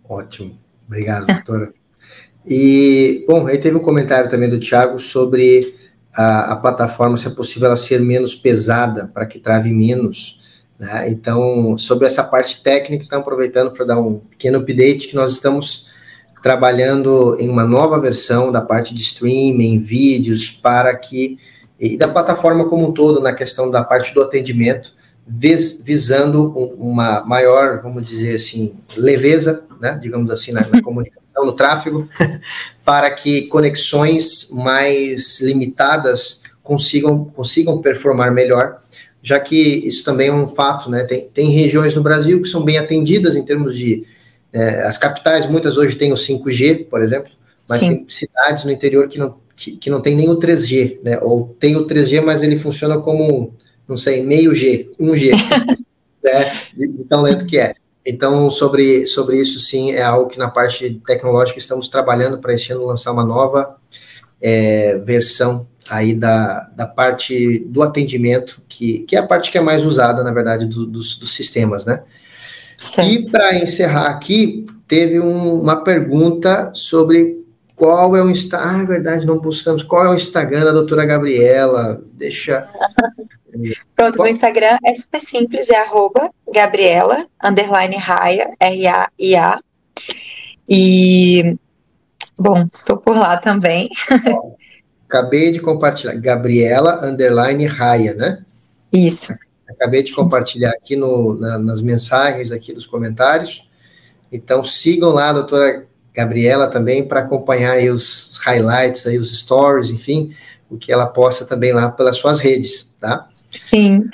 Ótimo. 0.07 0.59
Obrigado, 0.88 1.26
doutora. 1.26 1.72
E, 2.45 3.24
bom, 3.28 3.47
aí 3.47 3.57
teve 3.57 3.78
um 3.78 3.82
comentário 3.82 4.30
também 4.30 4.49
do 4.49 4.59
Tiago 4.59 4.99
sobre 4.99 5.76
a, 6.13 6.53
a, 6.53 6.55
plataforma, 6.55 7.15
se 7.15 7.28
é 7.28 7.30
possível 7.30 7.67
ela 7.67 7.78
ser 7.78 8.01
menos 8.01 8.36
pesada, 8.36 9.09
para 9.13 9.26
que 9.26 9.39
trave 9.39 9.72
menos. 9.72 10.39
Né? 10.78 11.09
Então, 11.09 11.78
sobre 11.78 12.07
essa 12.07 12.24
parte 12.24 12.61
técnica, 12.61 13.03
estamos 13.03 13.22
aproveitando 13.22 13.72
para 13.72 13.86
dar 13.86 13.99
um 13.99 14.15
pequeno 14.15 14.59
update 14.59 15.07
que 15.07 15.15
nós 15.15 15.32
estamos 15.32 15.88
trabalhando 16.41 17.38
em 17.39 17.47
uma 17.47 17.65
nova 17.65 17.99
versão 17.99 18.51
da 18.51 18.61
parte 18.61 18.93
de 18.93 19.01
streaming, 19.01 19.80
vídeos, 19.80 20.49
para 20.49 20.95
que, 20.95 21.38
e 21.80 21.97
da 21.97 22.07
plataforma 22.07 22.67
como 22.67 22.89
um 22.89 22.91
todo, 22.91 23.22
na 23.22 23.32
questão 23.32 23.69
da 23.69 23.84
parte 23.84 24.13
do 24.13 24.22
atendimento, 24.22 24.93
vis, 25.28 25.82
visando 25.84 26.49
uma 26.78 27.24
maior, 27.26 27.82
vamos 27.82 28.05
dizer 28.05 28.36
assim, 28.36 28.74
leveza, 28.95 29.63
né, 29.80 29.97
digamos 30.01 30.30
assim, 30.32 30.51
na, 30.51 30.67
na 30.67 30.82
comunicação, 30.84 31.22
no 31.45 31.53
tráfego, 31.53 32.07
para 32.84 33.09
que 33.11 33.43
conexões 33.43 34.49
mais 34.51 35.39
limitadas 35.39 36.41
consigam, 36.61 37.26
consigam 37.26 37.82
performar 37.82 38.32
melhor, 38.32 38.82
já 39.24 39.39
que 39.39 39.55
isso 39.55 40.03
também 40.03 40.30
é 40.30 40.34
um 40.34 40.47
fato, 40.47 40.89
né? 40.89 41.03
Tem, 41.03 41.30
tem 41.30 41.49
regiões 41.51 41.93
no 41.93 42.01
Brasil 42.01 42.41
que 42.41 42.49
são 42.49 42.63
bem 42.63 42.78
atendidas 42.78 43.36
em 43.36 43.45
termos 43.45 43.76
de. 43.76 44.05
É, 44.51 44.82
as 44.82 44.97
capitais, 44.97 45.45
muitas 45.45 45.78
hoje 45.78 45.95
têm 45.95 46.11
o 46.11 46.15
5G, 46.15 46.88
por 46.89 47.01
exemplo, 47.01 47.32
mas 47.69 47.80
Sim. 47.80 47.89
tem 47.89 48.05
cidades 48.09 48.65
no 48.65 48.72
interior 48.72 49.07
que 49.07 49.17
não, 49.17 49.38
que, 49.55 49.78
que 49.78 49.89
não 49.89 50.01
tem 50.01 50.15
nem 50.15 50.30
o 50.30 50.38
3G, 50.38 50.99
né? 51.03 51.19
Ou 51.22 51.55
tem 51.59 51.76
o 51.76 51.86
3G, 51.86 52.22
mas 52.22 52.41
ele 52.41 52.57
funciona 52.57 52.97
como 52.97 53.53
não 53.88 53.97
sei, 53.97 54.23
meio 54.23 54.53
G, 54.55 54.91
um 54.99 55.15
G, 55.15 55.32
né, 56.23 56.51
de, 56.75 56.88
de, 56.88 57.05
tão 57.05 57.21
lento 57.21 57.45
que 57.45 57.57
é. 57.57 57.73
Então, 58.05 58.49
sobre, 58.49 59.05
sobre 59.05 59.39
isso, 59.39 59.59
sim, 59.59 59.91
é 59.91 60.01
algo 60.01 60.29
que 60.29 60.39
na 60.39 60.49
parte 60.49 61.01
tecnológica 61.05 61.59
estamos 61.59 61.88
trabalhando 61.88 62.39
para 62.39 62.53
esse 62.53 62.71
ano 62.71 62.86
lançar 62.86 63.11
uma 63.11 63.25
nova 63.25 63.75
é, 64.41 64.97
versão 64.99 65.67
aí 65.89 66.13
da, 66.13 66.69
da 66.75 66.88
parte 66.88 67.59
do 67.67 67.84
atendimento, 67.84 68.61
que, 68.67 68.99
que 68.99 69.15
é 69.15 69.19
a 69.19 69.27
parte 69.27 69.51
que 69.51 69.57
é 69.57 69.61
mais 69.61 69.86
usada, 69.86 70.23
na 70.23 70.32
verdade, 70.32 70.65
do, 70.65 70.86
dos, 70.86 71.15
dos 71.15 71.36
sistemas, 71.36 71.86
né? 71.86 72.01
Certo. 72.77 73.11
E 73.11 73.29
para 73.29 73.59
encerrar 73.59 74.07
aqui, 74.07 74.65
teve 74.88 75.19
um, 75.19 75.61
uma 75.61 75.84
pergunta 75.84 76.71
sobre 76.73 77.45
qual 77.75 78.15
é 78.15 78.23
o 78.23 78.29
Instagram. 78.29 78.71
Ah, 78.71 78.82
é 78.82 78.86
verdade, 78.86 79.25
não 79.25 79.39
postamos. 79.39 79.84
Qual 79.84 80.05
é 80.05 80.09
o 80.09 80.15
Instagram 80.15 80.65
da 80.65 80.71
doutora 80.71 81.05
Gabriela? 81.05 82.01
Deixa. 82.13 82.67
Pronto, 83.95 84.17
Qual? 84.17 84.25
no 84.25 84.31
Instagram 84.31 84.77
é 84.85 84.93
super 84.95 85.19
simples, 85.19 85.69
é 85.69 85.77
arroba 85.77 86.29
Gabriela, 86.53 87.25
underline 87.43 87.97
Raia, 87.97 88.51
R-A-I-A. 88.59 89.59
E, 90.69 91.57
bom, 92.37 92.67
estou 92.73 92.97
por 92.97 93.15
lá 93.17 93.37
também. 93.37 93.89
Acabei 95.07 95.51
de 95.51 95.59
compartilhar, 95.59 96.15
Gabriela, 96.15 97.05
underline 97.05 97.65
Raia, 97.65 98.13
né? 98.13 98.45
Isso. 98.93 99.33
Acabei 99.67 100.03
de 100.03 100.13
compartilhar 100.13 100.71
aqui 100.71 100.95
no, 100.95 101.37
na, 101.39 101.57
nas 101.57 101.81
mensagens 101.81 102.51
aqui 102.51 102.73
dos 102.73 102.87
comentários. 102.87 103.67
Então, 104.31 104.63
sigam 104.63 105.09
lá 105.09 105.29
a 105.29 105.33
doutora 105.33 105.85
Gabriela 106.13 106.67
também 106.67 107.07
para 107.07 107.21
acompanhar 107.21 107.73
aí 107.73 107.89
os 107.89 108.37
highlights, 108.43 109.05
aí 109.07 109.17
os 109.17 109.37
stories, 109.37 109.89
enfim, 109.89 110.35
o 110.69 110.77
que 110.77 110.91
ela 110.91 111.07
posta 111.07 111.45
também 111.45 111.73
lá 111.73 111.89
pelas 111.89 112.17
suas 112.17 112.39
redes, 112.39 112.93
tá? 112.99 113.27
Sim. 113.51 114.09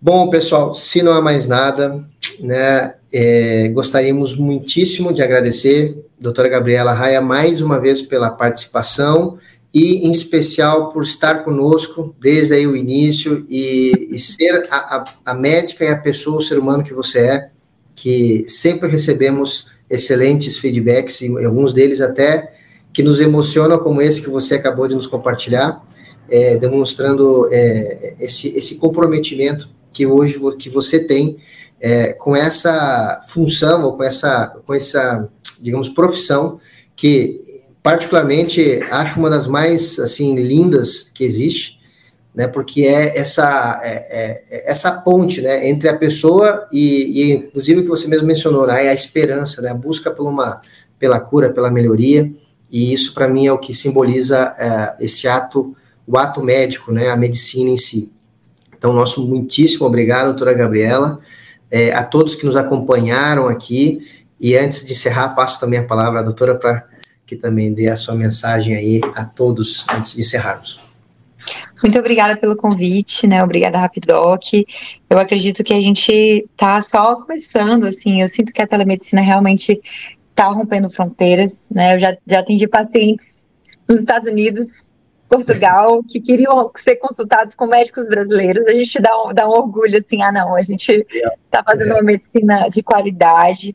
Bom, 0.00 0.28
pessoal, 0.28 0.74
se 0.74 1.02
não 1.02 1.12
há 1.12 1.22
mais 1.22 1.46
nada, 1.46 1.96
né, 2.38 2.94
é, 3.12 3.68
gostaríamos 3.68 4.36
muitíssimo 4.36 5.14
de 5.14 5.22
agradecer 5.22 5.96
doutora 6.20 6.48
Gabriela 6.48 6.92
Raia 6.92 7.20
mais 7.20 7.62
uma 7.62 7.80
vez 7.80 8.02
pela 8.02 8.30
participação 8.30 9.38
e, 9.72 10.06
em 10.06 10.10
especial, 10.10 10.90
por 10.90 11.02
estar 11.02 11.42
conosco 11.42 12.14
desde 12.20 12.54
aí 12.54 12.66
o 12.66 12.76
início 12.76 13.44
e, 13.48 14.08
e 14.10 14.18
ser 14.18 14.68
a, 14.70 14.96
a, 14.96 15.04
a, 15.24 15.34
médica 15.34 15.84
e 15.84 15.88
a 15.88 15.96
pessoa, 15.96 16.38
o 16.38 16.42
ser 16.42 16.58
humano 16.58 16.84
que 16.84 16.94
você 16.94 17.18
é, 17.20 17.48
que 17.94 18.44
sempre 18.46 18.88
recebemos 18.88 19.66
excelentes 19.88 20.58
feedbacks 20.58 21.20
e 21.22 21.44
alguns 21.44 21.72
deles 21.72 22.00
até 22.00 22.52
que 22.92 23.02
nos 23.02 23.20
emocionam, 23.20 23.78
como 23.78 24.00
esse 24.00 24.22
que 24.22 24.30
você 24.30 24.54
acabou 24.54 24.86
de 24.86 24.94
nos 24.94 25.06
compartilhar 25.06 25.84
é, 26.28 26.56
demonstrando 26.56 27.48
é, 27.52 28.14
esse, 28.20 28.48
esse 28.56 28.76
comprometimento 28.76 29.70
que 29.92 30.06
hoje 30.06 30.40
que 30.58 30.68
você 30.68 30.98
tem 30.98 31.38
é, 31.80 32.12
com 32.12 32.34
essa 32.34 33.20
função 33.28 33.84
ou 33.84 33.92
com 33.92 34.02
essa, 34.02 34.46
com 34.66 34.74
essa, 34.74 35.28
digamos, 35.60 35.88
profissão 35.88 36.58
que 36.96 37.42
particularmente 37.82 38.80
acho 38.90 39.20
uma 39.20 39.28
das 39.28 39.46
mais 39.46 39.98
assim 39.98 40.36
lindas 40.36 41.10
que 41.12 41.22
existe, 41.22 41.78
né? 42.34 42.48
Porque 42.48 42.82
é 42.82 43.18
essa 43.18 43.80
é, 43.84 43.90
é, 43.90 44.44
é 44.50 44.70
essa 44.70 44.90
ponte, 44.90 45.42
né, 45.42 45.68
entre 45.68 45.88
a 45.88 45.96
pessoa 45.96 46.66
e, 46.72 47.22
e 47.22 47.32
inclusive 47.32 47.80
o 47.80 47.82
que 47.82 47.88
você 47.88 48.08
mesmo 48.08 48.26
mencionou, 48.26 48.66
né, 48.66 48.88
a 48.88 48.94
esperança, 48.94 49.60
né, 49.60 49.70
a 49.70 49.74
busca 49.74 50.10
por 50.10 50.26
uma 50.26 50.62
pela 50.98 51.20
cura, 51.20 51.52
pela 51.52 51.70
melhoria. 51.70 52.32
E 52.70 52.92
isso 52.92 53.12
para 53.12 53.28
mim 53.28 53.46
é 53.46 53.52
o 53.52 53.58
que 53.58 53.74
simboliza 53.74 54.54
é, 54.58 55.04
esse 55.04 55.28
ato 55.28 55.76
o 56.06 56.18
ato 56.18 56.42
médico, 56.42 56.92
né, 56.92 57.08
a 57.08 57.16
medicina 57.16 57.70
em 57.70 57.76
si. 57.76 58.12
Então, 58.76 58.92
nosso 58.92 59.26
muitíssimo 59.26 59.86
obrigado, 59.86 60.26
doutora 60.26 60.52
Gabriela, 60.52 61.18
é, 61.70 61.92
a 61.92 62.04
todos 62.04 62.34
que 62.34 62.44
nos 62.44 62.56
acompanharam 62.56 63.48
aqui, 63.48 64.06
e 64.40 64.56
antes 64.56 64.84
de 64.84 64.92
encerrar, 64.92 65.30
passo 65.30 65.58
também 65.58 65.78
a 65.78 65.86
palavra 65.86 66.20
à 66.20 66.22
doutora 66.22 66.54
para 66.54 66.86
que 67.26 67.36
também 67.36 67.72
dê 67.72 67.88
a 67.88 67.96
sua 67.96 68.14
mensagem 68.14 68.74
aí 68.74 69.00
a 69.14 69.24
todos, 69.24 69.86
antes 69.94 70.14
de 70.14 70.20
encerrarmos. 70.20 70.80
Muito 71.82 71.98
obrigada 71.98 72.36
pelo 72.36 72.56
convite, 72.56 73.26
né? 73.26 73.42
Obrigada, 73.42 73.78
Rapidoc. 73.78 74.64
Eu 75.08 75.18
acredito 75.18 75.62
que 75.62 75.72
a 75.72 75.80
gente 75.80 76.12
está 76.12 76.80
só 76.80 77.16
começando, 77.16 77.84
assim. 77.84 78.22
Eu 78.22 78.28
sinto 78.28 78.52
que 78.52 78.62
a 78.62 78.66
telemedicina 78.66 79.20
realmente 79.20 79.80
está 80.30 80.46
rompendo 80.46 80.90
fronteiras, 80.90 81.66
né? 81.70 81.94
Eu 81.94 81.98
já, 81.98 82.16
já 82.26 82.40
atendi 82.40 82.66
pacientes 82.66 83.44
nos 83.88 84.00
Estados 84.00 84.28
Unidos 84.28 84.90
Portugal 85.28 86.02
que 86.02 86.20
queriam 86.20 86.70
ser 86.76 86.96
consultados 86.96 87.54
com 87.54 87.66
médicos 87.66 88.06
brasileiros, 88.06 88.66
a 88.66 88.72
gente 88.72 89.00
dá 89.00 89.22
um, 89.22 89.34
dá 89.34 89.48
um 89.48 89.52
orgulho 89.52 89.96
assim, 89.96 90.22
ah 90.22 90.32
não, 90.32 90.54
a 90.54 90.62
gente 90.62 91.06
está 91.44 91.62
fazendo 91.64 91.92
uma 91.92 92.02
medicina 92.02 92.68
de 92.68 92.82
qualidade. 92.82 93.74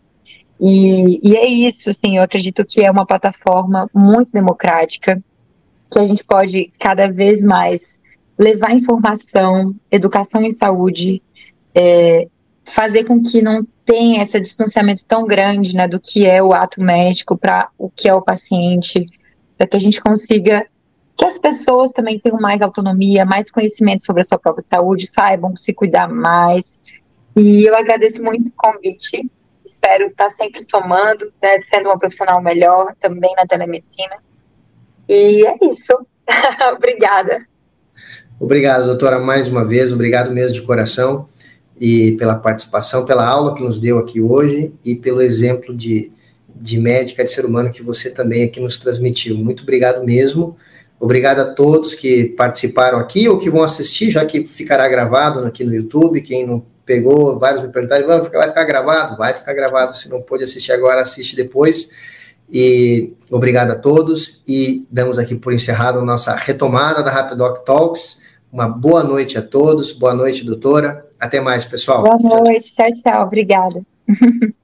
E, 0.60 1.28
e 1.28 1.36
é 1.38 1.48
isso, 1.48 1.90
assim, 1.90 2.18
eu 2.18 2.24
acredito 2.24 2.66
que 2.66 2.82
é 2.82 2.92
uma 2.92 3.06
plataforma 3.06 3.90
muito 3.94 4.32
democrática, 4.32 5.22
que 5.92 6.00
a 6.00 6.06
gente 6.06 6.24
pode 6.24 6.72
cada 6.80 7.10
vez 7.12 7.44
mais 7.44 8.00
levar 8.38 8.72
informação, 8.72 9.76
educação 9.92 10.42
em 10.42 10.52
saúde, 10.52 11.22
é, 11.74 12.28
fazer 12.64 13.06
com 13.06 13.22
que 13.22 13.42
não 13.42 13.66
tenha 13.86 14.22
esse 14.22 14.40
distanciamento 14.40 15.04
tão 15.06 15.26
grande 15.26 15.76
né, 15.76 15.88
do 15.88 16.00
que 16.00 16.26
é 16.26 16.42
o 16.42 16.54
ato 16.54 16.82
médico 16.82 17.38
para 17.38 17.70
o 17.78 17.90
que 17.90 18.08
é 18.08 18.14
o 18.14 18.22
paciente, 18.22 19.06
para 19.58 19.68
que 19.68 19.76
a 19.76 19.80
gente 19.80 20.00
consiga 20.00 20.66
que 21.20 21.26
as 21.26 21.38
pessoas 21.38 21.92
também 21.92 22.18
tenham 22.18 22.40
mais 22.40 22.62
autonomia, 22.62 23.26
mais 23.26 23.52
conhecimento 23.52 24.06
sobre 24.06 24.22
a 24.22 24.26
sua 24.26 24.40
própria 24.40 24.66
saúde, 24.66 25.06
saibam 25.06 25.54
se 25.54 25.74
cuidar 25.74 26.08
mais. 26.08 26.80
E 27.36 27.66
eu 27.66 27.76
agradeço 27.76 28.24
muito 28.24 28.48
o 28.48 28.54
convite. 28.56 29.30
Espero 29.66 30.06
estar 30.06 30.30
sempre 30.32 30.64
somando, 30.64 31.32
né, 31.44 31.60
sendo 31.60 31.90
uma 31.90 32.00
profissional 32.00 32.42
melhor 32.42 32.96
também 33.02 33.36
na 33.36 33.46
telemedicina. 33.46 34.16
E 35.10 35.46
é 35.46 35.56
isso. 35.62 35.94
Obrigada. 36.74 37.46
Obrigado, 38.40 38.86
doutora, 38.86 39.20
mais 39.20 39.50
uma 39.50 39.66
vez. 39.66 39.92
Obrigado 39.92 40.32
mesmo 40.32 40.54
de 40.54 40.62
coração 40.62 41.28
e 41.78 42.14
pela 42.14 42.36
participação, 42.36 43.06
pela 43.06 43.28
aula 43.28 43.54
que 43.54 43.62
nos 43.62 43.78
deu 43.78 44.00
aqui 44.00 44.22
hoje 44.22 44.74
e 44.86 44.96
pelo 44.96 45.22
exemplo 45.22 45.76
de, 45.76 46.14
de 46.56 46.80
médica, 46.80 47.26
de 47.26 47.30
ser 47.30 47.46
humano 47.46 47.72
que 47.72 47.84
você 47.84 48.10
também 48.10 48.46
aqui 48.46 48.62
nos 48.62 48.78
transmitiu. 48.78 49.38
Muito 49.38 49.64
obrigado 49.64 50.06
mesmo. 50.06 50.56
Obrigado 51.00 51.40
a 51.40 51.46
todos 51.46 51.96
que 51.96 52.26
participaram 52.26 53.00
aqui 53.00 53.30
ou 53.30 53.38
que 53.38 53.50
vão 53.50 53.64
assistir, 53.64 54.12
já 54.12 54.26
que 54.26 54.44
ficará 54.44 54.88
gravado 54.90 55.40
aqui 55.46 55.64
no 55.64 55.74
YouTube. 55.74 56.22
Quem 56.22 56.46
não 56.46 56.66
pegou, 56.86 57.40
vários 57.40 57.62
me 57.62 57.70
perguntaram, 57.70 58.06
vai 58.06 58.22
ficar, 58.22 58.40
vai 58.40 58.48
ficar 58.50 58.64
gravado? 58.66 59.18
Vai 59.18 59.34
ficar 59.34 59.54
gravado, 59.54 59.96
se 59.96 60.10
não 60.10 60.22
pôde 60.22 60.44
assistir 60.44 60.74
agora, 60.74 61.02
assiste 61.02 61.36
depois. 61.36 61.92
E 62.52 63.14
obrigado 63.32 63.72
a 63.72 63.76
todos 63.76 64.44
e 64.48 64.86
damos 64.92 65.20
aqui 65.20 65.36
por 65.36 65.54
encerrado 65.54 66.04
nossa 66.04 66.36
retomada 66.36 67.02
da 67.02 67.12
Rapidoc 67.12 67.64
Talks. 67.64 68.22
Uma 68.52 68.68
boa 68.68 69.04
noite 69.04 69.38
a 69.38 69.42
todos, 69.42 69.94
boa 69.94 70.16
noite, 70.16 70.44
doutora. 70.44 71.06
Até 71.20 71.40
mais, 71.40 71.64
pessoal. 71.64 72.04
Boa 72.04 72.18
noite, 72.18 72.74
tchau, 72.76 72.86
tchau. 72.88 73.02
tchau. 73.04 73.24
Obrigada. 73.24 73.82